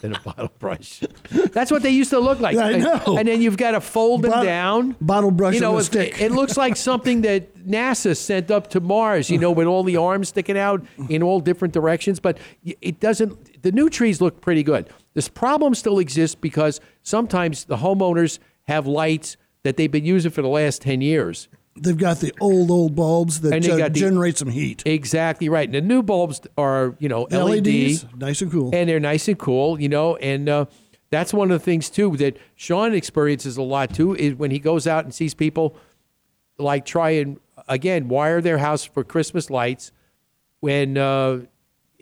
In 0.00 0.14
a 0.14 0.20
bottle 0.20 0.52
brush. 0.60 1.02
That's 1.52 1.72
what 1.72 1.82
they 1.82 1.90
used 1.90 2.10
to 2.10 2.20
look 2.20 2.38
like. 2.38 2.56
I 2.56 2.76
know. 2.76 3.16
And 3.18 3.26
then 3.26 3.42
you've 3.42 3.56
got 3.56 3.72
to 3.72 3.80
fold 3.80 4.22
them 4.22 4.30
Bot- 4.30 4.44
down. 4.44 4.94
bottle 5.00 5.32
brush 5.32 5.54
You 5.54 5.60
know, 5.60 5.76
and 5.76 5.96
it- 5.96 6.20
it 6.20 6.30
looks 6.30 6.56
like 6.56 6.76
something 6.90 7.22
that 7.22 7.56
NASA 7.66 8.16
sent 8.16 8.52
up 8.52 8.70
to 8.70 8.80
Mars, 8.80 9.28
you 9.28 9.38
know, 9.38 9.50
with 9.50 9.66
all 9.66 9.82
the 9.82 9.96
arms 9.96 10.28
sticking 10.28 10.56
out 10.56 10.86
in 11.08 11.20
all 11.20 11.40
different 11.40 11.74
directions. 11.74 12.20
But 12.20 12.38
it 12.64 13.00
doesn't, 13.00 13.62
the 13.62 13.72
new 13.72 13.90
trees 13.90 14.20
look 14.20 14.40
pretty 14.40 14.62
good. 14.62 14.88
This 15.14 15.28
problem 15.28 15.74
still 15.74 15.98
exists 15.98 16.36
because 16.36 16.80
sometimes 17.02 17.64
the 17.64 17.78
homeowners 17.78 18.38
have 18.68 18.86
lights 18.86 19.36
that 19.64 19.76
they've 19.76 19.90
been 19.90 20.04
using 20.04 20.30
for 20.30 20.42
the 20.42 20.48
last 20.48 20.82
10 20.82 21.00
years. 21.00 21.48
They've 21.74 21.96
got 21.96 22.18
the 22.18 22.32
old 22.40 22.70
old 22.70 22.94
bulbs 22.94 23.40
that 23.40 23.68
uh, 23.68 23.76
the- 23.76 23.90
generate 23.90 24.36
some 24.36 24.48
heat. 24.48 24.82
Exactly 24.84 25.48
right. 25.48 25.66
And 25.66 25.74
the 25.74 25.80
new 25.80 26.02
bulbs 26.02 26.40
are, 26.56 26.96
you 26.98 27.08
know, 27.08 27.22
LED. 27.30 27.66
LEDs, 27.66 28.06
nice 28.16 28.42
and 28.42 28.50
cool. 28.50 28.70
and 28.74 28.88
they're 28.88 29.00
nice 29.00 29.28
and 29.28 29.38
cool, 29.38 29.80
you 29.80 29.88
know. 29.88 30.16
And 30.16 30.48
uh, 30.48 30.66
that's 31.10 31.32
one 31.32 31.50
of 31.50 31.60
the 31.60 31.64
things 31.64 31.88
too 31.88 32.16
that 32.16 32.36
Sean 32.56 32.94
experiences 32.94 33.56
a 33.56 33.62
lot 33.62 33.94
too 33.94 34.14
is 34.14 34.34
when 34.34 34.50
he 34.50 34.58
goes 34.58 34.86
out 34.86 35.04
and 35.04 35.14
sees 35.14 35.34
people 35.34 35.76
like 36.58 36.84
try 36.84 37.10
and 37.10 37.38
again 37.68 38.08
wire 38.08 38.40
their 38.40 38.58
house 38.58 38.84
for 38.84 39.04
Christmas 39.04 39.48
lights 39.48 39.92
when 40.60 40.98
uh, 40.98 41.40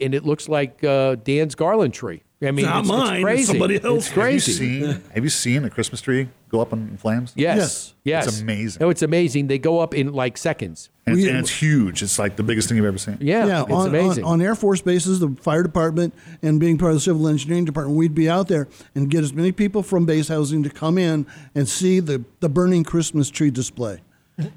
and 0.00 0.14
it 0.14 0.24
looks 0.24 0.48
like 0.48 0.82
uh, 0.82 1.16
Dan's 1.16 1.54
garland 1.54 1.92
tree. 1.94 2.22
I 2.42 2.50
mean, 2.50 2.66
not 2.66 2.80
it's, 2.80 2.88
mine, 2.88 3.00
It's 3.00 3.14
it's 3.16 3.22
crazy. 3.24 3.44
somebody 3.44 3.74
It's 3.76 3.84
else's. 3.86 4.10
Have 4.12 4.30
you 4.32 4.40
seen? 4.40 5.02
Have 5.14 5.24
you 5.24 5.30
seen 5.30 5.64
a 5.64 5.70
Christmas 5.70 6.02
tree 6.02 6.28
go 6.50 6.60
up 6.60 6.70
in 6.70 6.98
flames? 6.98 7.32
Yes, 7.34 7.56
Yes. 7.56 7.94
yes, 8.04 8.26
It's 8.26 8.40
amazing. 8.42 8.80
No, 8.82 8.90
it's 8.90 9.00
amazing. 9.00 9.46
They 9.46 9.58
go 9.58 9.80
up 9.80 9.94
in 9.94 10.12
like 10.12 10.36
seconds. 10.36 10.90
And, 11.06 11.16
it's, 11.16 11.24
We- 11.24 11.30
and 11.30 11.38
it's 11.38 11.48
huge. 11.50 12.02
It's 12.02 12.18
like 12.18 12.36
the 12.36 12.42
biggest 12.42 12.68
thing 12.68 12.76
you've 12.76 12.84
ever 12.84 12.98
seen. 12.98 13.16
Yeah, 13.22 13.46
yeah, 13.46 13.62
it's 13.62 13.72
on, 13.72 13.88
amazing. 13.88 14.24
On, 14.24 14.32
on 14.34 14.42
Air 14.42 14.54
Force 14.54 14.82
bases, 14.82 15.18
the 15.18 15.30
fire 15.40 15.62
department, 15.62 16.12
and 16.42 16.60
being 16.60 16.76
part 16.76 16.90
of 16.90 16.96
the 16.96 17.00
civil 17.00 17.26
engineering 17.26 17.64
department, 17.64 17.96
we'd 17.96 18.14
be 18.14 18.28
out 18.28 18.48
there 18.48 18.68
and 18.94 19.08
get 19.08 19.24
as 19.24 19.32
many 19.32 19.50
people 19.50 19.82
from 19.82 20.04
base 20.04 20.28
housing 20.28 20.62
to 20.62 20.68
come 20.68 20.98
in 20.98 21.24
and 21.54 21.66
see 21.66 22.00
the, 22.00 22.22
the 22.40 22.50
burning 22.50 22.84
Christmas 22.84 23.30
tree 23.30 23.50
display. 23.50 24.02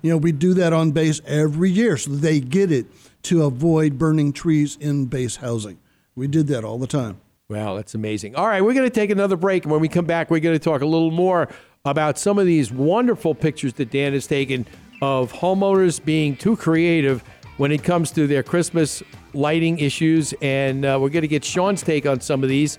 You 0.01 0.09
know, 0.11 0.17
we 0.17 0.33
do 0.33 0.53
that 0.55 0.73
on 0.73 0.91
base 0.91 1.21
every 1.25 1.69
year 1.71 1.95
so 1.95 2.11
they 2.11 2.41
get 2.41 2.69
it 2.73 2.87
to 3.23 3.43
avoid 3.45 3.97
burning 3.97 4.33
trees 4.33 4.77
in 4.81 5.05
base 5.05 5.37
housing. 5.37 5.79
We 6.15 6.27
did 6.27 6.47
that 6.47 6.65
all 6.65 6.77
the 6.77 6.87
time. 6.87 7.21
Wow, 7.49 7.77
that's 7.77 7.95
amazing. 7.95 8.35
All 8.35 8.45
right, 8.45 8.63
we're 8.63 8.75
going 8.75 8.87
to 8.87 8.93
take 8.93 9.09
another 9.09 9.35
break. 9.35 9.63
And 9.63 9.71
when 9.71 9.81
we 9.81 9.87
come 9.87 10.05
back, 10.05 10.29
we're 10.29 10.39
going 10.39 10.53
to 10.55 10.63
talk 10.63 10.81
a 10.81 10.85
little 10.85 11.09
more 11.09 11.49
about 11.83 12.19
some 12.19 12.37
of 12.37 12.45
these 12.45 12.71
wonderful 12.71 13.33
pictures 13.33 13.73
that 13.73 13.89
Dan 13.89 14.13
has 14.13 14.27
taken 14.27 14.67
of 15.01 15.33
homeowners 15.33 16.03
being 16.03 16.35
too 16.35 16.55
creative 16.55 17.23
when 17.57 17.71
it 17.71 17.83
comes 17.83 18.11
to 18.11 18.27
their 18.27 18.43
Christmas 18.43 19.01
lighting 19.33 19.79
issues. 19.79 20.31
And 20.43 20.85
uh, 20.85 20.99
we're 21.01 21.09
going 21.09 21.23
to 21.23 21.27
get 21.27 21.43
Sean's 21.43 21.81
take 21.81 22.05
on 22.05 22.21
some 22.21 22.43
of 22.43 22.49
these. 22.49 22.77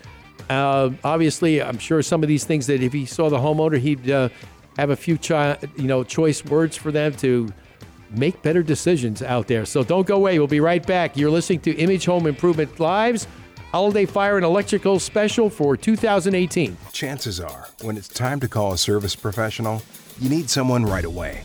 Uh, 0.48 0.90
obviously, 1.02 1.60
I'm 1.60 1.78
sure 1.78 2.00
some 2.00 2.22
of 2.22 2.28
these 2.28 2.44
things 2.44 2.68
that 2.68 2.80
if 2.80 2.92
he 2.92 3.06
saw 3.06 3.28
the 3.28 3.38
homeowner, 3.38 3.76
he'd 3.76 4.08
uh, 4.08 4.28
have 4.76 4.90
a 4.90 4.96
few 4.96 5.18
chi- 5.18 5.58
you 5.78 5.88
know 5.88 6.04
choice 6.04 6.44
words 6.44 6.76
for 6.76 6.92
them 6.92 7.12
to 7.16 7.52
make 8.10 8.40
better 8.42 8.62
decisions 8.62 9.20
out 9.20 9.48
there. 9.48 9.64
So 9.64 9.82
don't 9.82 10.06
go 10.06 10.14
away. 10.14 10.38
We'll 10.38 10.46
be 10.46 10.60
right 10.60 10.84
back. 10.86 11.16
You're 11.16 11.30
listening 11.30 11.60
to 11.62 11.72
Image 11.72 12.04
Home 12.04 12.28
Improvement 12.28 12.78
Lives 12.78 13.26
Holiday 13.72 14.04
Fire 14.04 14.34
and 14.36 14.44
Electrical 14.44 14.98
Special 14.98 15.48
for 15.48 15.76
2018. 15.76 16.76
Chances 16.92 17.38
are, 17.38 17.68
when 17.82 17.96
it's 17.96 18.08
time 18.08 18.40
to 18.40 18.48
call 18.48 18.72
a 18.72 18.78
service 18.78 19.14
professional, 19.14 19.80
you 20.18 20.28
need 20.28 20.50
someone 20.50 20.84
right 20.84 21.04
away. 21.04 21.44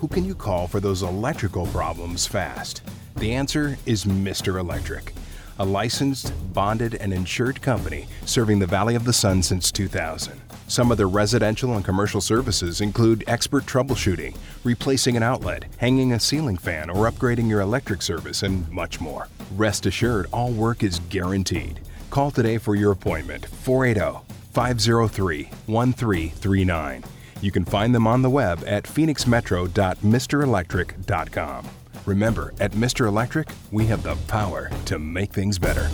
Who 0.00 0.06
can 0.06 0.24
you 0.24 0.36
call 0.36 0.68
for 0.68 0.78
those 0.78 1.02
electrical 1.02 1.66
problems 1.66 2.28
fast? 2.28 2.82
The 3.16 3.34
answer 3.34 3.76
is 3.86 4.04
Mr. 4.04 4.60
Electric. 4.60 5.14
a 5.58 5.64
licensed, 5.64 6.32
bonded, 6.54 6.94
and 6.94 7.12
insured 7.12 7.60
company 7.60 8.06
serving 8.24 8.58
the 8.60 8.66
Valley 8.66 8.94
of 8.94 9.04
the 9.04 9.12
Sun 9.12 9.42
since 9.42 9.70
2000. 9.70 10.40
Some 10.68 10.90
of 10.90 10.98
their 10.98 11.08
residential 11.08 11.74
and 11.74 11.84
commercial 11.84 12.20
services 12.20 12.80
include 12.80 13.24
expert 13.26 13.66
troubleshooting, 13.66 14.36
replacing 14.64 15.16
an 15.16 15.22
outlet, 15.22 15.64
hanging 15.78 16.12
a 16.12 16.20
ceiling 16.20 16.56
fan, 16.56 16.90
or 16.90 17.10
upgrading 17.10 17.48
your 17.48 17.60
electric 17.60 18.02
service, 18.02 18.42
and 18.42 18.68
much 18.70 19.00
more. 19.00 19.28
Rest 19.54 19.86
assured, 19.86 20.26
all 20.32 20.50
work 20.50 20.82
is 20.82 20.98
guaranteed. 21.10 21.80
Call 22.10 22.30
today 22.30 22.58
for 22.58 22.74
your 22.74 22.92
appointment 22.92 23.46
480 23.46 24.24
503 24.52 25.44
1339. 25.66 27.04
You 27.40 27.50
can 27.50 27.64
find 27.64 27.94
them 27.94 28.06
on 28.06 28.20
the 28.22 28.30
web 28.30 28.62
at 28.66 28.84
phoenixmetro.mrelectric.com. 28.84 31.68
Remember, 32.06 32.54
at 32.60 32.72
Mr. 32.72 33.06
Electric, 33.06 33.48
we 33.70 33.86
have 33.86 34.02
the 34.02 34.16
power 34.28 34.70
to 34.86 34.98
make 34.98 35.32
things 35.32 35.58
better. 35.58 35.88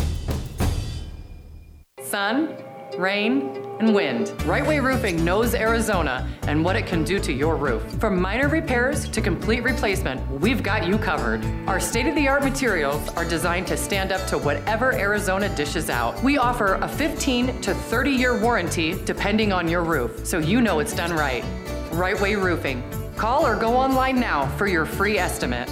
Sun, 2.02 2.56
rain, 2.98 3.64
and 3.78 3.94
wind. 3.94 4.34
Right 4.44 4.66
Way 4.66 4.80
Roofing 4.80 5.24
knows 5.24 5.54
Arizona 5.54 6.28
and 6.42 6.64
what 6.64 6.76
it 6.76 6.86
can 6.86 7.04
do 7.04 7.18
to 7.20 7.32
your 7.32 7.56
roof. 7.56 7.82
From 8.00 8.20
minor 8.20 8.48
repairs 8.48 9.08
to 9.10 9.20
complete 9.20 9.62
replacement, 9.62 10.28
we've 10.40 10.62
got 10.62 10.86
you 10.86 10.98
covered. 10.98 11.44
Our 11.66 11.78
state 11.78 12.06
of 12.06 12.14
the 12.14 12.26
art 12.26 12.42
materials 12.42 13.08
are 13.10 13.24
designed 13.24 13.66
to 13.68 13.76
stand 13.76 14.10
up 14.10 14.26
to 14.28 14.38
whatever 14.38 14.92
Arizona 14.92 15.54
dishes 15.54 15.90
out. 15.90 16.20
We 16.22 16.38
offer 16.38 16.74
a 16.74 16.88
15 16.88 17.60
to 17.62 17.74
30 17.74 18.10
year 18.10 18.40
warranty 18.40 18.94
depending 19.04 19.52
on 19.52 19.68
your 19.68 19.84
roof, 19.84 20.26
so 20.26 20.38
you 20.38 20.60
know 20.60 20.80
it's 20.80 20.94
done 20.94 21.12
right. 21.12 21.44
Right 21.92 22.20
Way 22.20 22.34
Roofing. 22.34 22.82
Call 23.16 23.46
or 23.46 23.56
go 23.56 23.76
online 23.76 24.20
now 24.20 24.46
for 24.56 24.66
your 24.66 24.84
free 24.84 25.18
estimate. 25.18 25.70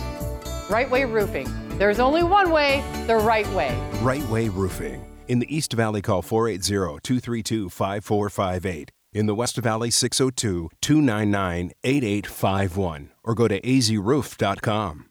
Right 0.70 0.90
Way 0.90 1.04
Roofing. 1.04 1.48
There's 1.78 2.00
only 2.00 2.22
one 2.22 2.50
way, 2.50 2.82
the 3.06 3.16
right 3.16 3.48
way. 3.50 3.76
Right 4.00 4.26
Way 4.28 4.48
Roofing. 4.48 5.05
In 5.28 5.40
the 5.40 5.54
East 5.54 5.72
Valley, 5.72 6.02
call 6.02 6.22
480 6.22 7.00
232 7.02 7.68
5458. 7.68 8.92
In 9.12 9.26
the 9.26 9.34
West 9.34 9.56
Valley, 9.56 9.90
602 9.90 10.70
299 10.80 11.72
8851. 11.82 13.10
Or 13.24 13.34
go 13.34 13.48
to 13.48 13.60
azroof.com. 13.60 15.06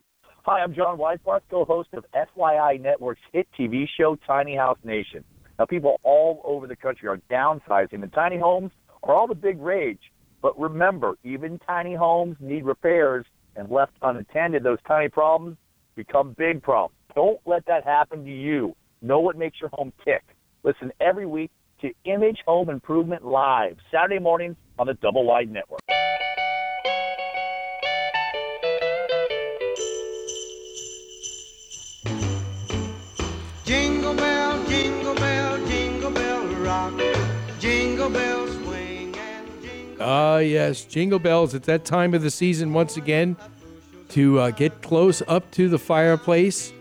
Hi, 0.45 0.61
I'm 0.61 0.73
John 0.73 0.97
Weisbarth, 0.97 1.41
co-host 1.49 1.89
of 1.93 2.05
FYI 2.13 2.79
Network's 2.79 3.19
hit 3.33 3.47
TV 3.59 3.87
show 3.97 4.15
Tiny 4.27 4.55
House 4.55 4.77
Nation. 4.85 5.23
Now, 5.59 5.65
people 5.65 5.99
all 6.03 6.41
over 6.45 6.65
the 6.65 6.75
country 6.77 7.09
are 7.09 7.19
downsizing, 7.29 8.01
and 8.03 8.13
tiny 8.13 8.37
homes 8.37 8.71
are 9.03 9.13
all 9.13 9.27
the 9.27 9.35
big 9.35 9.59
rage. 9.61 10.11
But 10.41 10.57
remember, 10.57 11.17
even 11.25 11.59
tiny 11.59 11.95
homes 11.95 12.37
need 12.39 12.63
repairs, 12.63 13.25
and 13.57 13.69
left 13.69 13.93
unattended, 14.01 14.63
those 14.63 14.79
tiny 14.87 15.09
problems 15.09 15.57
become 15.95 16.35
big 16.37 16.61
problems. 16.61 16.95
Don't 17.15 17.39
let 17.45 17.65
that 17.65 17.83
happen 17.83 18.23
to 18.23 18.31
you. 18.31 18.75
Know 19.05 19.19
what 19.19 19.37
makes 19.37 19.61
your 19.61 19.69
home 19.71 19.93
tick. 20.03 20.23
Listen 20.63 20.91
every 20.99 21.27
week 21.27 21.51
to 21.81 21.91
Image 22.05 22.39
Home 22.47 22.71
Improvement 22.71 23.23
Live, 23.23 23.77
Saturday 23.91 24.17
mornings 24.17 24.55
on 24.79 24.87
the 24.87 24.95
Double 24.95 25.25
Wide 25.25 25.51
Network. 25.51 25.79
Jingle 33.63 34.15
bell, 34.15 34.65
jingle 34.65 35.13
bell, 35.13 35.67
jingle 35.67 36.09
bell 36.09 36.47
rock. 36.63 36.99
Jingle 37.59 38.09
bells 38.09 38.55
swing 38.63 39.15
and 39.15 39.47
jingle. 39.61 39.97
Ah, 39.99 40.37
yes, 40.39 40.83
jingle 40.83 41.19
bells. 41.19 41.53
It's 41.53 41.67
that 41.67 41.85
time 41.85 42.15
of 42.15 42.23
the 42.23 42.31
season 42.31 42.73
once 42.73 42.97
again 42.97 43.37
to 44.09 44.39
uh, 44.39 44.49
get 44.49 44.81
close 44.81 45.21
up 45.27 45.51
to 45.51 45.69
the 45.69 45.77
fireplace 45.77 46.73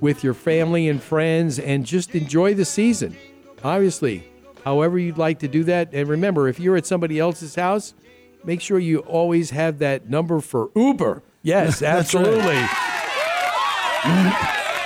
with 0.00 0.22
your 0.22 0.34
family 0.34 0.88
and 0.88 1.02
friends 1.02 1.58
and 1.58 1.84
just 1.84 2.14
enjoy 2.14 2.54
the 2.54 2.64
season. 2.64 3.16
Obviously, 3.64 4.28
however 4.64 4.98
you'd 4.98 5.18
like 5.18 5.40
to 5.40 5.48
do 5.48 5.64
that. 5.64 5.90
And 5.92 6.08
remember, 6.08 6.48
if 6.48 6.60
you're 6.60 6.76
at 6.76 6.86
somebody 6.86 7.18
else's 7.18 7.54
house, 7.54 7.94
make 8.44 8.60
sure 8.60 8.78
you 8.78 8.98
always 9.00 9.50
have 9.50 9.78
that 9.78 10.08
number 10.08 10.40
for 10.40 10.70
Uber. 10.74 11.22
Yes, 11.42 11.82
absolutely. 11.82 12.64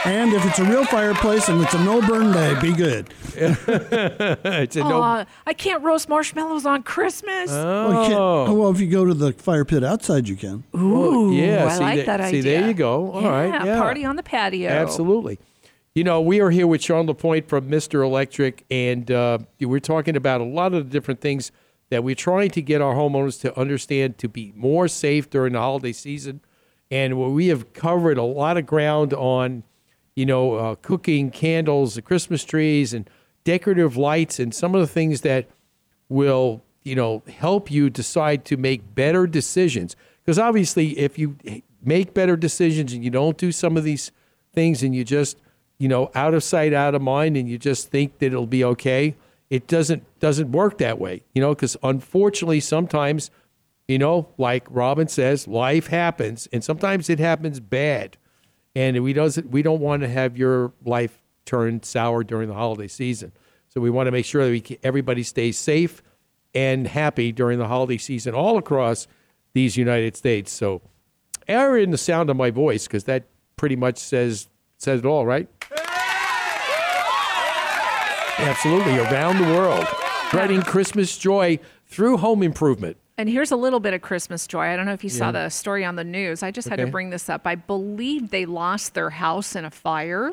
And 0.05 0.33
if 0.33 0.45
it's 0.45 0.59
a 0.59 0.65
real 0.65 0.85
fireplace 0.85 1.49
and 1.49 1.63
it's 1.63 1.75
a 1.75 1.85
no 1.85 2.01
burn 2.01 2.33
day, 2.33 2.59
be 2.61 2.73
good. 2.75 3.15
it's 3.37 4.75
a 4.77 4.81
no. 4.81 5.01
Aw, 5.01 5.25
I 5.47 5.53
can't 5.55 5.83
roast 5.85 6.09
marshmallows 6.09 6.67
on 6.67 6.83
Christmas. 6.83 7.51
Well, 7.51 7.89
you 8.03 8.09
can't- 8.09 8.15
oh, 8.15 8.55
well, 8.55 8.71
if 8.71 8.81
you 8.81 8.89
go 8.91 9.05
to 9.05 9.15
the 9.15 9.33
fire 9.33 9.65
pit 9.65 9.85
outside, 9.85 10.29
you 10.29 10.35
can. 10.35 10.65
Ooh, 10.77 11.33
yeah, 11.33 11.67
I 11.67 11.75
see 11.77 11.81
like 11.83 12.07
that- 12.07 12.17
that 12.19 12.31
see, 12.31 12.41
there 12.41 12.67
you 12.67 12.75
go. 12.75 13.13
All 13.13 13.23
right, 13.23 13.65
yeah. 13.65 13.79
party 13.81 14.05
on 14.05 14.17
the 14.17 14.25
patio. 14.25 14.71
Absolutely. 14.71 15.39
You 15.95 16.03
know, 16.05 16.21
we 16.21 16.41
are 16.41 16.51
here 16.51 16.67
with 16.67 16.83
Sean 16.83 17.07
LaPointe 17.07 17.47
from 17.49 17.69
Mr. 17.71 18.03
Electric, 18.03 18.65
and 18.71 19.09
uh, 19.11 19.39
we're 19.61 19.79
talking 19.79 20.17
about 20.17 20.41
a 20.41 20.45
lot 20.45 20.75
of 20.75 20.85
the 20.87 20.91
different 20.91 21.21
things 21.21 21.53
that 21.91 22.03
we're 22.03 22.15
trying 22.17 22.51
to 22.51 22.63
get 22.63 22.81
our 22.81 22.95
homeowners 22.95 23.41
to 23.43 23.57
understand 23.59 24.19
to 24.19 24.29
be 24.29 24.53
more 24.57 24.89
safe 24.89 25.29
during 25.31 25.53
the 25.53 25.59
holiday 25.61 25.93
season. 25.93 26.41
And 26.91 27.35
we 27.35 27.49
have 27.49 27.73
covered 27.73 28.19
a 28.19 28.23
lot 28.23 28.57
of 28.57 28.67
ground 28.67 29.13
on, 29.15 29.63
you 30.15 30.27
know, 30.27 30.55
uh, 30.55 30.75
cooking 30.77 31.31
candles, 31.31 31.95
the 31.95 32.03
Christmas 32.03 32.45
trees, 32.45 32.93
and 32.93 33.09
decorative 33.45 33.97
lights, 33.97 34.39
and 34.39 34.55
some 34.55 34.75
of 34.75 34.81
the 34.81 34.87
things 34.87 35.23
that 35.23 35.47
will, 36.09 36.63
you 36.83 36.95
know, 36.95 37.23
help 37.39 37.71
you 37.71 37.91
decide 37.91 38.45
to 38.45 38.57
make 38.57 38.95
better 38.95 39.27
decisions. 39.27 39.97
Because 40.25 40.39
obviously, 40.39 40.99
if 40.99 41.19
you 41.19 41.37
make 41.83 42.15
better 42.15 42.37
decisions 42.37 42.93
and 42.93 43.03
you 43.03 43.11
don't 43.11 43.37
do 43.39 43.51
some 43.51 43.77
of 43.77 43.85
these 43.85 44.13
things 44.53 44.83
and 44.83 44.95
you 44.95 45.05
just, 45.05 45.37
you 45.79 45.89
know, 45.89 46.11
out 46.15 46.35
of 46.35 46.45
sight, 46.45 46.73
out 46.73 46.95
of 46.95 47.03
mind, 47.03 47.37
and 47.37 47.49
you 47.49 47.59
just 47.59 47.91
think 47.91 48.19
that 48.19 48.27
it'll 48.27 48.47
be 48.47 48.63
okay, 48.63 49.17
it 49.51 49.67
doesn't 49.67 50.05
doesn't 50.21 50.53
work 50.53 50.79
that 50.79 50.99
way. 50.99 51.23
You 51.35 51.43
know, 51.43 51.55
because 51.55 51.77
unfortunately, 51.83 52.61
sometimes, 52.61 53.31
you 53.89 53.99
know, 53.99 54.29
like 54.39 54.65
Robin 54.71 55.09
says, 55.09 55.49
life 55.49 55.89
happens, 55.89 56.47
and 56.53 56.63
sometimes 56.63 57.11
it 57.11 57.19
happens 57.19 57.59
bad, 57.59 58.17
and 58.75 59.03
we 59.03 59.13
doesn't 59.13 59.51
we 59.51 59.63
don't 59.63 59.81
want 59.81 60.03
to 60.03 60.09
have 60.09 60.37
your 60.37 60.73
life 60.85 61.23
turn 61.45 61.83
sour 61.83 62.25
during 62.25 62.49
the 62.49 62.55
holiday 62.55 62.89
season. 62.89 63.33
So 63.69 63.81
we 63.81 63.91
want 63.91 64.07
to 64.07 64.11
make 64.11 64.27
sure 64.27 64.45
that 64.45 64.51
we, 64.51 64.79
everybody 64.83 65.23
stays 65.23 65.59
safe 65.59 66.03
and 66.55 66.87
happy 66.87 67.33
during 67.33 67.59
the 67.59 67.69
holiday 67.69 67.97
season 67.97 68.35
all 68.35 68.59
across 68.59 69.07
these 69.55 69.77
United 69.77 70.17
States. 70.17 70.53
So, 70.53 70.83
error 71.49 71.79
in 71.79 71.91
the 71.91 71.99
sound 71.99 72.31
of 72.31 72.37
my 72.37 72.51
voice 72.51 72.87
because 72.87 73.05
that 73.05 73.25
pretty 73.57 73.77
much 73.77 73.99
says 73.99 74.49
says 74.79 75.01
it 75.01 75.07
all, 75.07 75.25
right? 75.27 75.49
Absolutely, 78.39 78.99
around 78.99 79.39
the 79.39 79.55
world, 79.55 79.87
spreading 80.29 80.63
Christmas 80.63 81.17
joy 81.17 81.59
through 81.87 82.17
home 82.17 82.43
improvement. 82.43 82.97
And 83.23 83.31
here's 83.31 83.53
a 83.53 83.57
little 83.57 83.79
bit 83.79 83.95
of 83.95 84.03
Christmas 84.03 84.49
joy. 84.49 84.63
I 84.63 84.75
don't 84.75 84.85
know 84.85 84.95
if 84.95 85.05
you 85.05 85.09
saw 85.11 85.31
the 85.31 85.49
story 85.49 85.85
on 85.85 85.95
the 85.95 86.03
news. 86.03 86.43
I 86.43 86.51
just 86.51 86.69
had 86.69 86.81
to 86.81 86.89
bring 86.89 87.11
this 87.11 87.29
up. 87.29 87.43
I 87.47 87.55
believe 87.55 88.31
they 88.31 88.47
lost 88.47 88.95
their 88.95 89.11
house 89.11 89.55
in 89.55 89.65
a 89.65 89.71
fire. 89.71 90.33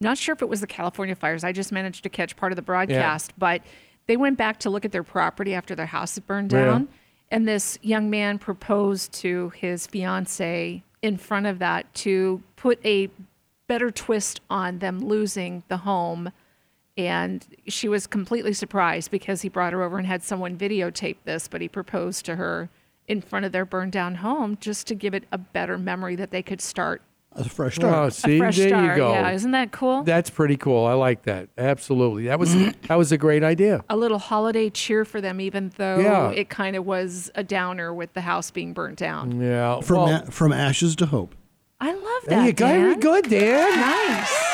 Not 0.00 0.18
sure 0.18 0.32
if 0.32 0.42
it 0.42 0.48
was 0.48 0.60
the 0.60 0.66
California 0.66 1.14
fires. 1.14 1.44
I 1.44 1.52
just 1.52 1.70
managed 1.70 2.02
to 2.02 2.08
catch 2.08 2.34
part 2.34 2.50
of 2.50 2.56
the 2.56 2.62
broadcast, 2.62 3.34
but 3.38 3.62
they 4.08 4.16
went 4.16 4.36
back 4.36 4.58
to 4.58 4.68
look 4.68 4.84
at 4.84 4.90
their 4.90 5.04
property 5.04 5.54
after 5.54 5.76
their 5.76 5.86
house 5.86 6.16
had 6.16 6.26
burned 6.26 6.50
Yeah. 6.52 6.64
down. 6.64 6.88
And 7.30 7.46
this 7.46 7.78
young 7.82 8.10
man 8.10 8.40
proposed 8.40 9.12
to 9.20 9.50
his 9.50 9.86
fiance 9.86 10.82
in 11.02 11.18
front 11.18 11.46
of 11.46 11.60
that 11.60 11.94
to 12.02 12.42
put 12.56 12.84
a 12.84 13.10
better 13.68 13.92
twist 13.92 14.40
on 14.50 14.80
them 14.80 14.98
losing 14.98 15.62
the 15.68 15.76
home. 15.76 16.32
And 16.98 17.46
she 17.68 17.88
was 17.88 18.06
completely 18.06 18.52
surprised 18.52 19.10
because 19.10 19.40
he 19.42 19.48
brought 19.48 19.72
her 19.72 19.82
over 19.82 19.96
and 19.98 20.06
had 20.06 20.22
someone 20.22 20.58
videotape 20.58 21.16
this, 21.24 21.46
but 21.48 21.60
he 21.60 21.68
proposed 21.68 22.24
to 22.26 22.36
her 22.36 22.68
in 23.06 23.20
front 23.22 23.46
of 23.46 23.52
their 23.52 23.64
burned 23.64 23.92
down 23.92 24.16
home 24.16 24.58
just 24.60 24.86
to 24.88 24.94
give 24.94 25.14
it 25.14 25.22
a 25.32 25.38
better 25.38 25.78
memory 25.78 26.16
that 26.16 26.30
they 26.32 26.42
could 26.42 26.60
start 26.60 27.00
A 27.36 27.48
fresh 27.48 27.76
start. 27.76 27.94
Oh, 27.94 28.08
see, 28.08 28.34
a 28.36 28.38
fresh 28.38 28.56
there 28.56 28.68
start. 28.68 28.84
you 28.90 28.96
go. 28.96 29.12
Yeah, 29.12 29.30
isn't 29.30 29.52
that 29.52 29.70
cool? 29.70 30.02
That's 30.02 30.28
pretty 30.28 30.56
cool. 30.56 30.84
I 30.86 30.94
like 30.94 31.22
that. 31.22 31.48
Absolutely. 31.56 32.24
That 32.26 32.38
was 32.40 32.52
that 32.88 32.96
was 32.98 33.12
a 33.12 33.16
great 33.16 33.44
idea. 33.44 33.84
a 33.88 33.96
little 33.96 34.18
holiday 34.18 34.68
cheer 34.68 35.04
for 35.04 35.20
them, 35.20 35.40
even 35.40 35.70
though 35.76 36.00
Yeah. 36.00 36.30
it 36.30 36.48
kind 36.50 36.74
of 36.74 36.84
was 36.84 37.30
a 37.36 37.44
downer 37.44 37.94
with 37.94 38.12
the 38.14 38.22
house 38.22 38.50
being 38.50 38.72
burnt 38.72 38.98
down. 38.98 39.40
Yeah. 39.40 39.80
From, 39.82 39.96
well, 39.98 40.22
a- 40.26 40.30
from 40.32 40.52
ashes 40.52 40.96
to 40.96 41.06
hope. 41.06 41.34
I 41.80 41.92
love 41.92 42.02
that. 42.24 42.28
there 42.30 42.44
you 42.46 42.52
go. 42.52 42.66
Very 42.66 42.90
Dan. 42.94 43.00
good, 43.00 43.30
Dan. 43.30 43.80
Nice. 43.80 44.47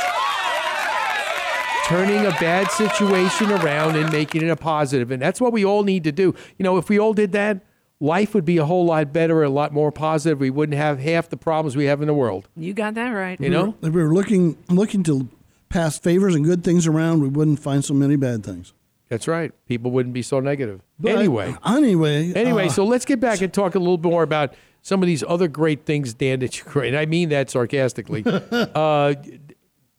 Turning 1.87 2.24
a 2.26 2.30
bad 2.32 2.70
situation 2.70 3.51
around 3.51 3.97
and 3.97 4.11
making 4.11 4.43
it 4.43 4.49
a 4.49 4.57
positive. 4.57 5.11
And 5.11 5.20
that's 5.20 5.41
what 5.41 5.53
we 5.53 5.64
all 5.64 5.82
need 5.82 6.05
to 6.05 6.12
do. 6.12 6.35
You 6.59 6.64
know, 6.64 6.78
if 6.78 6.89
we 6.89 6.99
all 6.99 7.12
did 7.12 7.32
that, 7.32 7.61
life 8.01 8.35
would 8.35 8.45
be 8.45 8.57
a 8.59 8.64
whole 8.64 8.87
lot 8.87 9.12
better, 9.12 9.43
a 9.43 9.51
lot 9.51 9.72
more 9.72 9.93
positive. 9.93 10.41
We 10.41 10.51
wouldn't 10.51 10.78
have 10.78 10.99
half 10.99 11.28
the 11.28 11.37
problems 11.37 11.76
we 11.76 11.85
have 11.85 12.01
in 12.01 12.07
the 12.07 12.14
world. 12.14 12.49
You 12.57 12.72
got 12.72 12.95
that 12.95 13.11
right. 13.11 13.41
You 13.41 13.51
know? 13.51 13.74
If 13.82 13.93
we 13.93 14.03
were 14.03 14.14
looking 14.14 14.57
looking 14.68 15.03
to 15.05 15.28
pass 15.68 15.99
favors 15.99 16.35
and 16.35 16.45
good 16.45 16.64
things 16.64 16.87
around, 16.87 17.20
we 17.20 17.28
wouldn't 17.28 17.61
find 17.61 17.85
so 17.85 17.95
many 17.95 18.16
bad 18.16 18.45
things. 18.45 18.72
That's 19.09 19.28
right. 19.28 19.53
People 19.66 19.91
wouldn't 19.91 20.14
be 20.14 20.22
so 20.22 20.41
negative. 20.41 20.80
But 20.99 21.12
anyway. 21.12 21.55
anyway, 21.66 22.32
Anyway, 22.32 22.66
uh, 22.66 22.70
so 22.70 22.85
let's 22.85 23.05
get 23.05 23.20
back 23.20 23.43
and 23.43 23.53
talk 23.53 23.74
a 23.74 23.78
little 23.78 23.99
bit 23.99 24.11
more 24.11 24.22
about 24.22 24.55
some 24.80 25.03
of 25.03 25.07
these 25.07 25.22
other 25.26 25.49
great 25.49 25.85
things, 25.85 26.14
Dan, 26.14 26.41
that 26.41 26.59
you 26.59 26.64
create. 26.64 26.89
And 26.89 26.99
I 26.99 27.07
mean 27.07 27.28
that 27.28 27.51
sarcastically. 27.51 28.24
uh, 28.26 29.14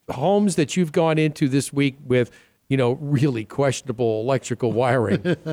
homes 0.10 0.56
that 0.56 0.78
you've 0.78 0.92
gone 0.92 1.18
into 1.18 1.48
this 1.48 1.74
week 1.74 1.98
with, 2.06 2.32
you 2.70 2.78
know, 2.78 2.94
really 2.94 3.46
questionable 3.46 4.22
electrical 4.22 4.72
wiring? 4.72 5.36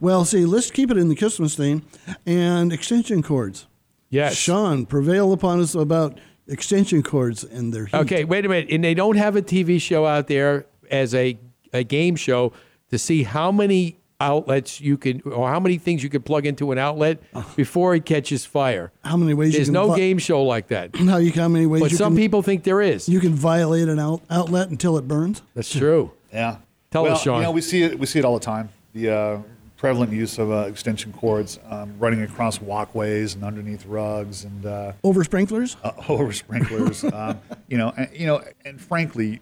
Well, 0.00 0.24
see, 0.24 0.44
let's 0.44 0.70
keep 0.70 0.90
it 0.90 0.96
in 0.96 1.08
the 1.08 1.16
Christmas 1.16 1.54
theme 1.56 1.82
and 2.26 2.72
extension 2.72 3.22
cords. 3.22 3.66
Yes. 4.10 4.36
Sean, 4.36 4.84
prevail 4.84 5.32
upon 5.32 5.60
us 5.60 5.74
about 5.74 6.18
extension 6.46 7.02
cords 7.02 7.44
and 7.44 7.72
their 7.72 7.86
heat. 7.86 7.96
Okay, 7.96 8.24
wait 8.24 8.44
a 8.44 8.48
minute. 8.48 8.68
And 8.70 8.84
they 8.84 8.94
don't 8.94 9.16
have 9.16 9.36
a 9.36 9.42
TV 9.42 9.80
show 9.80 10.04
out 10.04 10.26
there 10.26 10.66
as 10.90 11.14
a, 11.14 11.38
a 11.72 11.84
game 11.84 12.16
show 12.16 12.52
to 12.90 12.98
see 12.98 13.22
how 13.22 13.50
many 13.50 14.01
outlets 14.22 14.80
you 14.80 14.96
can 14.96 15.20
or 15.22 15.48
how 15.48 15.60
many 15.60 15.78
things 15.78 16.02
you 16.02 16.08
can 16.08 16.22
plug 16.22 16.46
into 16.46 16.72
an 16.72 16.78
outlet 16.78 17.18
before 17.56 17.94
it 17.94 18.04
catches 18.06 18.44
fire. 18.46 18.92
How 19.04 19.16
many 19.16 19.34
ways 19.34 19.52
There's 19.52 19.68
you 19.68 19.72
can 19.74 19.74
no 19.74 19.88
vi- 19.88 19.96
game 19.96 20.18
show 20.18 20.42
like 20.44 20.68
that. 20.68 20.94
How 20.96 21.16
you 21.18 21.32
how 21.32 21.48
many 21.48 21.66
ways 21.66 21.82
But 21.82 21.90
you 21.90 21.96
some 21.96 22.14
can, 22.14 22.22
people 22.22 22.42
think 22.42 22.62
there 22.64 22.80
is. 22.80 23.08
you 23.08 23.20
can 23.20 23.34
violate 23.34 23.88
an 23.88 23.98
out, 23.98 24.22
outlet 24.30 24.68
until 24.70 24.96
it 24.98 25.06
burns? 25.08 25.42
That's 25.54 25.70
true. 25.72 26.12
Yeah. 26.32 26.56
Tell 26.90 27.02
well, 27.02 27.12
us, 27.12 27.22
Sean. 27.22 27.36
You 27.36 27.42
know, 27.42 27.50
we 27.50 27.60
see 27.60 27.82
it. 27.82 27.98
We 27.98 28.06
see 28.06 28.18
it 28.18 28.24
all 28.24 28.32
the 28.38 28.44
time. 28.44 28.70
The 28.94 29.10
uh, 29.10 29.38
prevalent 29.76 30.12
use 30.12 30.38
of 30.38 30.50
uh, 30.50 30.60
extension 30.66 31.12
cords 31.12 31.58
um, 31.68 31.94
running 31.98 32.22
across 32.22 32.58
walkways 32.58 33.34
and 33.34 33.44
underneath 33.44 33.84
rugs 33.84 34.44
and 34.44 34.64
uh, 34.64 34.92
Over 35.04 35.24
sprinklers? 35.24 35.76
uh, 35.84 35.92
over 36.08 36.32
sprinklers. 36.32 37.04
um, 37.04 37.38
you 37.68 37.76
know, 37.76 37.92
and, 37.98 38.08
you 38.14 38.26
know, 38.26 38.42
and 38.64 38.80
frankly, 38.80 39.40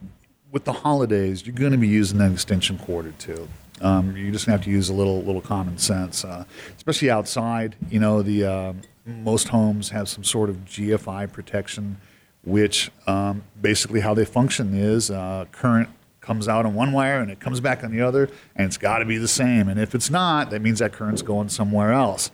with 0.50 0.64
the 0.64 0.72
holidays, 0.72 1.46
you're 1.46 1.54
going 1.54 1.70
to 1.70 1.78
be 1.78 1.86
using 1.86 2.18
that 2.18 2.32
extension 2.32 2.76
cord 2.78 3.06
or 3.06 3.12
two. 3.12 3.48
Um, 3.80 4.16
you're 4.16 4.32
just 4.32 4.44
to 4.44 4.50
have 4.50 4.62
to 4.64 4.70
use 4.70 4.88
a 4.88 4.94
little 4.94 5.22
little 5.22 5.40
common 5.40 5.78
sense, 5.78 6.24
uh, 6.24 6.44
especially 6.76 7.10
outside. 7.10 7.76
You 7.90 8.00
know, 8.00 8.22
the 8.22 8.44
um 8.44 8.80
most 9.06 9.48
homes 9.48 9.90
have 9.90 10.08
some 10.08 10.24
sort 10.24 10.50
of 10.50 10.56
GFI 10.66 11.32
protection, 11.32 12.00
which 12.44 12.90
um, 13.06 13.42
basically 13.60 14.00
how 14.00 14.14
they 14.14 14.24
function 14.24 14.74
is 14.74 15.10
uh, 15.10 15.46
current 15.52 15.88
comes 16.20 16.46
out 16.48 16.66
on 16.66 16.74
one 16.74 16.92
wire 16.92 17.20
and 17.20 17.30
it 17.30 17.40
comes 17.40 17.60
back 17.60 17.82
on 17.82 17.90
the 17.90 18.00
other, 18.02 18.28
and 18.54 18.66
it's 18.66 18.76
got 18.76 18.98
to 18.98 19.04
be 19.04 19.18
the 19.18 19.28
same. 19.28 19.68
And 19.68 19.80
if 19.80 19.94
it's 19.94 20.10
not, 20.10 20.50
that 20.50 20.60
means 20.62 20.78
that 20.80 20.92
current's 20.92 21.22
going 21.22 21.48
somewhere 21.48 21.92
else, 21.92 22.30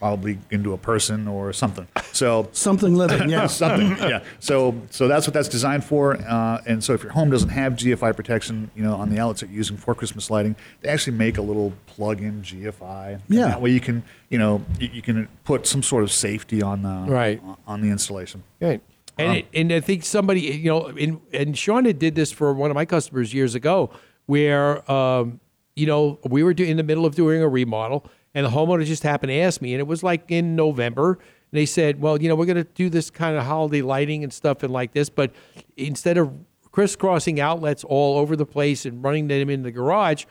probably 0.00 0.38
into 0.50 0.72
a 0.72 0.78
person 0.78 1.28
or 1.28 1.52
something. 1.52 1.86
So 2.12 2.48
Something 2.52 2.96
living, 2.96 3.28
yeah. 3.34 3.46
something. 3.46 3.90
Yeah. 4.08 4.24
So 4.40 4.74
so 4.90 5.06
that's 5.06 5.26
what 5.28 5.34
that's 5.34 5.48
designed 5.48 5.84
for. 5.84 6.16
Uh, 6.16 6.60
and 6.66 6.82
so 6.82 6.94
if 6.94 7.02
your 7.04 7.12
home 7.12 7.30
doesn't 7.30 7.50
have 7.50 7.74
GFI 7.74 8.16
protection, 8.16 8.70
you 8.74 8.82
know, 8.82 8.94
on 8.94 9.10
the 9.10 9.18
outlets 9.20 9.40
that 9.42 9.50
you're 9.50 9.58
using 9.58 9.76
for 9.76 9.94
Christmas 9.94 10.30
lighting, 10.30 10.56
they 10.80 10.88
actually 10.88 11.16
make 11.16 11.36
a 11.38 11.42
little 11.42 11.72
plug-in 11.86 12.42
GFI. 12.42 13.12
And 13.14 13.22
Yeah. 13.28 13.48
That 13.48 13.60
way 13.62 13.70
you 13.70 13.80
can 13.80 14.02
you 14.30 14.38
know 14.38 14.64
you, 14.80 14.88
you 14.94 15.02
can 15.02 15.28
put 15.44 15.66
some 15.66 15.82
sort 15.82 16.02
of 16.02 16.10
safety 16.10 16.62
on 16.62 16.82
the 16.82 17.04
Right. 17.12 17.40
on 17.66 17.82
the 17.82 17.88
installation. 17.90 18.42
Right. 18.60 18.80
And, 19.18 19.36
it, 19.36 19.46
and 19.52 19.70
I 19.70 19.80
think 19.80 20.06
somebody, 20.06 20.40
you 20.40 20.70
know, 20.70 20.86
and, 20.86 21.20
and 21.34 21.54
Shauna 21.54 21.98
did 21.98 22.14
this 22.14 22.32
for 22.32 22.54
one 22.54 22.70
of 22.70 22.74
my 22.74 22.86
customers 22.86 23.34
years 23.34 23.54
ago, 23.54 23.90
where, 24.24 24.90
um, 24.90 25.40
you 25.76 25.84
know, 25.86 26.18
we 26.24 26.42
were 26.42 26.54
do, 26.54 26.64
in 26.64 26.78
the 26.78 26.82
middle 26.82 27.04
of 27.04 27.14
doing 27.16 27.42
a 27.42 27.48
remodel, 27.48 28.06
and 28.34 28.46
the 28.46 28.50
homeowner 28.50 28.84
just 28.84 29.02
happened 29.02 29.30
to 29.30 29.36
ask 29.36 29.60
me, 29.60 29.74
and 29.74 29.80
it 29.80 29.86
was 29.86 30.02
like 30.02 30.24
in 30.28 30.56
November. 30.56 31.12
And 31.14 31.58
they 31.58 31.66
said, 31.66 32.00
well, 32.00 32.20
you 32.20 32.28
know, 32.28 32.36
we're 32.36 32.46
going 32.46 32.56
to 32.56 32.64
do 32.74 32.88
this 32.88 33.10
kind 33.10 33.36
of 33.36 33.44
holiday 33.44 33.82
lighting 33.82 34.22
and 34.22 34.32
stuff 34.32 34.62
and 34.62 34.72
like 34.72 34.92
this, 34.92 35.10
but 35.10 35.32
instead 35.76 36.16
of 36.16 36.32
crisscrossing 36.70 37.40
outlets 37.40 37.82
all 37.82 38.18
over 38.18 38.36
the 38.36 38.46
place 38.46 38.86
and 38.86 39.02
running 39.02 39.26
them 39.26 39.50
in 39.50 39.62
the 39.64 39.72
garage, 39.72 40.26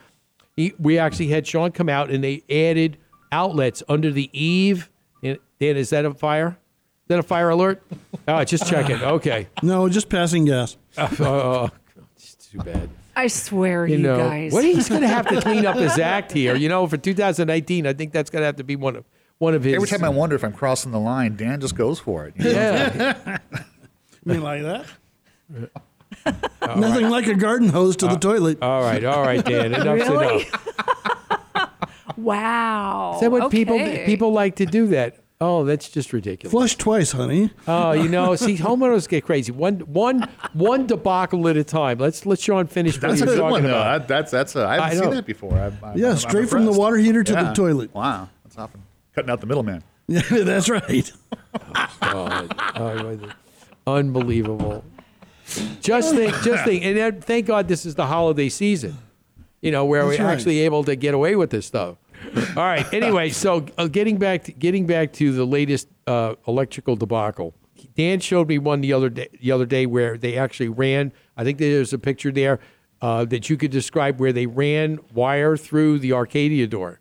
we 0.77 0.97
actually 0.97 1.27
had 1.27 1.45
Sean 1.45 1.71
come 1.71 1.89
out 1.89 2.09
and 2.09 2.23
they 2.23 2.43
added 2.49 2.97
outlets 3.31 3.83
under 3.89 4.11
the 4.11 4.29
eave. 4.33 4.89
And, 5.23 5.37
Dan, 5.59 5.77
is 5.77 5.89
that 5.91 6.05
a 6.05 6.13
fire? 6.13 6.57
Is 7.03 7.07
that 7.07 7.19
a 7.19 7.23
fire 7.23 7.49
alert? 7.49 7.81
Oh, 8.27 8.43
just 8.43 8.67
checking. 8.67 9.01
Okay. 9.01 9.47
No, 9.63 9.89
just 9.89 10.09
passing 10.09 10.45
gas. 10.45 10.77
Oh, 10.97 11.09
oh, 11.19 11.25
oh, 11.25 12.03
it's 12.15 12.35
too 12.35 12.59
bad. 12.59 12.89
I 13.19 13.27
swear, 13.27 13.85
you, 13.85 13.97
You 13.97 14.03
know, 14.03 14.17
guys. 14.17 14.51
what 14.53 14.63
he's 14.63 14.87
going 14.87 15.01
to 15.01 15.07
have 15.07 15.27
to 15.27 15.41
clean 15.47 15.65
up 15.65 15.75
his 15.77 15.97
act 15.99 16.31
here. 16.31 16.55
You 16.55 16.69
know, 16.69 16.87
for 16.87 16.97
2019, 16.97 17.85
I 17.85 17.93
think 17.93 18.13
that's 18.13 18.29
going 18.29 18.41
to 18.41 18.45
have 18.45 18.55
to 18.57 18.63
be 18.63 18.75
one 18.75 18.95
of 18.95 19.05
one 19.39 19.53
of 19.53 19.63
his. 19.63 19.75
Every 19.75 19.87
time 19.87 20.03
I 20.03 20.09
wonder 20.09 20.35
if 20.35 20.43
I'm 20.43 20.53
crossing 20.53 20.91
the 20.91 20.99
line, 20.99 21.35
Dan 21.35 21.59
just 21.59 21.75
goes 21.75 21.99
for 21.99 22.25
it. 22.25 22.33
you 22.37 22.45
know? 22.45 22.51
yeah. 22.51 23.37
You 24.25 24.33
mean 24.33 24.43
like 24.43 24.61
that? 24.63 24.85
Nothing 26.77 27.09
like 27.09 27.27
a 27.27 27.35
garden 27.35 27.69
hose 27.69 27.95
to 27.97 28.05
the 28.07 28.13
uh, 28.13 28.19
toilet. 28.19 28.57
All 28.61 28.81
right, 28.81 29.03
all 29.05 29.21
right, 29.23 29.43
Dan. 29.43 29.73
Enough's 29.73 30.07
Really? 30.09 30.45
enough. 30.45 32.15
wow. 32.17 33.13
Is 33.15 33.21
that 33.21 33.31
what 33.31 33.49
people 33.51 33.79
people 34.05 34.31
like 34.33 34.57
to 34.57 34.65
do? 34.65 34.87
That. 34.87 35.17
Oh, 35.41 35.63
that's 35.63 35.87
just 35.89 36.11
ridiculous. 36.11 36.51
Flush 36.51 36.75
twice, 36.75 37.13
honey. 37.13 37.49
Oh, 37.65 37.93
you 37.93 38.09
know, 38.09 38.35
see, 38.35 38.57
homeowners 38.57 39.07
get 39.07 39.23
crazy. 39.23 39.53
One, 39.53 39.79
one, 39.81 40.27
one 40.51 40.85
debacle 40.85 41.47
at 41.47 41.55
a 41.55 41.63
time. 41.63 41.97
Let's 41.97 42.25
let 42.25 42.39
Sean 42.41 42.67
finish 42.67 42.95
what 42.95 43.03
That's 43.09 43.19
he 43.21 43.23
a 43.23 43.25
good 43.25 43.41
one, 43.41 43.63
though. 43.63 43.69
about. 43.69 43.99
That, 43.99 44.07
that's 44.09 44.31
that's 44.31 44.55
a, 44.57 44.63
I 44.63 44.75
I 44.77 44.81
haven't 44.89 44.97
know. 44.97 45.03
seen 45.05 45.11
that 45.15 45.25
before. 45.25 45.53
I'm, 45.57 45.77
I'm, 45.81 45.97
Yeah, 45.97 46.07
I'm- 46.07 46.11
I'm 46.15 46.17
straight 46.17 46.49
from 46.49 46.65
the 46.65 46.73
water 46.73 46.97
heater 46.97 47.23
to 47.23 47.31
the 47.31 47.53
toilet. 47.53 47.93
Wow, 47.95 48.27
that's 48.43 48.57
often 48.57 48.81
cutting 49.15 49.29
out 49.31 49.39
the 49.39 49.47
middleman. 49.47 49.83
Yeah, 50.09 50.21
that's 50.29 50.67
right. 50.69 51.11
Oh, 52.01 52.47
God. 52.47 53.35
Oh, 53.85 53.95
unbelievable. 53.95 54.83
Just 55.81 56.15
think, 56.15 56.33
just 56.43 56.63
think, 56.65 56.83
and 56.83 56.97
then, 56.97 57.21
thank 57.21 57.45
God 57.45 57.67
this 57.67 57.85
is 57.85 57.93
the 57.95 58.07
holiday 58.07 58.49
season. 58.49 58.97
You 59.61 59.71
know, 59.71 59.85
where 59.85 60.05
That's 60.05 60.17
we're 60.19 60.25
right. 60.25 60.33
actually 60.33 60.59
able 60.61 60.83
to 60.85 60.95
get 60.95 61.13
away 61.13 61.35
with 61.35 61.51
this 61.51 61.65
stuff. 61.67 61.97
All 62.55 62.63
right. 62.63 62.85
Anyway, 62.93 63.29
so 63.29 63.65
uh, 63.77 63.87
getting 63.87 64.17
back 64.17 64.43
to, 64.45 64.51
getting 64.51 64.85
back 64.85 65.13
to 65.13 65.31
the 65.31 65.45
latest 65.45 65.87
uh, 66.07 66.35
electrical 66.47 66.95
debacle. 66.95 67.53
Dan 67.95 68.19
showed 68.19 68.47
me 68.47 68.57
one 68.57 68.81
the 68.81 68.93
other 68.93 69.09
day. 69.09 69.29
The 69.41 69.51
other 69.51 69.65
day 69.65 69.85
where 69.85 70.17
they 70.17 70.37
actually 70.37 70.69
ran. 70.69 71.13
I 71.37 71.43
think 71.43 71.57
there's 71.57 71.93
a 71.93 71.99
picture 71.99 72.31
there 72.31 72.59
uh, 73.01 73.25
that 73.25 73.49
you 73.49 73.57
could 73.57 73.71
describe 73.71 74.19
where 74.19 74.33
they 74.33 74.45
ran 74.45 74.99
wire 75.13 75.55
through 75.55 75.99
the 75.99 76.13
Arcadia 76.13 76.67
door. 76.67 76.99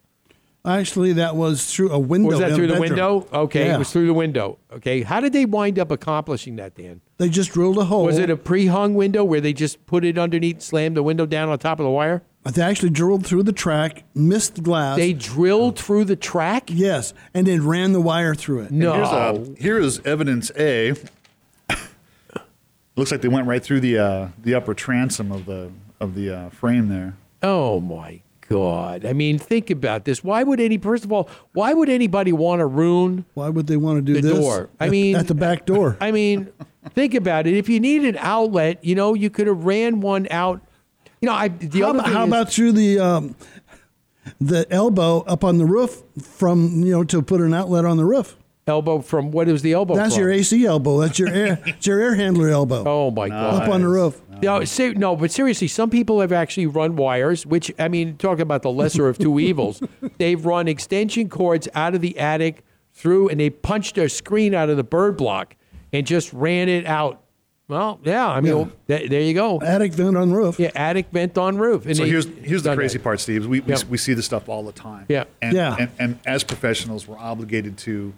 Actually, 0.69 1.15
that 1.15 1.35
was 1.35 1.73
through 1.73 1.91
a 1.91 1.99
window. 1.99 2.29
Was 2.29 2.41
that 2.41 2.51
in 2.51 2.57
through 2.57 2.67
the 2.67 2.79
window? 2.81 3.27
Okay, 3.33 3.67
Yeah. 3.67 3.77
it 3.77 3.79
was 3.79 3.91
through 3.91 4.07
the 4.07 4.15
window. 4.15 4.59
Okay, 4.71 5.03
how 5.03 5.19
did 5.21 5.33
they 5.33 5.47
wind 5.47 5.79
up 5.79 5.91
accomplishing 5.91 6.57
that, 6.57 6.75
Dan? 6.75 7.01
They 7.17 7.31
just 7.31 7.53
drilled 7.53 7.79
a 7.79 7.85
hole. 7.85 8.05
Was 8.05 8.19
it 8.19 8.29
a 8.29 8.37
pre-hung 8.37 8.95
window 8.95 9.25
where 9.25 9.41
they 9.41 9.55
just 9.55 9.85
put 9.87 10.05
it 10.05 10.19
underneath, 10.19 10.61
slammed 10.61 10.97
the 10.97 11.03
window 11.03 11.25
down 11.25 11.49
on 11.49 11.59
top 11.59 11.81
of 11.81 11.85
the 11.85 11.91
wire? 11.91 12.23
They 12.45 12.63
actually 12.63 12.91
drilled 12.91 13.27
through 13.27 13.43
the 13.45 13.53
track, 13.53 14.05
missed 14.15 14.55
the 14.57 14.61
glass. 14.63 14.97
They 14.97 15.13
drilled 15.13 15.79
through 15.79 16.05
the 16.05 16.17
track? 16.17 16.71
yes, 16.73 17.13
and 17.35 17.47
then 17.47 17.67
ran 17.67 17.93
the 17.93 18.01
wire 18.01 18.35
through 18.35 18.61
it. 18.63 18.71
No. 18.71 18.93
Here's, 18.95 19.09
a, 19.09 19.55
here 19.63 19.79
is 19.79 20.01
evidence 20.07 20.51
A. 20.57 20.95
Looks 22.97 23.11
like 23.11 23.21
they 23.23 23.29
went 23.29 23.47
right 23.47 23.63
through 23.63 23.81
the 23.81 23.99
uh, 23.99 24.29
the 24.43 24.55
upper 24.55 24.75
transom 24.75 25.31
of 25.33 25.47
the 25.47 25.71
of 26.01 26.15
the 26.15 26.31
uh, 26.31 26.51
frame 26.51 26.89
there. 26.89 27.17
Oh 27.43 27.81
my 27.81 28.21
God! 28.49 29.05
I 29.05 29.13
mean, 29.13 29.39
think 29.39 29.69
about 29.71 30.05
this. 30.05 30.25
Why 30.25 30.43
would 30.43 30.59
any? 30.61 30.79
First 30.79 31.05
of 31.05 31.13
all, 31.13 31.29
why 31.53 31.75
would 31.75 31.89
anybody 31.89 32.33
want 32.33 32.61
to 32.61 32.67
ruin 32.67 33.25
Why 33.35 33.49
would 33.51 33.67
they 33.67 33.77
want 33.77 33.99
to 33.99 34.03
do 34.03 34.21
the 34.21 34.29
this? 34.29 34.39
door? 34.39 34.71
I 34.81 34.87
at- 34.87 34.91
mean, 34.91 35.17
at 35.17 35.27
the 35.29 35.35
back 35.35 35.67
door. 35.67 35.97
I 36.01 36.13
mean, 36.13 36.49
think 36.95 37.15
about 37.15 37.47
it. 37.47 37.55
If 37.55 37.69
you 37.69 37.79
need 37.79 38.05
an 38.05 38.17
outlet, 38.19 38.83
you 38.85 38.95
know, 38.95 39.13
you 39.15 39.29
could 39.31 39.47
have 39.49 39.65
ran 39.65 40.01
one 40.01 40.27
out. 40.31 40.63
You 41.21 41.27
know, 41.29 41.35
I 41.35 41.49
the 41.49 41.81
how 41.81 41.91
other 41.91 42.03
thing 42.03 42.13
how 42.13 42.23
is- 42.23 42.29
about 42.29 42.51
through 42.53 42.73
the 42.73 42.99
um, 42.99 43.35
the 44.41 44.67
elbow 44.71 45.21
up 45.27 45.45
on 45.45 45.59
the 45.59 45.67
roof 45.67 46.03
from 46.23 46.83
you 46.83 46.93
know 46.93 47.05
to 47.05 47.21
put 47.23 47.41
an 47.41 47.53
outlet 47.53 47.85
on 47.85 47.97
the 47.97 48.05
roof? 48.05 48.37
Elbow 48.69 49.01
from 49.01 49.31
what 49.31 49.49
is 49.49 49.63
the 49.63 49.73
elbow? 49.73 49.95
That's 49.97 50.15
from? 50.15 50.23
your 50.23 50.31
AC 50.33 50.65
elbow. 50.67 51.01
That's 51.01 51.19
your 51.19 51.29
air. 51.29 51.61
it's 51.67 51.87
your 51.87 52.01
air 52.01 52.15
handler 52.15 52.49
elbow. 52.49 52.85
Oh 52.87 53.11
my 53.11 53.29
God! 53.29 53.63
up 53.63 53.69
on 53.69 53.81
the 53.83 53.89
roof. 53.89 54.21
No, 54.43 54.65
ser- 54.65 54.95
no, 54.95 55.17
but 55.17 55.31
seriously, 55.33 55.67
some 55.67 55.91
people 55.91 56.21
have 56.21 56.31
actually 56.31 56.67
run 56.67 56.95
wires, 56.95 57.45
which, 57.45 57.73
I 57.77 57.89
mean, 57.89 58.17
talking 58.19 58.43
about 58.43 58.63
the 58.63 58.71
lesser 58.71 59.09
of 59.09 59.19
two 59.19 59.41
evils, 59.41 59.83
they've 60.19 60.45
run 60.47 60.69
extension 60.69 61.29
cords 61.29 61.67
out 61.75 61.97
of 61.97 62.01
the 62.03 62.17
attic 62.21 62.63
through 62.93 63.29
and 63.31 63.41
they 63.41 63.51
punched 63.51 63.99
a 63.99 64.09
screen 64.09 64.55
out 64.55 64.69
of 64.71 64.77
the 64.77 64.85
bird 64.85 65.17
block 65.17 65.57
and 65.93 66.07
just 66.07 66.33
ran 66.33 66.69
it 66.69 66.87
out. 66.87 67.21
Well, 67.67 67.99
yeah, 68.05 68.29
I 68.29 68.41
mean, 68.41 68.73
Yeah. 68.87 68.97
th- 68.99 69.11
there 69.11 69.21
you 69.21 69.35
go. 69.35 69.61
Attic 69.61 69.93
vent 69.93 70.17
on 70.17 70.31
roof. 70.33 70.59
Yeah, 70.61 70.71
attic 70.75 71.07
vent 71.13 71.37
on 71.37 71.59
roof. 71.59 71.85
And 71.85 71.97
So 71.97 72.05
they- 72.05 72.09
here's 72.09 72.27
here's 72.43 72.63
the 72.63 72.75
crazy 72.77 72.99
that. 72.99 73.05
part, 73.05 73.19
Steve. 73.21 73.45
We, 73.47 73.59
we, 73.61 73.73
Yeah. 73.75 73.79
we 73.91 73.99
see 73.99 74.15
this 74.15 74.25
stuff 74.25 74.49
all 74.49 74.63
the 74.63 74.73
time. 74.73 75.05
Yeah. 75.09 75.25
And, 75.43 75.53
Yeah. 75.53 75.77
And, 75.79 75.91
and 75.99 76.19
as 76.27 76.45
professionals, 76.45 77.07
we're 77.09 77.19
obligated 77.19 77.77
to 77.79 78.15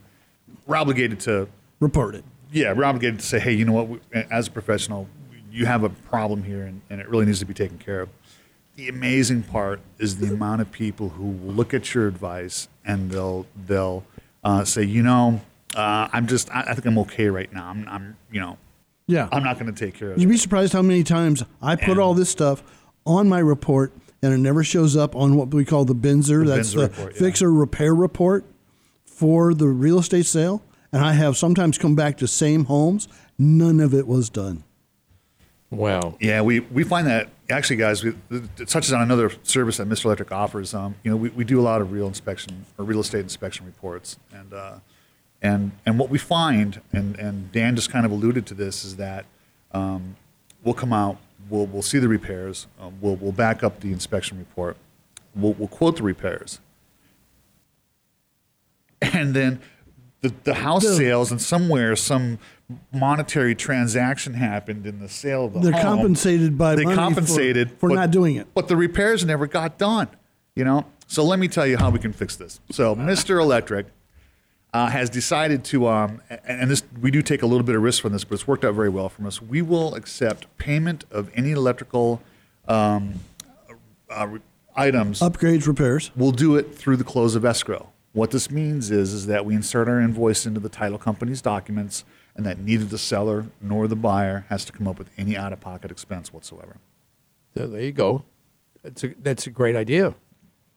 we're 0.67 0.77
obligated 0.77 1.21
to 1.21 1.49
Report 1.81 2.15
it. 2.15 2.25
yeah 2.53 2.73
we're 2.73 2.85
obligated 2.85 3.21
to 3.21 3.27
say 3.27 3.39
hey 3.41 3.53
you 3.53 3.65
know 3.65 3.73
what 3.73 3.89
we, 3.89 4.01
as 4.31 4.49
a 4.49 4.51
professional 4.51 5.09
you 5.53 5.67
have 5.67 5.83
a 5.83 5.89
problem 5.89 6.45
here 6.45 6.63
and, 6.63 6.81
and 6.91 7.01
it 7.01 7.09
really 7.09 7.27
needs 7.27 7.41
to 7.41 7.45
be 7.45 7.55
taken 7.55 7.77
care 7.79 8.01
of. 8.03 8.09
The 8.77 8.89
amazing 8.89 9.43
part 9.43 9.81
is 9.99 10.19
the 10.19 10.33
amount 10.33 10.61
of 10.61 10.71
people 10.71 11.11
who 11.11 11.33
look 11.51 11.75
at 11.75 11.93
your 11.93 12.07
advice 12.07 12.69
and 12.85 13.11
they'll 13.11 13.47
they'll 13.67 14.05
uh, 14.45 14.65
say 14.65 14.85
you 14.85 15.03
know 15.03 15.41
uh, 15.75 16.09
I'm 16.13 16.27
just 16.27 16.51
I, 16.55 16.63
I 16.63 16.75
think 16.75 16.87
I'm 16.87 16.99
okay 16.99 17.29
right 17.29 17.53
now. 17.53 17.67
I'm, 17.69 17.87
I'm 17.89 18.17
you 18.31 18.41
know 18.41 18.59
Yeah. 19.07 19.29
I'm 19.33 19.43
not 19.43 19.59
going 19.59 19.73
to 19.75 19.85
take 19.85 19.95
care 19.95 20.13
of 20.13 20.19
it. 20.19 20.21
You'd 20.21 20.31
be 20.31 20.37
surprised 20.37 20.73
how 20.73 20.83
many 20.83 21.03
times 21.03 21.43
I 21.61 21.77
put 21.77 21.99
all 21.99 22.15
this 22.15 22.31
stuff 22.31 22.63
on 23.05 23.29
my 23.29 23.41
report 23.41 23.93
and 24.23 24.33
it 24.33 24.39
never 24.39 24.63
shows 24.63 24.97
up 24.97 25.17
on 25.17 25.35
what 25.37 25.49
we 25.53 25.65
call 25.65 25.85
the 25.85 25.95
BINSR. 25.95 26.45
The 26.47 26.57
That's 26.57 26.71
BINSR 26.71 26.75
the 26.75 26.81
report, 26.83 27.13
yeah. 27.15 27.19
fix 27.19 27.43
or 27.43 27.53
repair 27.53 27.95
report 27.95 28.45
for 29.21 29.53
the 29.53 29.69
real 29.69 29.99
estate 29.99 30.25
sale. 30.25 30.63
And 30.93 31.05
I 31.05 31.13
have 31.13 31.37
sometimes 31.37 31.77
come 31.77 31.95
back 31.95 32.17
to 32.17 32.27
same 32.27 32.65
homes. 32.65 33.07
None 33.39 33.79
of 33.79 33.93
it 33.93 34.07
was 34.07 34.31
done. 34.31 34.65
Wow. 35.71 36.17
Yeah, 36.19 36.41
we, 36.41 36.61
we 36.61 36.85
find 36.85 37.07
that 37.07 37.29
actually, 37.51 37.77
guys, 37.77 38.03
we, 38.03 38.15
it 38.31 38.67
touches 38.67 38.95
on 38.95 39.03
another 39.03 39.31
service 39.43 39.77
that 39.77 39.91
Mr. 39.91 40.07
Electric 40.07 40.33
offers. 40.33 40.73
Um, 40.73 40.95
you 41.05 41.11
know, 41.11 41.19
we, 41.19 41.29
we 41.29 41.45
do 41.45 41.61
a 41.61 41.63
lot 41.63 41.83
of 41.83 41.93
real 41.93 42.07
inspection 42.07 42.65
or 42.79 42.87
real 42.87 43.01
estate 43.01 43.21
inspection 43.21 43.67
reports, 43.67 44.17
and 44.33 44.55
uh, 44.55 44.77
and 45.43 45.73
and 45.87 45.99
what 45.99 46.09
we 46.09 46.19
find, 46.19 46.81
and 46.91 47.17
and 47.19 47.53
Dan 47.53 47.77
just 47.77 47.91
kind 47.91 48.05
of 48.05 48.11
alluded 48.11 48.47
to 48.47 48.55
this, 48.55 48.85
is 48.85 48.97
that 48.97 49.27
um, 49.71 50.17
we'll 50.65 50.75
come 50.75 50.93
out, 50.93 51.19
we'll 51.49 51.67
we'll 51.67 51.83
see 51.83 51.99
the 51.99 52.09
repairs, 52.09 52.67
um, 52.81 52.95
we'll 53.01 53.17
we'll 53.17 53.33
back 53.33 53.63
up 53.63 53.79
the 53.81 53.93
inspection 53.93 54.39
report, 54.39 54.77
we'll 55.37 55.53
we'll 55.53 55.69
quote 55.69 55.99
the 55.99 56.03
repairs, 56.03 56.59
and 59.03 59.35
then 59.35 59.61
the 60.21 60.33
the 60.45 60.55
house 60.55 60.85
The- 60.85 60.95
sales, 60.97 61.31
and 61.31 61.41
somewhere 61.41 61.97
some 61.97 62.39
monetary 62.93 63.55
transaction 63.55 64.35
happened 64.35 64.87
in 64.87 65.01
the 65.01 65.09
sale 65.09 65.47
of 65.47 65.55
the 65.55 65.61
They're 65.61 65.73
home. 65.73 65.83
compensated 65.99 66.57
by 66.57 66.77
they 66.77 66.85
money 66.85 66.95
for- 66.95 67.01
compensated 67.03 67.71
for 67.79 67.89
not 67.91 68.11
doing 68.11 68.37
it. 68.37 68.47
but 68.55 68.69
the 68.69 68.77
repairs 68.77 69.25
never 69.25 69.47
got 69.47 69.77
done. 69.79 70.09
You 70.55 70.65
know, 70.65 70.85
so 71.07 71.25
let 71.25 71.39
me 71.39 71.49
tell 71.49 71.67
you 71.67 71.77
how 71.79 71.91
we 71.91 71.99
can 71.99 72.13
fix 72.13 72.37
this. 72.37 72.61
So, 72.71 72.95
Mr. 72.95 73.41
Electric 73.41 73.87
uh, 74.75 74.87
has 74.89 75.09
decided 75.11 75.65
to, 75.65 75.89
um, 75.89 76.21
and, 76.29 76.41
and 76.63 76.71
this 76.71 76.83
we 77.01 77.11
do 77.11 77.23
take 77.23 77.43
a 77.43 77.47
little 77.47 77.65
bit 77.65 77.75
of 77.77 77.83
risk 77.83 78.03
from 78.03 78.13
this, 78.13 78.25
but 78.25 78.35
it's 78.35 78.47
worked 78.47 78.65
out 78.65 78.75
very 78.75 78.89
well 78.89 79.09
for 79.09 79.27
us. 79.27 79.41
We 79.41 79.63
will 79.63 79.95
accept 79.95 80.47
payment 80.59 81.05
of 81.11 81.31
any 81.35 81.53
electrical 81.53 82.21
um, 82.69 83.15
uh, 84.11 84.29
items. 84.77 85.21
Upgrades, 85.21 85.67
repairs. 85.67 86.11
We'll 86.15 86.31
do 86.33 86.57
it 86.57 86.75
through 86.77 86.97
the 86.99 87.05
close 87.05 87.35
of 87.35 87.45
escrow. 87.45 87.89
What 88.13 88.33
this 88.33 88.51
means 88.51 88.91
is, 88.91 89.13
is 89.13 89.27
that 89.27 89.45
we 89.45 89.55
insert 89.55 89.89
our 89.89 90.01
invoice 90.01 90.45
into 90.45 90.59
the 90.59 90.69
title 90.69 90.99
company's 90.99 91.41
documents, 91.41 92.05
and 92.35 92.45
that 92.47 92.59
neither 92.59 92.85
the 92.85 92.99
seller 92.99 93.47
nor 93.61 93.87
the 93.87 93.97
buyer 93.97 94.47
has 94.49 94.65
to 94.65 94.73
come 94.73 94.89
up 94.89 94.99
with 94.99 95.11
any 95.17 95.37
out-of-pocket 95.37 95.91
expense 95.91 96.33
whatsoever. 96.33 96.77
So 97.57 97.67
there 97.67 97.83
you 97.83 97.93
go. 97.93 98.25
That's 98.83 99.05
a 99.05 99.15
that's 99.21 99.47
a 99.47 99.51
great 99.51 99.77
idea. 99.77 100.15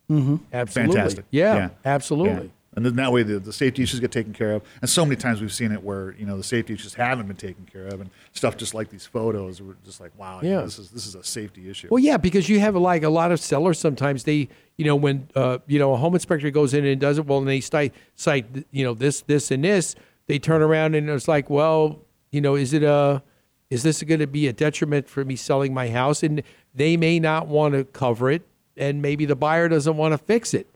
Mm-hmm. 0.10 0.36
Absolutely. 0.52 0.96
Fantastic. 0.96 1.26
Yeah, 1.32 1.70
absolutely. 1.86 2.46
Yeah. 2.46 2.50
And 2.76 2.84
then 2.84 2.96
that 2.96 3.12
way 3.12 3.22
the, 3.22 3.38
the 3.38 3.54
safety 3.54 3.84
issues 3.84 4.00
get 4.00 4.12
taken 4.12 4.34
care 4.34 4.54
of. 4.54 4.64
And 4.82 4.90
so 4.90 5.06
many 5.06 5.16
times 5.16 5.42
we've 5.42 5.54
seen 5.54 5.72
it 5.72 5.84
where, 5.84 6.16
you 6.18 6.26
know, 6.26 6.36
the 6.36 6.44
safety 6.44 6.74
issues 6.74 6.96
haven't 6.96 7.28
been 7.28 7.36
taken 7.38 7.66
care 7.66 7.86
of 7.86 8.02
and 8.02 8.10
stuff 8.32 8.58
just 8.58 8.74
like 8.74 8.90
these 8.90 9.06
photos 9.06 9.62
we're 9.62 9.76
just 9.86 10.02
like, 10.02 10.12
wow, 10.18 10.42
you 10.42 10.50
know, 10.50 10.64
this 10.64 10.80
is 10.80 10.90
this 10.90 11.06
is 11.06 11.14
a 11.14 11.24
safety 11.24 11.70
issue. 11.70 11.88
Well, 11.92 12.04
yeah, 12.04 12.18
because 12.18 12.50
you 12.50 12.60
have 12.60 12.76
like 12.76 13.04
a 13.04 13.10
lot 13.10 13.32
of 13.32 13.40
sellers. 13.40 13.80
Sometimes 13.80 14.24
they, 14.24 14.50
you 14.78 14.86
know, 14.86 14.96
when 14.96 15.30
uh, 15.36 15.60
you 15.68 15.80
know 15.80 15.94
a 15.94 15.98
home 15.98 16.16
inspector 16.16 16.50
goes 16.50 16.74
in 16.74 16.86
and 16.86 17.00
does 17.00 17.18
it 17.18 17.26
well, 17.26 17.40
and 17.40 17.48
they 17.48 17.62
cite 17.62 17.94
cite 18.16 18.66
you 18.72 18.84
know 18.84 18.94
this, 18.94 19.22
this, 19.22 19.52
and 19.52 19.64
this, 19.64 19.96
they 20.28 20.40
turn 20.40 20.62
around 20.62 20.96
and 20.96 21.10
it's 21.10 21.28
like, 21.28 21.50
well, 21.50 22.00
you 22.32 22.42
know, 22.42 22.56
is 22.56 22.74
it 22.74 22.84
a, 22.84 23.22
is 23.70 23.84
this 23.84 24.02
going 24.04 24.20
to 24.20 24.28
be 24.28 24.48
a 24.48 24.54
detriment 24.54 25.08
for 25.08 25.24
me 25.24 25.36
selling 25.36 25.74
my 25.74 25.90
house? 25.90 26.24
And 26.24 26.44
they 26.74 26.98
may 26.98 27.20
not 27.20 27.48
want 27.48 27.74
to 27.76 27.84
cover 27.84 28.32
it, 28.32 28.44
and 28.76 29.02
maybe 29.02 29.26
the 29.26 29.36
buyer 29.36 29.70
doesn't 29.70 29.96
want 29.96 30.14
to 30.14 30.18
fix 30.18 30.54
it, 30.54 30.68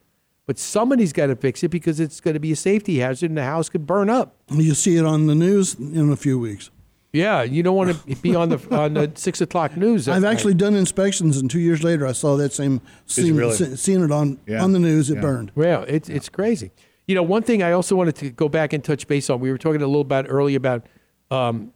but 0.46 0.60
somebody's 0.60 1.14
got 1.14 1.28
to 1.28 1.36
fix 1.36 1.64
it 1.64 1.70
because 1.70 2.00
it's 2.00 2.20
going 2.20 2.36
to 2.36 2.40
be 2.40 2.52
a 2.52 2.56
safety 2.56 3.00
hazard, 3.00 3.32
and 3.32 3.38
the 3.38 3.44
house 3.44 3.70
could 3.70 3.88
burn 3.88 4.10
up. 4.10 4.36
You 4.52 4.76
see 4.76 4.98
it 4.98 5.06
on 5.06 5.28
the 5.28 5.36
news 5.36 5.76
in 5.76 6.12
a 6.12 6.16
few 6.16 6.38
weeks. 6.38 6.70
Yeah, 7.14 7.42
you 7.44 7.64
don't 7.64 7.76
want 7.76 7.96
to 8.08 8.16
be 8.22 8.36
on 8.36 8.50
the 8.50 8.76
on 8.78 8.94
the 8.94 9.12
six 9.16 9.42
o'clock 9.42 9.76
news. 9.78 10.08
I've 10.08 10.22
night. 10.24 10.32
actually 10.34 10.54
done 10.56 10.76
inspections, 10.76 11.38
and 11.38 11.50
two 11.50 11.60
years 11.60 11.84
later, 11.84 12.06
I 12.06 12.12
saw 12.12 12.36
that 12.38 12.54
same 12.54 12.82
scene, 13.06 13.36
really? 13.36 13.56
seen 13.76 14.04
it 14.04 14.12
on 14.12 14.40
Yeah. 14.46 14.64
on 14.64 14.74
the 14.74 14.80
news. 14.80 15.10
It 15.10 15.16
Yeah. 15.16 15.22
burned. 15.22 15.52
Well, 15.56 15.86
it's 15.88 16.10
it's 16.10 16.30
crazy. 16.30 16.72
You 17.08 17.16
know, 17.16 17.24
one 17.24 17.44
thing 17.44 17.64
I 17.64 17.72
also 17.72 17.96
wanted 17.96 18.16
to 18.18 18.30
go 18.32 18.50
back 18.50 18.74
and 18.74 18.84
touch 18.84 19.08
base 19.08 19.30
on. 19.30 19.40
We 19.40 19.50
were 19.52 19.58
talking 19.58 19.82
a 19.82 19.88
little 19.88 20.04
bit 20.04 20.26
earlier 20.28 20.58
about, 20.58 20.86
um, 21.32 21.72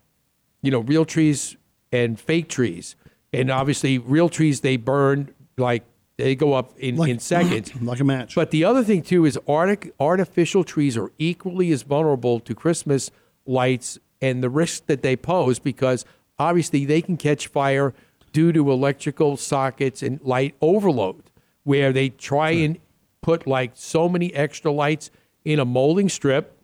you 0.61 0.69
know, 0.71 0.79
real 0.81 1.05
trees 1.05 1.55
and 1.93 2.19
fake 2.19 2.49
trees, 2.49 2.95
and 3.31 3.49
obviously 3.49 3.97
real 3.97 4.27
trees 4.27 4.59
they 4.59 4.75
burn 4.75 5.29
like 5.57 5.83
they 6.17 6.35
go 6.35 6.53
up 6.53 6.77
in, 6.77 7.01
in 7.07 7.19
seconds, 7.19 7.71
like 7.81 8.01
a 8.01 8.03
match. 8.03 8.35
But 8.35 8.51
the 8.51 8.65
other 8.65 8.83
thing 8.83 9.01
too 9.01 9.23
is 9.25 9.39
artic, 9.47 9.93
artificial 9.99 10.65
trees 10.65 10.97
are 10.97 11.11
equally 11.17 11.71
as 11.71 11.83
vulnerable 11.83 12.41
to 12.41 12.53
Christmas 12.53 13.09
lights 13.45 13.97
and 14.21 14.43
the 14.43 14.49
risk 14.49 14.85
that 14.85 15.01
they 15.01 15.15
pose 15.15 15.59
because 15.59 16.05
obviously 16.37 16.85
they 16.85 17.01
can 17.01 17.17
catch 17.17 17.47
fire 17.47 17.93
due 18.33 18.51
to 18.53 18.71
electrical 18.71 19.37
sockets 19.37 20.01
and 20.01 20.21
light 20.21 20.55
overload, 20.61 21.23
where 21.63 21.91
they 21.91 22.09
try 22.09 22.51
and 22.51 22.79
put 23.21 23.45
like 23.45 23.71
so 23.75 24.07
many 24.07 24.33
extra 24.33 24.71
lights 24.71 25.11
in 25.43 25.59
a 25.59 25.65
molding 25.65 26.09
strip, 26.09 26.57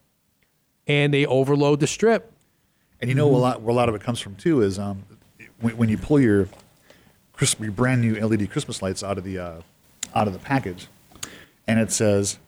and 0.85 1.13
they 1.13 1.25
overload 1.25 1.79
the 1.79 1.87
strip. 1.87 2.31
And 3.01 3.09
you 3.09 3.15
know 3.15 3.27
a 3.27 3.37
lot 3.37 3.61
where 3.61 3.71
a 3.71 3.75
lot 3.75 3.89
of 3.89 3.95
it 3.95 4.01
comes 4.01 4.19
from 4.19 4.35
too 4.35 4.61
is 4.61 4.79
um, 4.79 5.03
when, 5.59 5.77
when 5.77 5.89
you 5.89 5.97
pull 5.97 6.19
your 6.19 6.47
Christmas, 7.33 7.65
your 7.65 7.71
brand 7.71 8.01
new 8.01 8.15
LED 8.15 8.49
Christmas 8.49 8.81
lights 8.81 9.03
out 9.03 9.17
of 9.17 9.23
the 9.23 9.37
uh, 9.37 9.61
out 10.15 10.27
of 10.27 10.33
the 10.33 10.39
package, 10.39 10.87
and 11.67 11.79
it 11.79 11.91
says 11.91 12.39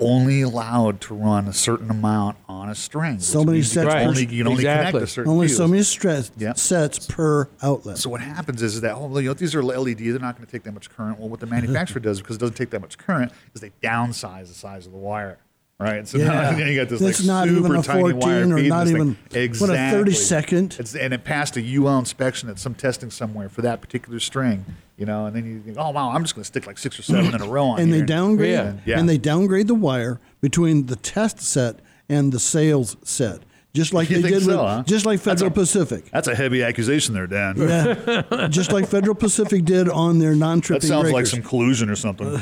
only 0.00 0.42
allowed 0.42 1.00
to 1.02 1.14
run 1.14 1.48
a 1.48 1.52
certain 1.52 1.90
amount 1.90 2.36
on 2.48 2.68
a 2.68 2.74
string. 2.74 3.18
So 3.20 3.40
which 3.40 3.46
many 3.46 3.56
means 3.58 3.74
you 3.74 3.82
sets 3.82 3.88
can 3.94 4.02
per- 4.02 4.08
only, 4.08 4.20
you 4.22 4.44
can 4.44 4.46
only 4.48 4.62
connect 4.64 4.96
a 4.96 5.06
certain 5.06 5.32
Only 5.32 5.46
fuse. 5.48 5.56
so 5.56 5.68
many 5.68 5.82
stress, 5.82 6.30
Yeah. 6.36 6.52
sets 6.54 7.06
per 7.06 7.48
outlet. 7.62 7.98
So 7.98 8.10
what 8.10 8.20
happens 8.20 8.62
is 8.62 8.80
that 8.80 8.94
oh, 8.94 9.18
you 9.18 9.28
know, 9.28 9.34
these 9.34 9.54
are 9.54 9.62
LED. 9.62 9.98
They're 9.98 10.18
not 10.18 10.36
going 10.36 10.46
to 10.46 10.52
take 10.52 10.62
that 10.64 10.72
much 10.72 10.90
current. 10.90 11.18
Well, 11.18 11.28
what 11.28 11.40
the 11.40 11.46
manufacturer 11.58 12.00
does 12.00 12.20
because 12.20 12.36
it 12.36 12.40
doesn't 12.40 12.56
take 12.56 12.70
that 12.70 12.80
much 12.80 12.98
current 12.98 13.32
is 13.54 13.60
they 13.60 13.72
downsize 13.82 14.48
the 14.48 14.54
size 14.54 14.86
of 14.86 14.92
the 14.92 14.98
wire. 14.98 15.38
Right. 15.80 16.08
So 16.08 16.18
now, 16.18 16.24
Yeah. 16.58 16.66
you 16.66 16.74
got 16.80 16.88
this 16.88 17.00
It's 17.00 17.20
like 17.20 17.26
not 17.28 17.46
super 17.46 17.58
even 17.66 17.76
a 17.76 17.82
tiny 17.84 18.00
14 18.10 18.18
wire 18.18 18.42
or 18.42 18.62
not 18.62 18.88
even 18.88 19.14
thing. 19.14 19.42
even- 19.44 19.60
what, 19.60 19.70
a 19.70 19.90
30 19.92 20.12
second? 20.12 20.76
It's, 20.80 20.96
and 20.96 21.14
it 21.14 21.22
passed 21.22 21.56
a 21.56 21.60
UL 21.76 21.98
inspection 22.00 22.48
at 22.48 22.58
some 22.58 22.74
testing 22.74 23.10
somewhere 23.12 23.48
for 23.48 23.62
that 23.62 23.80
particular 23.80 24.18
string. 24.18 24.64
You 24.98 25.06
know, 25.06 25.26
and 25.26 25.34
then 25.36 25.46
you 25.46 25.60
think, 25.60 25.76
oh 25.78 25.90
wow, 25.90 26.10
I'm 26.10 26.22
just 26.24 26.34
going 26.34 26.42
to 26.42 26.46
stick 26.48 26.66
like 26.66 26.76
six 26.76 26.98
or 26.98 27.02
seven 27.02 27.32
in 27.34 27.40
a 27.40 27.46
row 27.46 27.66
on 27.66 27.80
and 27.80 27.92
they 27.92 28.02
downgrade 28.02 28.54
And- 28.58 28.80
yeah. 28.84 28.98
and 28.98 29.08
they 29.08 29.16
downgrade 29.16 29.68
the 29.68 29.74
wire 29.74 30.20
between 30.40 30.86
the 30.86 30.96
test 30.96 31.40
set 31.40 31.78
and 32.08 32.32
the 32.32 32.40
sales 32.40 32.96
set, 33.04 33.42
just 33.74 33.92
like 33.94 34.10
You 34.10 34.20
they 34.20 34.30
did 34.30 34.42
so, 34.42 34.48
with 34.48 34.58
huh? 34.58 34.82
just 34.86 35.06
like 35.06 35.20
That's 35.20 35.40
Federal 35.40 35.52
a- 35.52 35.54
Pacific. 35.54 36.10
That's 36.10 36.26
a 36.26 36.34
heavy 36.34 36.64
accusation 36.64 37.14
there, 37.14 37.28
Dan. 37.28 37.54
Yeah, 37.58 38.48
just 38.50 38.72
like 38.72 38.88
Federal 38.88 39.14
Pacific 39.14 39.64
did 39.64 39.88
on 39.88 40.18
their 40.18 40.34
non-tripping. 40.34 40.80
That 40.80 40.86
sounds 40.94 41.12
like 41.12 41.26
some 41.26 41.42
collusion 41.42 41.88
or 41.90 41.94
something. 41.96 42.26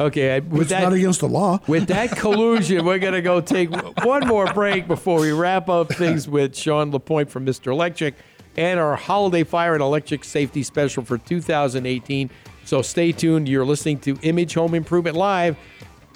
Okay, 0.00 0.40
with 0.40 0.62
It's 0.62 0.70
that, 0.70 0.82
not 0.84 0.92
against 0.92 1.20
the 1.20 1.28
law. 1.28 1.58
With 1.66 1.88
that 1.88 2.16
collusion, 2.16 2.84
we're 2.84 2.98
going 2.98 3.14
to 3.14 3.22
go 3.22 3.40
take 3.40 3.70
one 4.04 4.26
more 4.26 4.52
break 4.52 4.86
before 4.86 5.20
we 5.20 5.32
wrap 5.32 5.68
up 5.68 5.92
things 5.92 6.28
with 6.28 6.54
Sean 6.56 6.90
LaPointe 6.90 7.30
from 7.30 7.44
Mr. 7.46 7.72
Electric 7.72 8.14
and 8.56 8.80
our 8.80 8.96
holiday 8.96 9.44
fire 9.44 9.74
and 9.74 9.82
electric 9.82 10.24
safety 10.24 10.62
special 10.62 11.04
for 11.04 11.18
2018. 11.18 12.30
So 12.64 12.82
stay 12.82 13.12
tuned. 13.12 13.48
You're 13.48 13.64
listening 13.64 13.98
to 14.00 14.18
Image 14.22 14.54
Home 14.54 14.74
Improvement 14.74 15.16
Live 15.16 15.56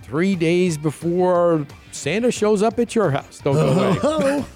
three 0.03 0.37
days 0.37 0.77
before 0.77 1.67
Santa 1.93 2.31
shows 2.31 2.63
up 2.63 2.79
at 2.79 2.95
your 2.95 3.11
house. 3.11 3.41
Don't 3.41 3.55
go 3.55 4.17
away. 4.19 4.45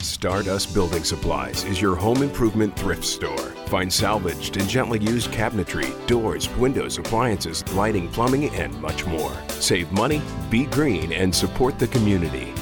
Stardust 0.00 0.74
Building 0.74 1.02
Supplies 1.02 1.64
is 1.64 1.80
your 1.80 1.96
home 1.96 2.22
improvement 2.22 2.76
thrift 2.78 3.04
store. 3.04 3.50
Find 3.68 3.90
salvaged 3.90 4.58
and 4.58 4.68
gently 4.68 4.98
used 4.98 5.30
cabinetry, 5.30 6.06
doors, 6.06 6.48
windows, 6.56 6.98
appliances, 6.98 7.64
lighting, 7.72 8.08
plumbing, 8.10 8.50
and 8.50 8.78
much 8.82 9.06
more. 9.06 9.32
Save 9.48 9.90
money, 9.92 10.20
be 10.50 10.66
green, 10.66 11.12
and 11.12 11.34
support 11.34 11.78
the 11.78 11.88
community. 11.88 12.52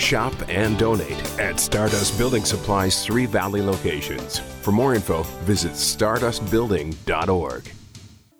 Shop 0.00 0.32
and 0.48 0.78
donate 0.78 1.38
at 1.38 1.60
Stardust 1.60 2.16
Building 2.16 2.44
Supplies' 2.44 3.04
three 3.04 3.26
Valley 3.26 3.60
locations. 3.60 4.38
For 4.38 4.72
more 4.72 4.94
info, 4.94 5.22
visit 5.44 5.72
stardustbuilding.org. 5.72 7.70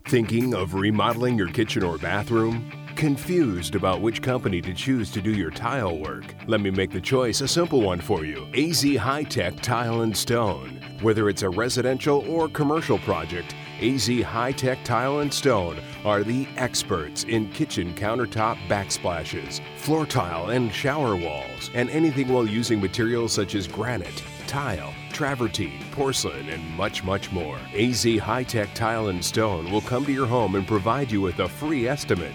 Thinking 0.07 0.55
of 0.55 0.75
remodeling 0.75 1.37
your 1.37 1.49
kitchen 1.49 1.85
or 1.85 1.99
bathroom? 1.99 2.73
Confused 2.97 3.75
about 3.77 4.01
which 4.01 4.23
company 4.23 4.61
to 4.63 4.75
choose 4.75 5.11
to 5.13 5.21
do 5.21 5.31
your 5.31 5.51
tile 5.51 5.97
work? 5.99 6.35
Let 6.47 6.61
me 6.61 6.71
make 6.71 6.91
the 6.91 7.01
choice 7.01 7.43
a 7.43 7.49
simple 7.49 7.83
one 7.83 8.01
for 8.01 8.25
you 8.25 8.49
AZ 8.55 8.83
High 8.97 9.23
Tech 9.25 9.61
Tile 9.61 10.01
and 10.01 10.17
Stone. 10.17 10.81
Whether 11.01 11.29
it's 11.29 11.43
a 11.43 11.49
residential 11.49 12.25
or 12.29 12.49
commercial 12.49 12.99
project, 12.99 13.55
AZ 13.81 14.09
High 14.09 14.53
Tech 14.53 14.83
Tile 14.85 15.21
and 15.21 15.33
Stone 15.33 15.79
are 16.05 16.23
the 16.23 16.47
experts 16.57 17.25
in 17.25 17.51
kitchen 17.51 17.95
countertop 17.95 18.57
backsplashes, 18.69 19.61
floor 19.77 20.07
tile 20.07 20.51
and 20.51 20.73
shower 20.73 21.17
walls, 21.17 21.71
and 21.75 21.91
anything 21.91 22.29
while 22.29 22.47
using 22.47 22.81
materials 22.81 23.33
such 23.33 23.55
as 23.55 23.67
granite, 23.67 24.23
tile, 24.47 24.93
travertine, 25.13 25.83
porcelain, 25.93 26.49
and 26.49 26.69
much, 26.77 27.05
much 27.05 27.31
more. 27.33 27.59
AZ 27.75 28.05
High 28.19 28.45
Tech 28.45 28.73
Tile 28.75 29.09
and 29.09 29.25
Stone 29.25 29.71
will 29.71 29.81
come 29.83 30.05
to 30.07 30.13
your 30.13 30.27
home 30.27 30.55
and 30.55 30.67
provide 30.67 31.11
you 31.11 31.21
with 31.21 31.39
a 31.41 31.49
free 31.49 31.87
estimate. 31.87 32.35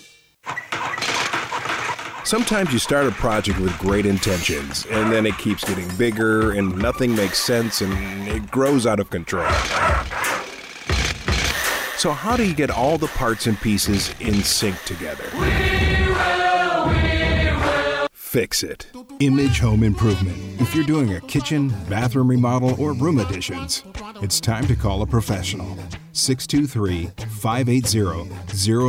Sometimes 2.31 2.71
you 2.71 2.79
start 2.79 3.07
a 3.07 3.11
project 3.11 3.59
with 3.59 3.77
great 3.77 4.05
intentions, 4.05 4.85
and 4.85 5.11
then 5.11 5.25
it 5.25 5.37
keeps 5.37 5.65
getting 5.65 5.93
bigger, 5.97 6.51
and 6.51 6.73
nothing 6.77 7.13
makes 7.13 7.37
sense, 7.39 7.81
and 7.81 7.91
it 8.25 8.49
grows 8.49 8.87
out 8.87 9.01
of 9.01 9.09
control. 9.09 9.51
So, 11.97 12.13
how 12.13 12.37
do 12.37 12.47
you 12.47 12.53
get 12.53 12.71
all 12.71 12.97
the 12.97 13.07
parts 13.07 13.47
and 13.47 13.59
pieces 13.59 14.15
in 14.21 14.35
sync 14.43 14.81
together? 14.83 15.25
Fix 18.13 18.63
it. 18.63 18.87
Image 19.19 19.59
Home 19.59 19.83
Improvement. 19.83 20.37
If 20.61 20.73
you're 20.73 20.85
doing 20.85 21.15
a 21.15 21.19
kitchen, 21.19 21.67
bathroom 21.89 22.29
remodel, 22.29 22.81
or 22.81 22.93
room 22.93 23.19
additions, 23.19 23.83
it's 24.21 24.39
time 24.39 24.67
to 24.67 24.75
call 24.77 25.01
a 25.01 25.05
professional. 25.05 25.77
623 26.13 27.07
580 27.27 28.29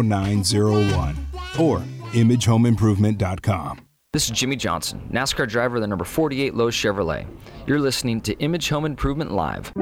0901 0.08 1.26
or 1.58 1.82
imagehomeimprovement.com. 2.12 3.86
This 4.12 4.26
is 4.26 4.32
Jimmie 4.32 4.56
Johnson, 4.56 5.08
NASCAR 5.10 5.48
driver 5.48 5.76
of 5.76 5.80
the 5.80 5.86
number 5.86 6.04
48 6.04 6.54
Lowe's 6.54 6.74
Chevrolet. 6.74 7.26
You're 7.66 7.80
listening 7.80 8.20
to 8.22 8.38
Image 8.40 8.68
Home 8.68 8.84
Improvement 8.84 9.32
Live. 9.32 9.72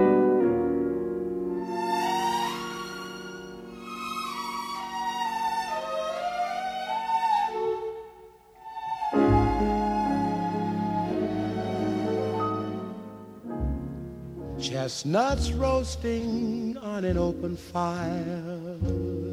Chestnuts 14.60 15.50
roasting 15.52 16.76
on 16.78 17.04
an 17.04 17.18
open 17.18 17.56
fire. 17.56 19.29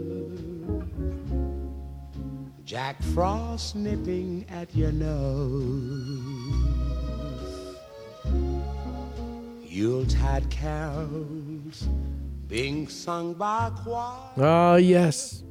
Jack 2.67 3.01
Frost 3.13 3.77
nipping 3.77 4.45
at 4.49 4.75
your 4.75 4.91
nose. 4.91 5.87
Yuletide 9.63 10.49
carols 10.49 11.87
being 12.49 12.89
sung 12.89 13.35
by 13.35 13.71
choir. 13.73 14.33
Ah, 14.35 14.75
yes. 14.75 15.45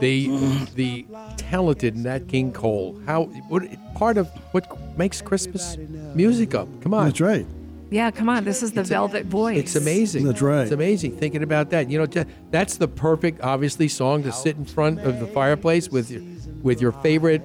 The 0.00 0.26
the 0.74 1.06
talented 1.36 1.94
Nat 1.94 2.26
King 2.26 2.50
Cole. 2.52 3.00
How 3.06 3.26
what 3.46 3.62
part 3.94 4.18
of 4.18 4.26
what 4.50 4.66
makes 4.98 5.22
Christmas 5.22 5.76
music 6.16 6.56
up? 6.56 6.66
Come 6.82 6.92
on. 6.92 7.04
That's 7.04 7.20
right. 7.20 7.46
Yeah, 7.94 8.10
come 8.10 8.28
on. 8.28 8.42
This 8.44 8.60
is 8.62 8.72
the 8.72 8.82
Velvet 8.82 9.26
Voice. 9.26 9.58
It's 9.58 9.76
amazing. 9.76 10.24
That's 10.24 10.42
right. 10.42 10.62
It's 10.62 10.72
amazing 10.72 11.16
thinking 11.16 11.44
about 11.44 11.70
that. 11.70 11.88
You 11.88 12.04
know, 12.04 12.24
that's 12.50 12.76
the 12.76 12.88
perfect, 12.88 13.40
obviously, 13.40 13.86
song 13.86 14.24
to 14.24 14.32
sit 14.32 14.56
in 14.56 14.64
front 14.64 14.98
of 15.00 15.20
the 15.20 15.28
fireplace 15.28 15.88
with 15.90 16.10
your, 16.10 16.22
with 16.62 16.80
your 16.80 16.90
favorite 16.90 17.42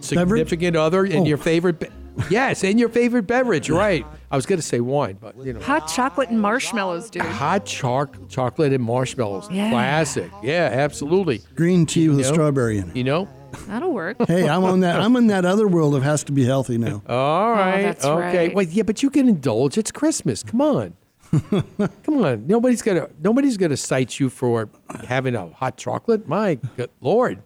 significant 0.00 0.76
other 0.76 1.04
and 1.04 1.14
Oh. 1.14 1.24
your 1.24 1.38
favorite. 1.38 1.78
Be- 1.80 1.86
yes, 2.28 2.64
and 2.64 2.78
your 2.80 2.88
favorite 2.88 3.28
beverage. 3.28 3.70
Right. 3.70 4.04
I 4.30 4.36
was 4.36 4.46
going 4.46 4.58
to 4.60 4.66
say 4.66 4.80
wine, 4.80 5.16
but 5.20 5.36
you 5.44 5.52
know, 5.52 5.60
Hot 5.60 5.86
chocolate 5.86 6.28
and 6.30 6.40
marshmallows, 6.40 7.08
dude. 7.10 7.22
hot 7.22 7.64
choc- 7.64 8.28
chocolate 8.28 8.72
and 8.72 8.82
marshmallows. 8.82 9.48
Yeah. 9.50 9.70
Classic. 9.70 10.30
Yeah, 10.42 10.70
absolutely. 10.72 11.40
Green 11.54 11.86
tea 11.86 12.08
with 12.08 12.18
You 12.18 12.24
a 12.24 12.26
strawberry 12.26 12.78
in 12.78 12.90
it. 12.90 12.96
You 12.96 13.04
know. 13.04 13.28
That'll 13.66 13.92
work. 13.92 14.16
Hey, 14.26 14.48
I'm 14.48 14.64
on 14.64 14.80
that. 14.80 15.00
I'm 15.00 15.16
in 15.16 15.28
that 15.28 15.44
other 15.44 15.66
world 15.66 15.94
of 15.94 16.02
has 16.02 16.24
to 16.24 16.32
be 16.32 16.44
healthy 16.44 16.78
now. 16.78 17.02
All 17.08 17.48
oh, 17.48 17.50
right. 17.52 17.78
Oh, 17.78 17.82
that's 17.82 18.04
okay. 18.04 18.46
right. 18.48 18.54
Wait, 18.54 18.68
yeah, 18.70 18.82
but 18.82 19.02
you 19.02 19.10
can 19.10 19.28
indulge. 19.28 19.78
It's 19.78 19.90
Christmas. 19.90 20.42
Come 20.42 20.60
on. 20.60 20.94
Come 21.50 22.24
on. 22.24 22.46
Nobody's 22.46 22.82
gonna 22.82 23.08
nobody's 23.20 23.56
gonna 23.56 23.76
cite 23.76 24.20
you 24.20 24.30
for 24.30 24.68
having 25.06 25.34
a 25.34 25.48
hot 25.48 25.76
chocolate. 25.76 26.28
My 26.28 26.56
good 26.76 26.90
lord. 27.00 27.42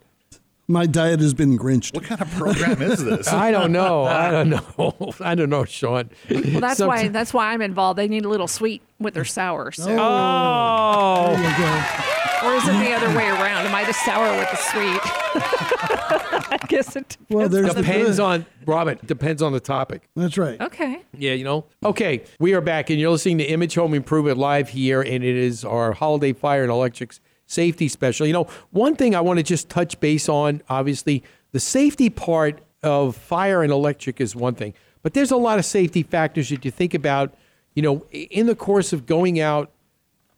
My 0.71 0.85
diet 0.85 1.21
has 1.21 1.33
been 1.33 1.57
grinched. 1.57 1.95
What 1.95 2.05
kind 2.05 2.21
of 2.21 2.31
program 2.33 2.83
is 2.83 3.03
this? 3.03 3.29
I 3.33 3.51
don't 3.51 3.73
know. 3.73 4.05
I 4.05 4.31
don't 4.31 4.51
know. 4.51 5.15
I 5.19 5.35
don't 5.35 5.49
know, 5.49 5.65
Sean. 5.65 6.11
Well, 6.31 6.61
that's 6.61 6.81
why 6.81 7.09
that's 7.09 7.33
why 7.33 7.53
I'm 7.55 7.63
involved. 7.63 7.99
They 7.99 8.07
need 8.07 8.27
a 8.27 8.29
little 8.29 8.49
sweet 8.49 8.83
with 9.01 9.15
their 9.15 9.25
sour. 9.25 9.73
So. 9.73 9.91
Oh. 9.91 9.99
oh. 9.99 11.37
There 11.37 11.51
you 11.51 11.57
go. 11.57 12.49
Or 12.49 12.55
is 12.55 12.69
it 12.69 12.73
the 12.73 12.93
other 12.93 13.09
way 13.17 13.27
around? 13.29 13.67
Am 13.67 13.75
I 13.75 13.85
the 13.85 13.95
sour 13.95 14.37
with 14.39 14.51
the 14.51 14.57
sweet? 14.57 15.01
I 16.51 16.59
guess 16.69 16.95
it 16.97 17.09
depends. 17.09 17.31
Well, 17.31 17.49
there's 17.49 17.75
the 17.75 17.83
Depends 17.83 18.19
good. 18.19 18.23
on 18.23 18.47
Robin. 18.67 18.99
Depends 19.07 19.43
on 19.43 19.53
the 19.53 19.61
topic. 19.61 20.09
That's 20.15 20.39
right. 20.39 20.61
Okay. 20.61 21.03
Yeah, 21.17 21.33
you 21.33 21.45
know. 21.45 21.65
Okay, 21.83 22.25
we 22.39 22.55
are 22.55 22.61
back, 22.61 22.91
and 22.91 23.01
you're 23.01 23.11
listening 23.11 23.39
to 23.39 23.45
Image 23.45 23.75
Home 23.75 23.93
Improvement 23.93 24.39
live 24.39 24.69
here, 24.69 25.01
and 25.03 25.25
it 25.25 25.37
is 25.37 25.65
our 25.65 25.93
holiday 25.93 26.33
fire 26.33 26.63
and 26.63 26.71
electric 26.71 27.15
safety 27.49 27.89
special. 27.89 28.29
You 28.29 28.33
know, 28.33 28.47
one 28.71 28.95
thing 28.95 29.17
I 29.17 29.21
want 29.21 29.41
to 29.41 29.43
just 29.43 29.69
touch 29.69 29.99
base 29.99 30.29
on, 30.29 30.63
obviously, 30.69 31.25
the 31.51 31.59
safety 31.59 32.09
part 32.09 32.61
of 32.85 33.17
fire 33.17 33.65
and 33.65 33.73
electric 33.73 34.21
is 34.21 34.37
one 34.37 34.55
thing, 34.55 34.75
but 35.03 35.15
there's 35.15 35.33
a 35.33 35.37
lot 35.37 35.59
of 35.59 35.65
safety 35.65 36.05
factors 36.05 36.51
that 36.51 36.65
you 36.65 36.71
think 36.71 36.95
about. 36.95 37.35
You 37.75 37.83
know, 37.83 38.07
in 38.11 38.47
the 38.47 38.57
course 38.57 38.93
of 38.93 39.07
going 39.07 39.39
out 39.39 39.71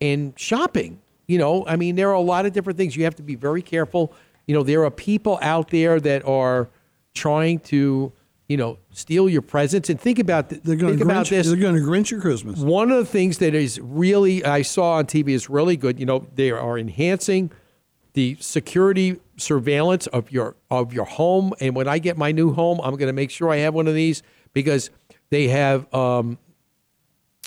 and 0.00 0.38
shopping. 0.38 1.00
You 1.26 1.38
know, 1.38 1.64
I 1.66 1.76
mean, 1.76 1.96
there 1.96 2.08
are 2.10 2.14
a 2.14 2.20
lot 2.20 2.44
of 2.44 2.52
different 2.52 2.76
things. 2.76 2.96
You 2.96 3.04
have 3.04 3.14
to 3.16 3.22
be 3.22 3.34
very 3.34 3.62
careful. 3.62 4.12
You 4.46 4.54
know, 4.54 4.62
there 4.62 4.84
are 4.84 4.90
people 4.90 5.38
out 5.40 5.70
there 5.70 6.00
that 6.00 6.26
are 6.26 6.68
trying 7.14 7.60
to, 7.60 8.12
you 8.50 8.56
know, 8.56 8.78
steal 8.90 9.28
your 9.28 9.42
presents. 9.42 9.88
And 9.90 10.00
think 10.00 10.18
about 10.18 10.50
th- 10.50 10.62
They're 10.64 10.74
going 10.74 10.98
to 10.98 11.04
about 11.04 11.28
this. 11.28 11.46
They're 11.46 11.56
going 11.56 11.76
to 11.76 11.80
grinch 11.80 12.10
your 12.10 12.20
Christmas. 12.20 12.58
One 12.58 12.90
of 12.90 12.96
the 12.96 13.04
things 13.04 13.38
that 13.38 13.54
is 13.54 13.78
really 13.78 14.44
I 14.44 14.62
saw 14.62 14.94
on 14.94 15.06
TV 15.06 15.28
is 15.28 15.48
really 15.48 15.76
good. 15.76 16.00
You 16.00 16.06
know, 16.06 16.26
they 16.34 16.50
are 16.50 16.76
enhancing 16.76 17.52
the 18.14 18.36
security 18.40 19.20
surveillance 19.36 20.08
of 20.08 20.32
your 20.32 20.56
of 20.68 20.92
your 20.92 21.04
home. 21.04 21.52
And 21.60 21.76
when 21.76 21.86
I 21.86 22.00
get 22.00 22.18
my 22.18 22.32
new 22.32 22.52
home, 22.52 22.80
I'm 22.82 22.96
going 22.96 23.06
to 23.06 23.12
make 23.12 23.30
sure 23.30 23.50
I 23.50 23.58
have 23.58 23.72
one 23.72 23.86
of 23.86 23.94
these 23.94 24.20
because 24.52 24.90
they 25.28 25.46
have 25.46 25.86
um, 25.94 26.36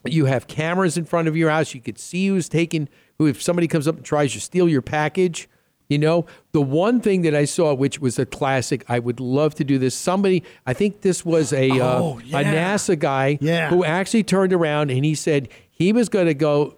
you 0.05 0.23
have 0.23 0.47
cameras 0.47 0.95
in 0.95 1.03
front 1.03 1.27
of 1.27 1.35
your 1.35 1.49
house. 1.49 1.75
You 1.75 1.81
could 1.81 1.99
see 1.99 2.27
who's 2.27 2.47
taking 2.47 2.87
who 3.17 3.27
if 3.27 3.41
somebody 3.41 3.67
comes 3.67 3.89
up 3.89 3.97
and 3.97 4.05
tries 4.05 4.31
to 4.33 4.39
steal 4.39 4.69
your 4.69 4.81
package. 4.81 5.49
You 5.89 5.99
know, 5.99 6.25
the 6.53 6.61
one 6.61 7.01
thing 7.01 7.21
that 7.23 7.35
I 7.35 7.45
saw, 7.45 7.73
which 7.73 7.99
was 7.99 8.17
a 8.17 8.25
classic, 8.25 8.83
I 8.87 8.99
would 8.99 9.19
love 9.19 9.53
to 9.55 9.63
do 9.63 9.77
this. 9.77 9.93
Somebody, 9.93 10.43
I 10.65 10.73
think 10.73 11.01
this 11.01 11.25
was 11.25 11.51
a 11.53 11.71
Oh, 11.81 12.17
uh, 12.17 12.21
yeah. 12.25 12.39
a 12.39 12.43
NASA 12.43 12.97
guy 12.97 13.37
Yeah. 13.41 13.69
who 13.69 13.83
actually 13.83 14.23
turned 14.23 14.53
around 14.53 14.91
and 14.91 15.03
he 15.05 15.13
said 15.15 15.49
he 15.69 15.91
was 15.93 16.09
going 16.09 16.27
to 16.27 16.33
go 16.33 16.77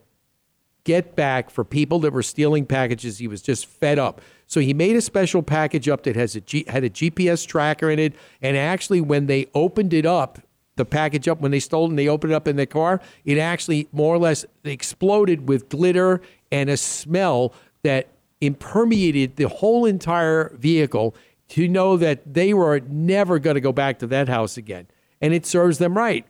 get 0.84 1.16
back 1.16 1.50
for 1.50 1.64
people 1.64 2.00
that 2.00 2.14
were 2.14 2.24
stealing 2.24 2.66
packages. 2.66 3.18
He 3.20 3.28
was 3.28 3.42
just 3.42 3.66
fed 3.66 3.98
up. 4.00 4.22
So 4.48 4.60
he 4.60 4.74
made 4.74 4.96
a 4.96 5.02
special 5.02 5.42
package 5.42 5.90
up 5.90 6.04
that 6.04 6.16
has 6.16 6.36
a 6.36 6.42
G, 6.42 6.66
had 6.68 6.84
a 6.84 6.90
GPS 6.90 7.46
tracker 7.48 7.90
in 7.90 7.98
it. 8.00 8.14
And 8.42 8.56
actually, 8.56 9.02
when 9.02 9.26
they 9.28 9.48
opened 9.56 9.94
it 9.94 10.06
up, 10.06 10.40
the 10.76 10.86
package 10.86 11.28
up, 11.28 11.40
when 11.42 11.52
they 11.52 11.60
stole 11.60 11.86
it 11.86 11.90
and 11.90 11.98
they 12.00 12.08
opened 12.08 12.34
it 12.34 12.36
up 12.36 12.48
in 12.48 12.56
their 12.56 12.66
car, 12.66 13.02
it 13.24 13.38
actually 13.38 13.88
more 13.92 14.14
or 14.14 14.18
less 14.20 14.46
exploded 14.64 15.48
with 15.48 15.70
glitter 15.70 16.22
and 16.52 16.70
a 16.70 16.78
smell 16.78 17.54
that 17.84 18.08
impermeated 18.42 19.36
the 19.36 19.48
whole 19.48 19.86
entire 19.86 20.56
vehicle 20.58 21.16
to 21.50 21.68
know 21.68 21.98
that 21.98 22.34
they 22.34 22.54
were 22.54 22.80
never 22.80 23.40
going 23.40 23.56
to 23.56 23.62
go 23.62 23.72
back 23.72 24.00
to 24.00 24.08
that 24.08 24.28
house 24.28 24.58
again. 24.58 24.88
And 25.22 25.34
it 25.34 25.46
serves 25.46 25.78
them 25.78 25.96
right. 25.96 26.26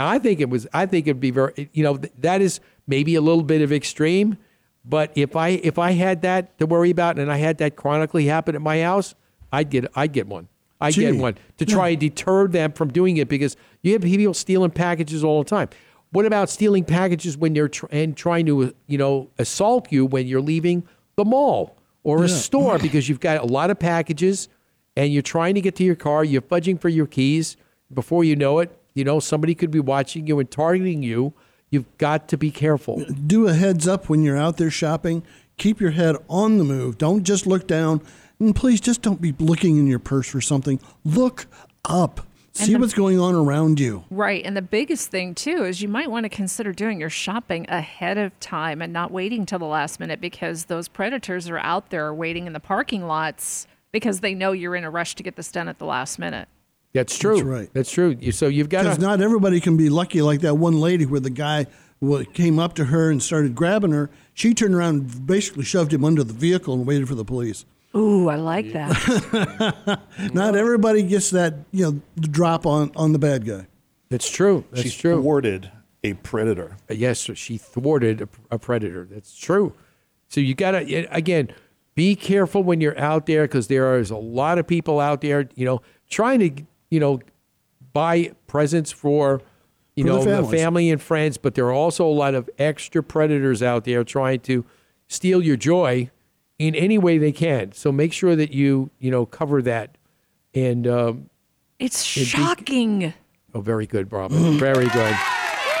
I 0.00 0.18
think 0.18 0.40
it 0.40 0.50
was. 0.50 0.66
I 0.72 0.86
think 0.86 1.06
it'd 1.06 1.20
be 1.20 1.30
very. 1.30 1.70
You 1.72 1.84
know, 1.84 1.98
that 2.18 2.40
is 2.40 2.60
maybe 2.86 3.14
a 3.14 3.20
little 3.20 3.44
bit 3.44 3.62
of 3.62 3.72
extreme, 3.72 4.38
but 4.84 5.12
if 5.14 5.36
I 5.36 5.50
if 5.50 5.78
I 5.78 5.92
had 5.92 6.22
that 6.22 6.58
to 6.58 6.66
worry 6.66 6.90
about 6.90 7.18
and 7.18 7.30
I 7.30 7.36
had 7.36 7.58
that 7.58 7.76
chronically 7.76 8.26
happen 8.26 8.54
at 8.54 8.60
my 8.60 8.82
house, 8.82 9.14
I'd 9.52 9.70
get 9.70 9.86
I'd 9.94 10.12
get 10.12 10.26
one. 10.26 10.48
I'd 10.80 10.94
get 10.94 11.16
one 11.16 11.36
to 11.58 11.64
try 11.64 11.90
and 11.90 12.00
deter 12.00 12.48
them 12.48 12.72
from 12.72 12.92
doing 12.92 13.16
it 13.16 13.28
because 13.28 13.56
you 13.82 13.92
have 13.92 14.02
people 14.02 14.34
stealing 14.34 14.70
packages 14.70 15.22
all 15.24 15.42
the 15.42 15.48
time. 15.48 15.68
What 16.10 16.26
about 16.26 16.50
stealing 16.50 16.84
packages 16.84 17.38
when 17.38 17.54
they're 17.54 17.68
tr- 17.68 17.86
and 17.90 18.16
trying 18.16 18.46
to 18.46 18.74
you 18.86 18.98
know 18.98 19.30
assault 19.38 19.90
you 19.90 20.04
when 20.04 20.26
you're 20.26 20.42
leaving 20.42 20.86
the 21.16 21.24
mall 21.24 21.76
or 22.02 22.24
a 22.24 22.28
store 22.28 22.78
because 22.86 23.08
you've 23.08 23.20
got 23.20 23.38
a 23.40 23.46
lot 23.46 23.70
of 23.70 23.78
packages 23.78 24.48
and 24.96 25.12
you're 25.12 25.22
trying 25.22 25.54
to 25.54 25.60
get 25.60 25.74
to 25.76 25.84
your 25.84 25.96
car, 25.96 26.24
you're 26.24 26.42
fudging 26.42 26.80
for 26.80 26.88
your 26.88 27.06
keys. 27.06 27.56
Before 27.92 28.24
you 28.24 28.36
know 28.36 28.60
it, 28.60 28.76
you 28.94 29.04
know 29.04 29.20
somebody 29.20 29.54
could 29.54 29.70
be 29.70 29.80
watching 29.80 30.26
you 30.26 30.38
and 30.38 30.50
targeting 30.50 31.02
you. 31.02 31.32
You've 31.70 31.98
got 31.98 32.28
to 32.28 32.36
be 32.36 32.50
careful. 32.50 33.04
Do 33.04 33.48
a 33.48 33.54
heads 33.54 33.88
up 33.88 34.08
when 34.08 34.22
you're 34.22 34.36
out 34.36 34.56
there 34.56 34.70
shopping. 34.70 35.24
Keep 35.56 35.80
your 35.80 35.90
head 35.90 36.16
on 36.28 36.58
the 36.58 36.64
move. 36.64 36.98
Don't 36.98 37.24
just 37.24 37.46
look 37.46 37.66
down. 37.66 38.00
And 38.38 38.54
please 38.54 38.80
just 38.80 39.02
don't 39.02 39.20
be 39.20 39.34
looking 39.38 39.76
in 39.76 39.86
your 39.86 39.98
purse 39.98 40.28
for 40.28 40.40
something. 40.40 40.80
Look 41.04 41.46
up. 41.84 42.26
See 42.54 42.72
the- 42.74 42.78
what's 42.78 42.94
going 42.94 43.18
on 43.18 43.34
around 43.34 43.80
you. 43.80 44.04
Right. 44.10 44.44
And 44.44 44.56
the 44.56 44.62
biggest 44.62 45.10
thing, 45.10 45.34
too, 45.34 45.64
is 45.64 45.82
you 45.82 45.88
might 45.88 46.10
want 46.10 46.24
to 46.24 46.28
consider 46.28 46.72
doing 46.72 47.00
your 47.00 47.10
shopping 47.10 47.66
ahead 47.68 48.16
of 48.16 48.38
time 48.38 48.80
and 48.80 48.92
not 48.92 49.10
waiting 49.10 49.44
till 49.44 49.58
the 49.58 49.64
last 49.64 49.98
minute 49.98 50.20
because 50.20 50.66
those 50.66 50.86
predators 50.86 51.48
are 51.50 51.58
out 51.58 51.90
there 51.90 52.14
waiting 52.14 52.46
in 52.46 52.52
the 52.52 52.60
parking 52.60 53.06
lots 53.06 53.66
because 53.90 54.20
they 54.20 54.34
know 54.34 54.52
you're 54.52 54.76
in 54.76 54.84
a 54.84 54.90
rush 54.90 55.14
to 55.16 55.22
get 55.22 55.34
this 55.36 55.50
done 55.50 55.68
at 55.68 55.78
the 55.78 55.84
last 55.84 56.18
minute. 56.18 56.48
That's 56.92 57.18
true. 57.18 57.36
That's 57.36 57.44
right. 57.46 57.70
That's 57.72 57.90
true. 57.90 58.16
You- 58.20 58.30
So 58.30 58.46
you've 58.46 58.68
got 58.68 58.84
Because 58.84 58.98
not 59.00 59.20
everybody 59.20 59.60
can 59.60 59.76
be 59.76 59.88
lucky 59.90 60.22
like 60.22 60.40
that 60.42 60.54
one 60.56 60.80
lady 60.80 61.06
where 61.06 61.20
the 61.20 61.30
guy 61.30 61.66
came 62.34 62.58
up 62.60 62.74
to 62.74 62.84
her 62.84 63.10
and 63.10 63.20
started 63.20 63.54
grabbing 63.56 63.90
her. 63.90 64.10
She 64.32 64.54
turned 64.54 64.74
around 64.74 64.94
and 65.12 65.26
basically 65.26 65.64
shoved 65.64 65.92
him 65.92 66.04
under 66.04 66.22
the 66.22 66.32
vehicle 66.34 66.74
and 66.74 66.86
waited 66.86 67.08
for 67.08 67.14
the 67.16 67.24
police. 67.24 67.64
Ooh, 67.96 68.28
I 68.28 68.36
like 68.36 68.72
that. 68.72 70.00
Not 70.34 70.56
everybody 70.56 71.02
gets 71.02 71.30
that, 71.30 71.54
you 71.70 71.84
know, 71.84 72.00
the 72.16 72.28
drop 72.28 72.66
on, 72.66 72.90
on 72.96 73.12
the 73.12 73.18
bad 73.18 73.46
guy. 73.46 73.66
That's 74.10 74.28
true. 74.28 74.64
That's 74.70 74.90
she 74.90 75.00
true. 75.00 75.20
thwarted 75.20 75.70
a 76.02 76.14
predator. 76.14 76.76
Uh, 76.90 76.94
yes, 76.94 77.18
she 77.34 77.56
thwarted 77.56 78.22
a, 78.22 78.28
a 78.50 78.58
predator. 78.58 79.08
That's 79.10 79.36
true. 79.36 79.74
So 80.28 80.40
you 80.40 80.54
got 80.54 80.72
to 80.72 81.06
again 81.14 81.52
be 81.94 82.16
careful 82.16 82.62
when 82.62 82.80
you're 82.80 82.98
out 82.98 83.26
there 83.26 83.44
because 83.44 83.68
there 83.68 83.96
is 83.98 84.10
a 84.10 84.16
lot 84.16 84.58
of 84.58 84.66
people 84.66 85.00
out 85.00 85.20
there, 85.20 85.48
you 85.54 85.64
know, 85.64 85.80
trying 86.10 86.40
to 86.40 86.64
you 86.90 87.00
know 87.00 87.20
buy 87.92 88.32
presents 88.46 88.90
for 88.92 89.40
you 89.94 90.04
For 90.04 90.08
know 90.08 90.18
the, 90.18 90.30
families. 90.30 90.60
family 90.60 90.90
and 90.90 91.00
friends, 91.00 91.38
but 91.38 91.54
there 91.54 91.66
are 91.66 91.72
also 91.72 92.06
a 92.06 92.12
lot 92.12 92.34
of 92.34 92.50
extra 92.58 93.02
predators 93.02 93.62
out 93.62 93.84
there 93.84 94.02
trying 94.04 94.40
to 94.40 94.64
steal 95.06 95.42
your 95.42 95.56
joy 95.56 96.10
in 96.58 96.74
any 96.74 96.98
way 96.98 97.18
they 97.18 97.32
can. 97.32 97.72
So 97.72 97.90
make 97.92 98.12
sure 98.12 98.36
that 98.36 98.52
you 98.52 98.90
you 98.98 99.10
know 99.10 99.26
cover 99.26 99.60
that. 99.62 99.96
And 100.54 100.86
um, 100.86 101.30
It's 101.78 102.16
It'd 102.16 102.32
be- 102.32 102.38
shocking. 102.44 103.14
oh, 103.54 103.60
very 103.60 103.86
good, 103.86 104.08
Bravo. 104.08 104.52
very 104.52 104.88
good. 104.88 105.16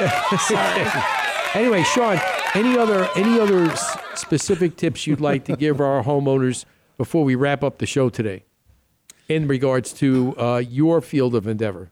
anyway, 1.54 1.82
Sean, 1.84 2.18
any 2.54 2.76
other 2.76 3.08
any 3.16 3.38
other 3.40 3.70
s- 3.70 3.96
specific 4.14 4.76
tips 4.76 5.06
you'd 5.06 5.20
like 5.20 5.44
to 5.46 5.56
give 5.56 5.80
our 5.80 6.02
homeowners 6.02 6.64
before 6.96 7.24
we 7.24 7.34
wrap 7.34 7.62
up 7.62 7.78
the 7.78 7.86
show 7.86 8.08
today, 8.08 8.44
in 9.28 9.46
regards 9.48 9.92
to 9.94 10.34
uh, 10.38 10.58
your 10.58 11.00
field 11.00 11.34
of 11.34 11.46
endeavor? 11.46 11.90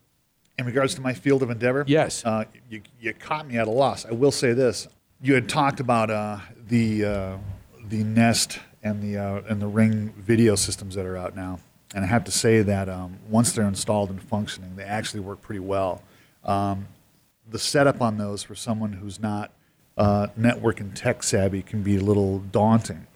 In 0.58 0.66
regards 0.66 0.94
to 0.96 1.00
my 1.00 1.14
field 1.14 1.42
of 1.42 1.50
endeavor, 1.50 1.84
Yes. 1.88 2.24
uh, 2.24 2.44
you, 2.68 2.82
you 3.00 3.14
caught 3.14 3.48
me 3.48 3.56
at 3.56 3.66
a 3.66 3.70
loss. 3.70 4.04
I 4.04 4.12
will 4.12 4.30
say 4.30 4.52
this: 4.52 4.86
you 5.20 5.34
had 5.34 5.48
talked 5.48 5.80
about 5.80 6.10
uh, 6.10 6.38
the 6.68 7.04
uh, 7.04 7.36
the 7.88 8.02
Nest 8.04 8.58
and 8.82 9.02
the 9.02 9.18
uh, 9.18 9.42
and 9.48 9.60
the 9.60 9.66
Ring 9.66 10.12
video 10.18 10.54
systems 10.54 10.94
that 10.94 11.06
are 11.06 11.16
out 11.16 11.36
now, 11.36 11.60
and 11.94 12.04
I 12.04 12.08
have 12.08 12.24
to 12.24 12.32
say 12.32 12.62
that 12.62 12.88
um, 12.88 13.18
once 13.28 13.52
they're 13.52 13.66
installed 13.66 14.10
and 14.10 14.22
functioning, 14.22 14.76
they 14.76 14.84
actually 14.84 15.20
work 15.20 15.40
pretty 15.40 15.60
well. 15.60 16.02
Um, 16.44 16.88
the 17.50 17.58
setup 17.58 18.00
on 18.00 18.18
those 18.18 18.42
for 18.42 18.54
someone 18.54 18.94
who's 18.94 19.20
not 19.20 19.52
uh, 19.96 20.28
network 20.36 20.80
and 20.80 20.96
tech 20.96 21.22
savvy 21.22 21.62
can 21.62 21.82
be 21.82 21.96
a 21.96 22.00
little 22.00 22.38
daunting, 22.38 23.06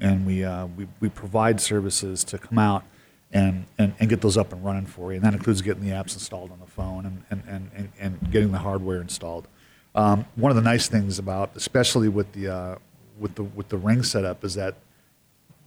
and 0.00 0.26
we 0.26 0.44
uh, 0.44 0.66
we, 0.66 0.88
we 1.00 1.08
provide 1.08 1.60
services 1.60 2.24
to 2.24 2.38
come 2.38 2.58
out 2.58 2.84
and, 3.32 3.66
and, 3.78 3.94
and 3.98 4.08
get 4.08 4.20
those 4.20 4.36
up 4.36 4.52
and 4.52 4.64
running 4.64 4.86
for 4.86 5.10
you. 5.12 5.16
And 5.16 5.24
that 5.24 5.34
includes 5.34 5.62
getting 5.62 5.82
the 5.82 5.90
apps 5.90 6.14
installed 6.14 6.50
on 6.50 6.60
the 6.60 6.66
phone 6.66 7.06
and, 7.06 7.24
and, 7.30 7.42
and, 7.48 7.70
and, 7.74 7.88
and 7.98 8.30
getting 8.30 8.52
the 8.52 8.58
hardware 8.58 9.00
installed. 9.00 9.48
Um, 9.94 10.26
one 10.36 10.50
of 10.50 10.56
the 10.56 10.62
nice 10.62 10.88
things 10.88 11.18
about, 11.18 11.50
especially 11.54 12.08
with 12.08 12.32
the, 12.32 12.48
uh, 12.48 12.76
with 13.18 13.34
the, 13.34 13.42
with 13.42 13.68
the 13.68 13.78
Ring 13.78 14.02
setup, 14.02 14.44
is 14.44 14.54
that 14.54 14.76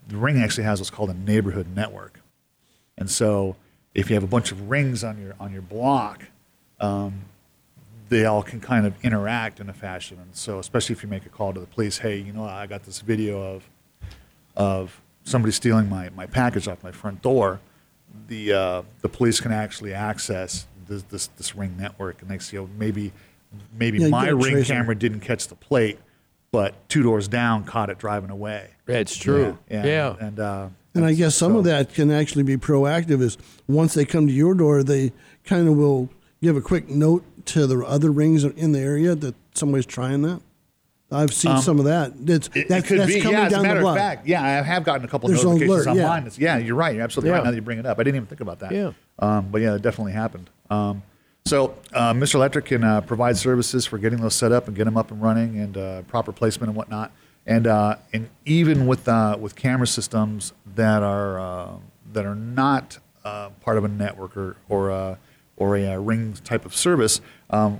the 0.07 0.17
Ring 0.17 0.41
actually 0.41 0.65
has 0.65 0.79
what's 0.79 0.89
called 0.89 1.09
a 1.09 1.13
neighborhood 1.13 1.67
network. 1.75 2.19
And 2.97 3.09
so 3.09 3.55
if 3.93 4.09
you 4.09 4.15
have 4.15 4.23
a 4.23 4.27
bunch 4.27 4.51
of 4.51 4.69
rings 4.69 5.03
on 5.03 5.21
your, 5.21 5.35
on 5.39 5.51
your 5.51 5.61
block, 5.61 6.25
um, 6.79 7.21
they 8.09 8.25
all 8.25 8.43
can 8.43 8.59
kind 8.59 8.85
of 8.85 8.93
interact 9.03 9.59
in 9.59 9.69
a 9.69 9.73
fashion. 9.73 10.17
And 10.21 10.35
so, 10.35 10.59
especially 10.59 10.93
if 10.93 11.03
you 11.03 11.09
make 11.09 11.25
a 11.25 11.29
call 11.29 11.53
to 11.53 11.59
the 11.59 11.65
police, 11.65 11.97
hey, 11.97 12.17
you 12.17 12.33
know, 12.33 12.43
I 12.43 12.67
got 12.67 12.83
this 12.83 13.01
video 13.01 13.41
of 13.41 13.69
of 14.55 15.01
somebody 15.23 15.51
stealing 15.51 15.89
my, 15.89 16.09
my 16.11 16.25
package 16.25 16.67
off 16.67 16.81
my 16.83 16.91
front 16.91 17.21
door, 17.21 17.59
the 18.27 18.53
uh, 18.53 18.81
the 19.01 19.09
police 19.09 19.39
can 19.39 19.51
actually 19.51 19.93
access 19.93 20.67
this 20.87 21.03
this, 21.03 21.27
this 21.37 21.55
ring 21.55 21.75
network, 21.77 22.21
and 22.21 22.29
they 22.29 22.37
see 22.37 22.57
oh, 22.57 22.69
maybe 22.77 23.11
maybe 23.77 23.99
Yeah, 23.99 24.09
my 24.09 24.29
ring 24.29 24.63
camera 24.63 24.95
didn't 24.95 25.21
catch 25.21 25.47
the 25.47 25.55
plate, 25.55 25.99
but 26.51 26.87
two 26.89 27.03
doors 27.03 27.27
down 27.27 27.63
caught 27.63 27.89
it 27.89 27.97
driving 27.97 28.29
away. 28.29 28.69
It's 28.87 29.15
true. 29.17 29.57
Yeah, 29.69 29.85
Yeah. 29.85 30.15
and 30.19 30.39
uh, 30.39 30.67
And 30.93 31.05
I 31.05 31.13
guess 31.13 31.35
some 31.35 31.55
of 31.55 31.63
that 31.65 31.93
can 31.93 32.11
actually 32.11 32.43
be 32.43 32.55
proactive. 32.57 33.21
Is 33.21 33.37
once 33.67 33.93
they 33.93 34.05
come 34.05 34.27
to 34.27 34.33
your 34.33 34.53
door, 34.53 34.83
they 34.83 35.11
kind 35.43 35.67
of 35.67 35.75
will 35.75 36.09
give 36.41 36.55
a 36.55 36.61
quick 36.61 36.89
note 36.89 37.23
to 37.47 37.67
the 37.67 37.79
other 37.85 38.11
rings 38.11 38.43
in 38.43 38.71
the 38.71 38.79
area 38.79 39.15
that 39.15 39.35
somebody's 39.53 39.85
trying 39.85 40.21
that. 40.23 40.41
I've 41.11 41.33
seen 41.33 41.51
Um, 41.51 41.61
some 41.61 41.79
of 41.79 41.85
that. 41.85 42.13
That's 42.25 42.47
It, 42.55 42.67
that's, 42.67 42.85
it 42.85 42.87
could 42.87 42.99
that's 42.99 43.13
be. 43.13 43.21
coming 43.21 43.37
Yeah, 43.37 43.45
as 43.45 43.51
a 43.51 43.55
down 43.57 43.63
matter 43.63 43.73
the 43.75 43.79
of 43.87 43.93
block. 43.93 43.97
fact, 43.97 44.27
yeah, 44.27 44.43
I 44.43 44.61
have 44.63 44.83
gotten 44.83 45.05
a 45.05 45.07
couple 45.07 45.29
There's 45.29 45.43
an 45.43 45.49
notifications 45.51 45.85
alert, 45.85 45.91
on 45.91 45.97
yeah. 45.97 46.07
mine. 46.07 46.21
It's- 46.23 46.39
Yeah, 46.39 46.57
you're 46.57 46.75
right. 46.75 46.95
You're 46.95 47.03
absolutely 47.03 47.29
Yeah. 47.29 47.35
right. 47.37 47.43
Now 47.43 47.51
that 47.51 47.55
you 47.55 47.61
bring 47.61 47.77
it 47.77 47.85
up, 47.85 47.99
I 47.99 48.03
didn't 48.03 48.15
even 48.15 48.27
think 48.27 48.41
about 48.41 48.59
that. 48.59 48.71
Yeah. 48.71 48.91
Um, 49.19 49.47
but 49.51 49.61
yeah, 49.61 49.75
it 49.75 49.81
definitely 49.83 50.13
happened. 50.13 50.49
Um, 50.69 51.03
so 51.45 51.75
uh, 51.93 52.13
Mr. 52.13 52.35
Electric 52.35 52.65
can 52.65 52.83
uh, 52.83 53.01
provide 53.01 53.37
services 53.37 53.85
for 53.85 53.97
getting 53.99 54.19
those 54.19 54.33
set 54.33 54.51
up 54.51 54.67
and 54.67 54.75
get 54.75 54.85
them 54.85 54.97
up 54.97 55.11
and 55.11 55.21
running 55.21 55.59
and 55.59 55.77
uh, 55.77 56.01
proper 56.03 56.31
placement 56.31 56.69
and 56.69 56.75
whatnot. 56.75 57.11
And 57.45 57.67
uh, 57.67 57.97
and 58.11 58.29
even 58.45 58.87
with 58.87 59.07
uh, 59.07 59.37
with 59.39 59.55
camera 59.55 59.87
systems 59.87 60.53
that 60.75 61.03
are 61.03 61.39
uh, 61.39 61.77
that 62.13 62.25
are 62.25 62.35
not 62.35 62.97
uh, 63.23 63.49
part 63.61 63.77
of 63.77 63.83
a 63.83 63.87
network 63.87 64.35
or 64.35 64.55
or, 64.67 64.91
uh, 64.91 65.15
or 65.57 65.77
a 65.77 65.93
uh, 65.93 65.97
ring 65.97 66.33
type 66.43 66.65
of 66.65 66.75
service, 66.75 67.21
um, 67.51 67.79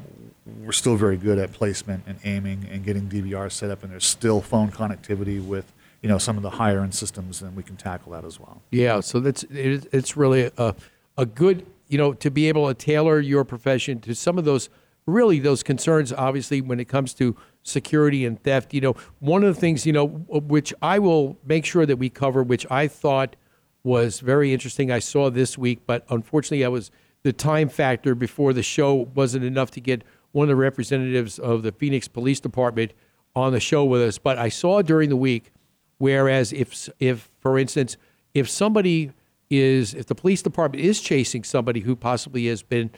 we're 0.64 0.72
still 0.72 0.96
very 0.96 1.18
good 1.18 1.40
at 1.40 1.52
placement 1.52 2.04
and 2.06 2.20
aiming 2.24 2.68
and 2.72 2.86
getting 2.86 3.10
DVR 3.10 3.52
set 3.52 3.72
up. 3.72 3.82
And 3.82 3.92
there's 3.92 4.06
still 4.06 4.42
phone 4.42 4.70
connectivity 4.70 5.44
with 5.44 5.72
you 6.02 6.10
know 6.10 6.20
some 6.20 6.38
of 6.38 6.44
the 6.44 6.52
higher 6.52 6.82
end 6.82 6.94
systems, 6.94 7.42
and 7.42 7.56
we 7.56 7.64
can 7.64 7.76
tackle 7.76 8.12
that 8.12 8.24
as 8.24 8.40
well. 8.40 8.62
Yeah, 8.70 9.00
so 9.00 9.20
that's 9.20 9.44
it, 9.46 9.88
it's 9.92 10.16
really 10.16 10.52
a 10.58 10.76
a 11.18 11.26
good 11.26 11.66
you 11.88 11.98
know 11.98 12.14
to 12.14 12.30
be 12.30 12.48
able 12.48 12.68
to 12.68 12.76
tailor 12.76 13.20
your 13.20 13.44
profession 13.44 14.00
to 14.02 14.14
some 14.14 14.38
of 14.38 14.46
those 14.46 14.70
really 15.08 15.40
those 15.40 15.64
concerns. 15.64 16.14
Obviously, 16.14 16.62
when 16.62 16.80
it 16.80 16.86
comes 16.86 17.16
to 17.16 17.36
security 17.66 18.26
and 18.26 18.42
theft, 18.42 18.74
you 18.74 18.80
know, 18.80 18.96
one 19.20 19.44
of 19.44 19.54
the 19.54 19.60
things 19.60 19.86
you 19.86 19.92
know 19.92 20.08
which 20.08 20.74
I 20.82 21.00
will 21.00 21.38
make 21.44 21.66
sure 21.66 21.86
that 21.86 21.98
we 21.98 22.10
cover, 22.10 22.44
which 22.44 22.66
I 22.70 22.88
thought 22.88 23.36
was 23.84 24.20
very 24.20 24.54
interesting. 24.54 24.92
I 24.92 25.00
saw 25.00 25.30
this 25.30 25.58
week, 25.58 25.82
but 25.86 26.06
unfortunately, 26.10 26.64
I 26.64 26.70
was 26.70 26.92
the 27.24 27.34
time 27.34 27.68
factor 27.68 28.16
before 28.16 28.54
the 28.54 28.64
show 28.64 29.10
wasn't 29.16 29.44
enough 29.44 29.72
to 29.72 29.82
get 29.82 30.04
one 30.32 30.44
of 30.44 30.50
the 30.50 30.56
representatives 30.56 31.40
of 31.40 31.64
the 31.64 31.72
Phoenix 31.72 32.08
Police 32.08 32.40
Department 32.40 32.94
on 33.36 33.52
the 33.52 33.60
show 33.60 33.84
with 33.84 34.02
us. 34.02 34.18
But 34.18 34.38
I 34.38 34.50
saw 34.50 34.82
during 34.82 35.10
the 35.10 35.16
week, 35.16 35.52
whereas 35.98 36.54
if 36.54 36.88
if 37.00 37.30
for 37.40 37.58
instance, 37.58 37.98
if 38.34 38.50
somebody 38.50 39.12
is 39.50 39.94
if 39.96 40.06
the 40.06 40.16
police 40.16 40.42
department 40.42 40.84
is 40.84 41.02
chasing 41.02 41.44
somebody 41.44 41.80
who 41.80 41.96
possibly 41.96 42.46
has 42.48 42.62
been, 42.62 42.92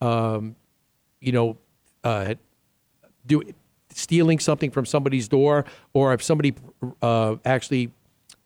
um, 0.00 0.56
you 1.20 1.32
know, 1.32 1.58
uh, 2.02 2.34
do 3.26 3.42
stealing 3.94 4.38
something 4.38 4.70
from 4.70 4.86
somebody's 4.86 5.28
door, 5.28 5.64
or 5.92 6.12
if 6.12 6.22
somebody 6.22 6.54
uh, 7.02 7.36
actually 7.44 7.92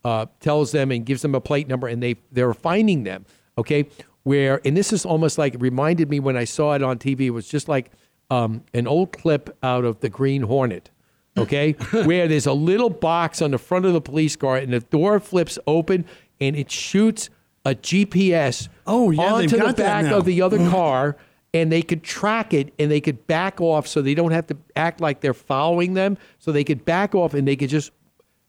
uh, 0.04 0.26
tells 0.40 0.72
them 0.72 0.90
and 0.90 1.04
gives 1.04 1.22
them 1.22 1.34
a 1.34 1.40
plate 1.40 1.68
number 1.68 1.88
and 1.88 2.02
they 2.02 2.16
they're 2.32 2.54
finding 2.54 3.04
them. 3.04 3.24
Okay, 3.56 3.88
where 4.22 4.60
and 4.64 4.76
this 4.76 4.92
is 4.92 5.04
almost 5.04 5.38
like 5.38 5.56
reminded 5.58 6.08
me 6.08 6.20
when 6.20 6.36
I 6.36 6.44
saw 6.44 6.74
it 6.74 6.82
on 6.82 6.98
TV. 6.98 7.22
It 7.22 7.30
was 7.30 7.48
just 7.48 7.68
like 7.68 7.90
um, 8.30 8.64
an 8.74 8.86
old 8.86 9.12
clip 9.12 9.56
out 9.62 9.84
of 9.84 10.00
the 10.00 10.08
Green 10.08 10.42
Hornet. 10.42 10.90
Okay, 11.36 11.72
where 12.04 12.28
there's 12.28 12.46
a 12.46 12.52
little 12.52 12.90
box 12.90 13.42
on 13.42 13.52
the 13.52 13.58
front 13.58 13.84
of 13.84 13.92
the 13.92 14.00
police 14.00 14.36
car 14.36 14.56
and 14.56 14.72
the 14.72 14.80
door 14.80 15.20
flips 15.20 15.58
open 15.66 16.04
and 16.40 16.56
it 16.56 16.70
shoots 16.70 17.30
a 17.64 17.74
GPS 17.74 18.68
Oh, 18.86 19.10
yeah, 19.10 19.34
onto 19.34 19.56
the 19.56 19.72
back 19.72 20.06
of 20.06 20.24
the 20.24 20.42
other 20.42 20.58
car 20.70 21.16
and 21.54 21.72
they 21.72 21.82
could 21.82 22.02
track 22.02 22.52
it 22.52 22.72
and 22.78 22.90
they 22.90 23.00
could 23.00 23.26
back 23.26 23.60
off 23.60 23.86
so 23.86 24.02
they 24.02 24.14
don't 24.14 24.32
have 24.32 24.46
to 24.48 24.56
act 24.76 25.00
like 25.00 25.20
they're 25.20 25.34
following 25.34 25.94
them. 25.94 26.18
So 26.38 26.52
they 26.52 26.64
could 26.64 26.84
back 26.84 27.14
off 27.14 27.34
and 27.34 27.48
they 27.48 27.56
could 27.56 27.70
just 27.70 27.90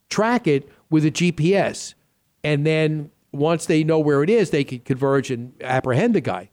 track 0.09 0.47
it 0.47 0.67
with 0.89 1.05
a 1.05 1.11
GPS. 1.11 1.93
And 2.43 2.65
then 2.65 3.11
once 3.31 3.65
they 3.65 3.83
know 3.83 3.99
where 3.99 4.23
it 4.23 4.29
is, 4.29 4.49
they 4.49 4.63
could 4.63 4.85
converge 4.85 5.31
and 5.31 5.53
apprehend 5.61 6.13
the 6.13 6.21
guy, 6.21 6.49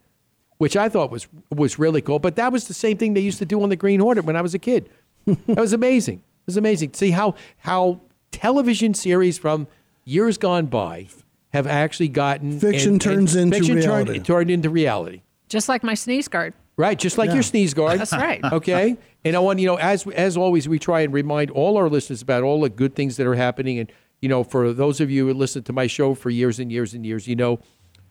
which 0.59 0.77
I 0.77 0.89
thought 0.89 1.11
was 1.11 1.27
was 1.51 1.79
really 1.79 2.03
cool. 2.03 2.19
But 2.19 2.37
that 2.37 2.53
was 2.53 2.69
the 2.69 2.75
same 2.75 2.97
thing 2.97 3.15
they 3.15 3.21
used 3.21 3.39
to 3.39 3.47
do 3.47 3.63
on 3.63 3.69
the 3.69 3.77
Green 3.77 4.01
Hornet 4.01 4.25
when 4.25 4.37
I 4.37 4.43
was 4.43 4.55
a 4.55 4.59
kid. 4.59 4.89
that 5.27 5.59
was 5.59 5.73
amazing. 5.73 6.19
It 6.19 6.47
was 6.47 6.57
amazing. 6.57 6.91
To 6.91 6.99
see 6.99 7.11
how 7.11 7.35
how 7.59 8.01
television 8.31 8.95
series 8.95 9.39
from 9.39 9.67
years 10.05 10.39
gone 10.39 10.67
by 10.67 11.09
have 11.53 11.67
actually 11.67 12.09
gotten 12.09 12.61
Fiction 12.61 12.99
turns 12.99 13.35
into 13.35 13.57
fiction 13.57 13.77
reality. 13.77 14.15
Turned, 14.15 14.27
turned 14.27 14.51
into 14.51 14.71
reality. 14.71 15.23
Just 15.49 15.69
like 15.69 15.83
my 15.83 15.95
sneeze 15.95 16.29
guard. 16.29 16.55
Right, 16.77 16.99
just 16.99 17.17
like 17.17 17.29
Yeah. 17.29 17.35
your 17.35 17.43
sneeze 17.43 17.73
guard. 17.73 18.01
That's 18.01 18.13
right. 18.13 18.41
Okay, 18.53 18.97
and 19.25 19.35
I 19.37 19.39
want 19.39 19.59
you 19.61 19.67
know, 19.67 19.77
as 19.79 20.07
as 20.09 20.37
always, 20.37 20.69
we 20.69 20.79
try 20.79 21.01
and 21.01 21.13
remind 21.13 21.51
all 21.51 21.77
our 21.77 21.89
listeners 21.89 22.21
about 22.23 22.43
all 22.43 22.61
the 22.61 22.69
good 22.69 22.95
things 22.95 23.17
that 23.17 23.27
are 23.27 23.35
happening. 23.35 23.79
And 23.79 23.91
you 24.21 24.29
know, 24.29 24.45
for 24.45 24.73
those 24.73 25.01
of 25.01 25.11
you 25.11 25.27
who 25.29 25.35
listen 25.35 25.63
to 25.65 25.73
my 25.73 25.87
show 25.87 26.15
for 26.15 26.29
years 26.31 26.59
and 26.59 26.71
years 26.71 26.93
and 26.95 27.05
years, 27.07 27.27
you 27.29 27.37
know, 27.37 27.61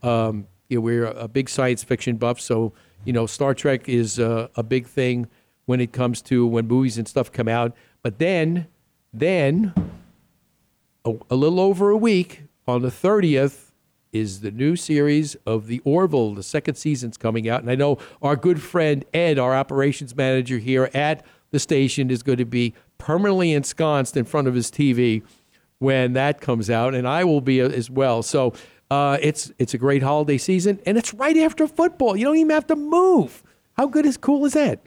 um, 0.02 0.48
you 0.70 0.78
know 0.78 0.82
we're 0.82 1.06
a 1.06 1.28
big 1.28 1.48
science 1.50 1.84
fiction 1.84 2.16
buff. 2.18 2.40
So 2.42 2.74
you 3.04 3.14
know, 3.14 3.28
Star 3.28 3.54
Trek 3.54 3.88
is 3.88 4.20
uh, 4.20 4.48
a 4.56 4.64
big 4.64 4.88
thing 4.88 5.28
when 5.66 5.80
it 5.80 5.92
comes 5.92 6.22
to 6.24 6.48
when 6.48 6.68
movies 6.68 6.98
and 6.98 7.08
stuff 7.08 7.32
come 7.32 7.48
out. 7.48 7.76
But 8.02 8.18
then, 8.18 8.68
then 9.14 9.74
a, 11.04 11.14
a 11.30 11.36
little 11.36 11.60
over 11.60 11.90
a 11.92 11.98
week 11.98 12.44
on 12.68 12.82
the 12.82 12.90
30th 12.90 13.65
is 14.16 14.40
the 14.40 14.52
new 14.52 14.78
series 14.78 15.36
of 15.46 15.68
the 15.68 15.82
Orville. 15.84 16.34
The 16.34 16.44
second 16.44 16.76
season's 16.76 17.18
coming 17.18 17.50
out. 17.50 17.62
And 17.62 17.70
I 17.70 17.76
know 17.76 17.98
our 18.22 18.38
good 18.38 18.62
friend 18.62 19.04
Ed, 19.14 19.38
our 19.38 19.54
operations 19.54 20.16
manager 20.16 20.58
here 20.58 20.90
at 20.94 21.26
the 21.52 21.60
station 21.60 22.10
is 22.10 22.24
going 22.24 22.38
to 22.38 22.46
be 22.46 22.74
permanently 22.98 23.52
ensconced 23.52 24.16
in 24.16 24.24
front 24.24 24.48
of 24.48 24.56
his 24.56 24.72
TV 24.72 25.22
when 25.80 26.14
that 26.14 26.40
comes 26.40 26.70
out, 26.70 26.96
and 26.96 27.06
I 27.06 27.26
will 27.26 27.42
be 27.42 27.60
as 27.60 27.90
well. 27.90 28.24
So 28.24 28.54
uh, 28.90 29.18
it's 29.22 29.52
it's 29.60 29.74
a 29.74 29.78
great 29.78 30.02
holiday 30.02 30.38
season, 30.38 30.80
and 30.86 30.98
it's 30.98 31.14
right 31.14 31.38
after 31.38 31.68
football. 31.68 32.16
You 32.16 32.26
don't 32.26 32.38
even 32.38 32.52
have 32.52 32.68
to 32.68 32.76
move. 32.76 33.44
How 33.74 33.88
good 33.88 34.06
is 34.06 34.16
cool 34.16 34.46
is 34.46 34.54
that? 34.54 34.80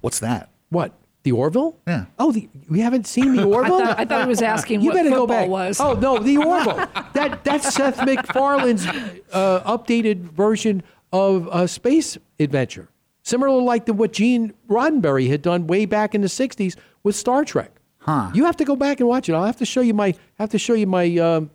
What's 0.00 0.20
that? 0.20 0.50
What 0.70 0.94
the 1.24 1.32
Orville? 1.32 1.76
Yeah. 1.86 2.06
Oh, 2.18 2.30
the, 2.32 2.48
we 2.70 2.80
haven't 2.80 3.06
seen 3.06 3.34
the 3.34 3.42
I 3.46 3.46
Orville. 3.46 3.80
thought, 3.80 3.98
I 3.98 4.04
thought 4.04 4.22
he 4.22 4.28
was 4.28 4.40
asking 4.42 4.80
you 4.82 4.90
what 4.90 4.94
better 4.96 5.10
go 5.10 5.16
football 5.26 5.26
back. 5.42 5.48
was. 5.48 5.80
Oh 5.80 5.94
no, 5.94 6.18
the 6.18 6.36
Orville. 6.46 6.76
that 7.14 7.42
that's 7.44 7.74
Seth 7.74 7.98
MacFarlane's 7.98 8.86
uh, 9.32 9.60
updated 9.64 10.18
version 10.20 10.82
of 11.12 11.48
a 11.52 11.66
Space 11.66 12.16
Adventure, 12.38 12.88
similar 13.22 13.60
like 13.60 13.86
the 13.86 13.92
what 13.92 14.12
Gene 14.12 14.54
Roddenberry 14.68 15.28
had 15.28 15.42
done 15.42 15.66
way 15.66 15.84
back 15.86 16.14
in 16.14 16.20
the 16.20 16.28
'60s 16.28 16.76
with 17.02 17.16
Star 17.16 17.44
Trek. 17.44 17.70
Huh. 17.98 18.30
You 18.34 18.44
have 18.44 18.56
to 18.58 18.64
go 18.64 18.76
back 18.76 19.00
and 19.00 19.08
watch 19.08 19.28
it. 19.28 19.32
I'll 19.34 19.46
have 19.46 19.56
to 19.56 19.64
show 19.66 19.80
you 19.80 19.94
my 19.94 20.14
have 20.38 20.50
to 20.50 20.58
show 20.58 20.74
you 20.74 20.86
my 20.86 21.16
um, 21.16 21.50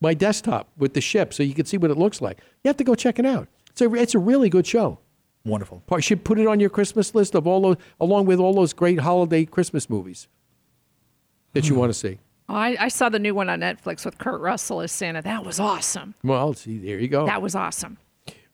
my 0.00 0.14
desktop 0.14 0.68
with 0.78 0.94
the 0.94 1.00
ship 1.00 1.34
so 1.34 1.42
you 1.42 1.52
can 1.54 1.66
see 1.66 1.76
what 1.78 1.90
it 1.90 1.98
looks 1.98 2.20
like. 2.22 2.38
You 2.62 2.68
have 2.68 2.76
to 2.76 2.84
go 2.84 2.94
check 2.94 3.18
it 3.18 3.26
out. 3.26 3.48
It's 3.70 3.80
a 3.80 3.92
it's 3.94 4.14
a 4.14 4.18
really 4.20 4.48
good 4.48 4.66
show. 4.66 4.98
Wonderful. 5.44 5.82
You 5.90 6.00
should 6.00 6.24
put 6.24 6.38
it 6.38 6.46
on 6.46 6.60
your 6.60 6.70
Christmas 6.70 7.14
list 7.14 7.34
of 7.34 7.46
all 7.46 7.62
those, 7.62 7.76
along 7.98 8.26
with 8.26 8.38
all 8.38 8.52
those 8.52 8.72
great 8.72 9.00
holiday 9.00 9.44
Christmas 9.44 9.88
movies 9.88 10.28
that 11.54 11.68
you 11.68 11.74
want 11.74 11.90
to 11.90 11.98
see. 11.98 12.18
I, 12.48 12.76
I 12.78 12.88
saw 12.88 13.08
the 13.08 13.18
new 13.18 13.34
one 13.34 13.48
on 13.48 13.60
Netflix 13.60 14.04
with 14.04 14.18
Kurt 14.18 14.40
Russell 14.40 14.80
as 14.80 14.92
Santa. 14.92 15.22
That 15.22 15.44
was 15.44 15.60
awesome. 15.60 16.14
Well, 16.22 16.52
see, 16.54 16.78
there 16.78 16.98
you 16.98 17.08
go. 17.08 17.24
That 17.26 17.40
was 17.40 17.54
awesome. 17.54 17.96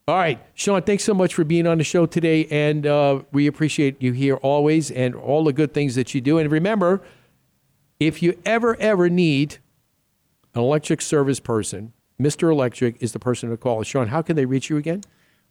All 0.08 0.16
right, 0.16 0.38
Sean, 0.54 0.82
thanks 0.82 1.02
so 1.02 1.14
much 1.14 1.34
for 1.34 1.42
being 1.42 1.66
on 1.66 1.78
the 1.78 1.84
show 1.84 2.06
today, 2.06 2.46
and 2.46 2.86
uh, 2.86 3.22
we 3.32 3.48
appreciate 3.48 4.00
you 4.00 4.12
here 4.12 4.36
always 4.36 4.92
and 4.92 5.16
all 5.16 5.42
the 5.42 5.52
good 5.52 5.74
things 5.74 5.96
that 5.96 6.14
you 6.14 6.20
do. 6.20 6.38
And 6.38 6.48
remember, 6.52 7.02
if 7.98 8.22
you 8.22 8.38
ever 8.44 8.76
ever 8.78 9.10
need 9.10 9.58
an 10.54 10.60
electric 10.60 11.02
service 11.02 11.40
person, 11.40 11.92
Mr. 12.20 12.52
Electric 12.52 13.02
is 13.02 13.12
the 13.12 13.18
person 13.18 13.50
to 13.50 13.56
call. 13.56 13.82
Sean, 13.82 14.08
how 14.08 14.22
can 14.22 14.36
they 14.36 14.46
reach 14.46 14.70
you 14.70 14.76
again? 14.76 15.02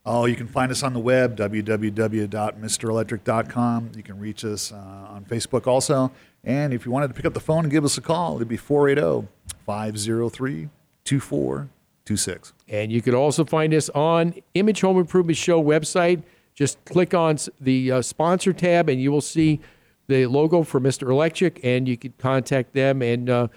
Oh, 0.08 0.26
you 0.26 0.36
can 0.36 0.46
find 0.46 0.70
us 0.70 0.84
on 0.84 0.92
the 0.92 1.00
web, 1.00 1.36
www.mrelectric.com. 1.36 3.90
You 3.96 4.04
can 4.04 4.20
reach 4.20 4.44
us 4.44 4.70
uh, 4.70 4.76
on 4.76 5.24
Facebook 5.24 5.66
also. 5.66 6.12
And 6.44 6.72
if 6.72 6.86
you 6.86 6.92
wanted 6.92 7.08
to 7.08 7.14
pick 7.14 7.24
up 7.24 7.34
the 7.34 7.40
phone 7.40 7.64
and 7.64 7.72
give 7.72 7.84
us 7.84 7.98
a 7.98 8.00
call, 8.00 8.36
it'd 8.36 8.46
be 8.46 8.54
oh, 8.54 8.58
480 8.58 9.26
503 9.66 10.68
2426. 11.04 12.52
And 12.68 12.92
you 12.92 13.02
could 13.02 13.14
also 13.14 13.44
find 13.44 13.74
us 13.74 13.88
on 13.90 14.34
Image 14.54 14.82
Home 14.82 14.96
Improvement 14.96 15.36
Show 15.36 15.60
website. 15.60 16.22
Just 16.54 16.84
click 16.84 17.12
on 17.12 17.38
the 17.60 17.90
uh, 17.90 18.00
sponsor 18.00 18.52
tab, 18.52 18.88
and 18.88 19.02
you 19.02 19.10
will 19.10 19.20
see 19.20 19.58
the 20.06 20.26
logo 20.26 20.62
for 20.62 20.80
Mr. 20.80 21.10
Electric, 21.10 21.58
and 21.64 21.88
you 21.88 21.96
could 21.96 22.16
contact 22.16 22.74
them 22.74 23.02
and 23.02 23.28
uh, 23.28 23.48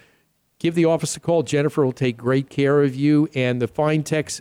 give 0.58 0.74
the 0.74 0.84
office 0.84 1.16
a 1.16 1.20
call. 1.20 1.44
Jennifer 1.44 1.84
will 1.84 1.92
take 1.92 2.16
great 2.16 2.50
care 2.50 2.82
of 2.82 2.96
you, 2.96 3.28
and 3.36 3.62
the 3.62 3.68
fine 3.68 4.02
techs 4.02 4.40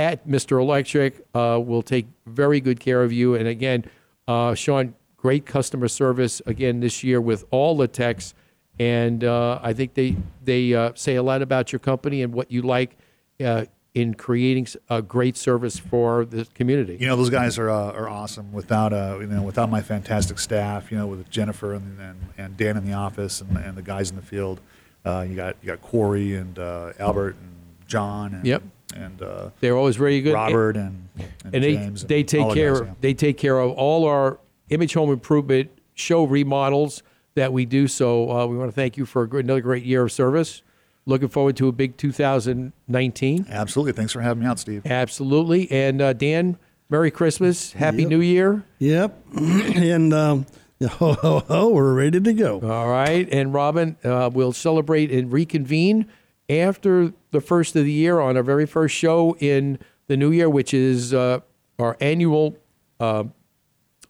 at 0.00 0.26
Mr. 0.26 0.58
Electric 0.58 1.26
uh, 1.34 1.60
will 1.62 1.82
take 1.82 2.06
very 2.24 2.58
good 2.58 2.80
care 2.80 3.02
of 3.02 3.12
you. 3.12 3.34
And 3.34 3.46
again, 3.46 3.84
uh, 4.26 4.54
Sean, 4.54 4.94
great 5.18 5.44
customer 5.44 5.88
service 5.88 6.40
again 6.46 6.80
this 6.80 7.04
year 7.04 7.20
with 7.20 7.44
all 7.50 7.76
the 7.76 7.86
techs, 7.86 8.32
and 8.78 9.22
uh, 9.22 9.60
I 9.62 9.74
think 9.74 9.92
they 9.92 10.16
they 10.42 10.72
uh, 10.72 10.92
say 10.94 11.16
a 11.16 11.22
lot 11.22 11.42
about 11.42 11.70
your 11.70 11.80
company 11.80 12.22
and 12.22 12.32
what 12.32 12.50
you 12.50 12.62
like 12.62 12.96
uh, 13.44 13.66
in 13.92 14.14
creating 14.14 14.66
a 14.88 15.02
great 15.02 15.36
service 15.36 15.78
for 15.78 16.24
the 16.24 16.46
community. 16.54 16.96
You 16.98 17.08
know, 17.08 17.16
those 17.16 17.28
guys 17.28 17.58
are, 17.58 17.68
uh, 17.68 17.92
are 17.92 18.08
awesome. 18.08 18.52
Without, 18.52 18.92
uh, 18.92 19.18
you 19.20 19.26
know, 19.26 19.42
without 19.42 19.68
my 19.68 19.82
fantastic 19.82 20.38
staff, 20.38 20.90
you 20.90 20.96
know, 20.96 21.08
with 21.08 21.28
Jennifer 21.28 21.74
and, 21.74 22.00
and, 22.00 22.20
and 22.38 22.56
Dan 22.56 22.76
in 22.76 22.86
the 22.86 22.92
office 22.92 23.40
and, 23.40 23.58
and 23.58 23.76
the 23.76 23.82
guys 23.82 24.08
in 24.08 24.16
the 24.16 24.22
field, 24.22 24.60
uh, 25.04 25.26
you 25.28 25.36
got 25.36 25.56
you 25.60 25.66
got 25.66 25.82
Corey 25.82 26.36
and 26.36 26.58
uh, 26.58 26.92
Albert 26.98 27.36
and 27.36 27.86
John. 27.86 28.32
And, 28.32 28.46
Yep. 28.46 28.62
And 28.94 29.22
uh, 29.22 29.50
They're 29.60 29.76
always 29.76 29.96
very 29.96 30.20
good. 30.20 30.34
Robert 30.34 30.76
and, 30.76 31.08
and, 31.44 31.54
and 31.54 31.64
they 31.64 31.74
James. 31.74 32.04
they 32.04 32.22
take 32.22 32.52
care 32.54 32.74
guys, 32.74 32.82
yeah. 32.88 32.94
they 33.00 33.14
take 33.14 33.38
care 33.38 33.58
of 33.58 33.72
all 33.72 34.06
our 34.06 34.38
image 34.68 34.94
home 34.94 35.10
improvement 35.10 35.70
show 35.94 36.24
remodels 36.24 37.02
that 37.34 37.52
we 37.52 37.64
do. 37.66 37.86
So 37.86 38.30
uh, 38.30 38.46
we 38.46 38.56
want 38.56 38.70
to 38.70 38.74
thank 38.74 38.96
you 38.96 39.06
for 39.06 39.22
a 39.22 39.28
good, 39.28 39.44
another 39.44 39.60
great 39.60 39.84
year 39.84 40.02
of 40.04 40.12
service. 40.12 40.62
Looking 41.06 41.28
forward 41.28 41.56
to 41.56 41.68
a 41.68 41.72
big 41.72 41.96
2019. 41.96 43.46
Absolutely. 43.48 43.92
Thanks 43.92 44.12
for 44.12 44.20
having 44.20 44.42
me 44.42 44.48
out, 44.48 44.58
Steve. 44.58 44.86
Absolutely. 44.86 45.70
And 45.70 46.00
uh, 46.02 46.12
Dan, 46.12 46.58
Merry 46.88 47.10
Christmas, 47.10 47.72
Happy 47.72 48.02
Yep. 48.02 48.08
New 48.10 48.20
Year. 48.20 48.64
Yep. 48.78 49.18
and 49.36 50.12
um, 50.12 50.46
ho, 50.88 51.12
ho, 51.14 51.40
ho, 51.40 51.68
we're 51.70 51.94
ready 51.94 52.20
to 52.20 52.32
go. 52.32 52.60
All 52.60 52.88
right. 52.88 53.28
And 53.32 53.54
Robin, 53.54 53.96
uh, 54.04 54.30
we'll 54.32 54.52
celebrate 54.52 55.10
and 55.10 55.32
reconvene 55.32 56.06
after 56.50 57.12
the 57.30 57.40
first 57.40 57.76
of 57.76 57.84
the 57.84 57.92
year 57.92 58.20
on 58.20 58.36
our 58.36 58.42
very 58.42 58.66
first 58.66 58.94
show 58.94 59.36
in 59.38 59.78
the 60.08 60.16
new 60.16 60.32
year, 60.32 60.50
which 60.50 60.74
is 60.74 61.14
uh, 61.14 61.40
our 61.78 61.96
annual 62.00 62.56
uh, 62.98 63.24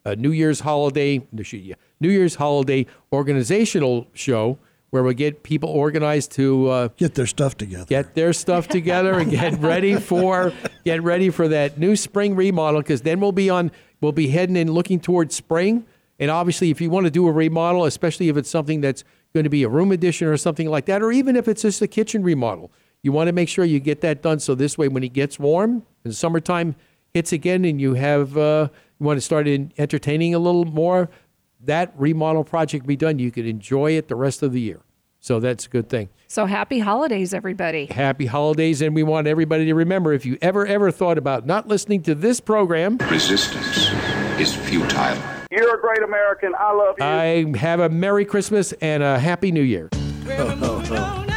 uh, 0.04 0.14
New 0.16 0.32
Year's 0.32 0.60
holiday, 0.60 1.26
New 1.32 2.10
Year's 2.10 2.36
holiday 2.36 2.86
organizational 3.12 4.06
show 4.14 4.58
where 4.90 5.04
we 5.04 5.14
get 5.14 5.42
people 5.44 5.68
organized 5.68 6.32
to 6.32 6.68
uh, 6.68 6.88
get 6.96 7.14
their 7.14 7.26
stuff 7.26 7.56
together, 7.56 7.84
get 7.84 8.14
their 8.14 8.32
stuff 8.32 8.66
together, 8.66 9.18
and 9.18 9.30
get 9.30 9.58
ready 9.60 9.96
for 9.96 10.52
get 10.84 11.02
ready 11.02 11.30
for 11.30 11.48
that 11.48 11.78
new 11.78 11.94
spring 11.94 12.34
remodel. 12.34 12.80
Because 12.80 13.02
then 13.02 13.20
we'll 13.20 13.32
be 13.32 13.48
on, 13.50 13.70
we'll 14.00 14.12
be 14.12 14.28
heading 14.28 14.56
and 14.56 14.70
looking 14.70 14.98
towards 14.98 15.34
spring. 15.34 15.86
And 16.18 16.30
obviously, 16.30 16.70
if 16.70 16.80
you 16.80 16.90
want 16.90 17.04
to 17.04 17.10
do 17.10 17.26
a 17.28 17.32
remodel, 17.32 17.84
especially 17.84 18.28
if 18.28 18.36
it's 18.36 18.50
something 18.50 18.80
that's 18.80 19.04
going 19.32 19.44
to 19.44 19.50
be 19.50 19.62
a 19.62 19.68
room 19.68 19.92
addition 19.92 20.28
or 20.28 20.36
something 20.36 20.68
like 20.68 20.86
that, 20.86 21.02
or 21.02 21.12
even 21.12 21.36
if 21.36 21.48
it's 21.48 21.62
just 21.62 21.82
a 21.82 21.86
kitchen 21.86 22.22
remodel, 22.22 22.70
you 23.02 23.12
want 23.12 23.28
to 23.28 23.32
make 23.32 23.48
sure 23.48 23.64
you 23.64 23.80
get 23.80 24.00
that 24.02 24.22
done. 24.22 24.40
So 24.40 24.54
this 24.54 24.76
way, 24.76 24.88
when 24.88 25.02
it 25.02 25.12
gets 25.12 25.38
warm 25.38 25.84
and 26.04 26.14
summertime 26.14 26.76
hits 27.14 27.32
again, 27.32 27.64
and 27.64 27.80
you 27.80 27.94
have 27.94 28.36
uh, 28.36 28.68
you 28.98 29.06
want 29.06 29.16
to 29.16 29.22
start 29.22 29.48
in 29.48 29.72
entertaining 29.78 30.34
a 30.34 30.38
little 30.38 30.64
more, 30.64 31.08
that 31.64 31.92
remodel 31.96 32.44
project 32.44 32.86
be 32.86 32.96
done. 32.96 33.18
You 33.18 33.30
can 33.30 33.46
enjoy 33.46 33.92
it 33.92 34.08
the 34.08 34.16
rest 34.16 34.42
of 34.42 34.52
the 34.52 34.60
year. 34.60 34.80
So 35.20 35.38
that's 35.38 35.66
a 35.66 35.68
good 35.68 35.88
thing. 35.88 36.08
So 36.28 36.46
happy 36.46 36.78
holidays, 36.78 37.34
everybody. 37.34 37.86
Happy 37.86 38.26
holidays, 38.26 38.80
and 38.80 38.94
we 38.94 39.02
want 39.02 39.26
everybody 39.26 39.66
to 39.66 39.74
remember 39.74 40.12
if 40.12 40.24
you 40.24 40.38
ever, 40.40 40.66
ever 40.66 40.90
thought 40.90 41.18
about 41.18 41.44
not 41.44 41.68
listening 41.68 42.02
to 42.04 42.14
this 42.14 42.40
program, 42.40 42.96
Resistance 43.10 43.90
is 44.40 44.54
futile. 44.54 45.39
You're 45.50 45.76
a 45.76 45.80
great 45.80 46.02
American. 46.02 46.54
I 46.56 46.72
love 46.72 46.94
you. 46.98 47.04
I 47.04 47.58
have 47.58 47.80
a 47.80 47.88
Merry 47.88 48.24
Christmas 48.24 48.72
and 48.74 49.02
a 49.02 49.18
Happy 49.18 49.50
New 49.50 49.62
Year. 49.62 49.88
Ho, 50.26 50.48
ho, 50.48 50.78
ho. 50.78 51.29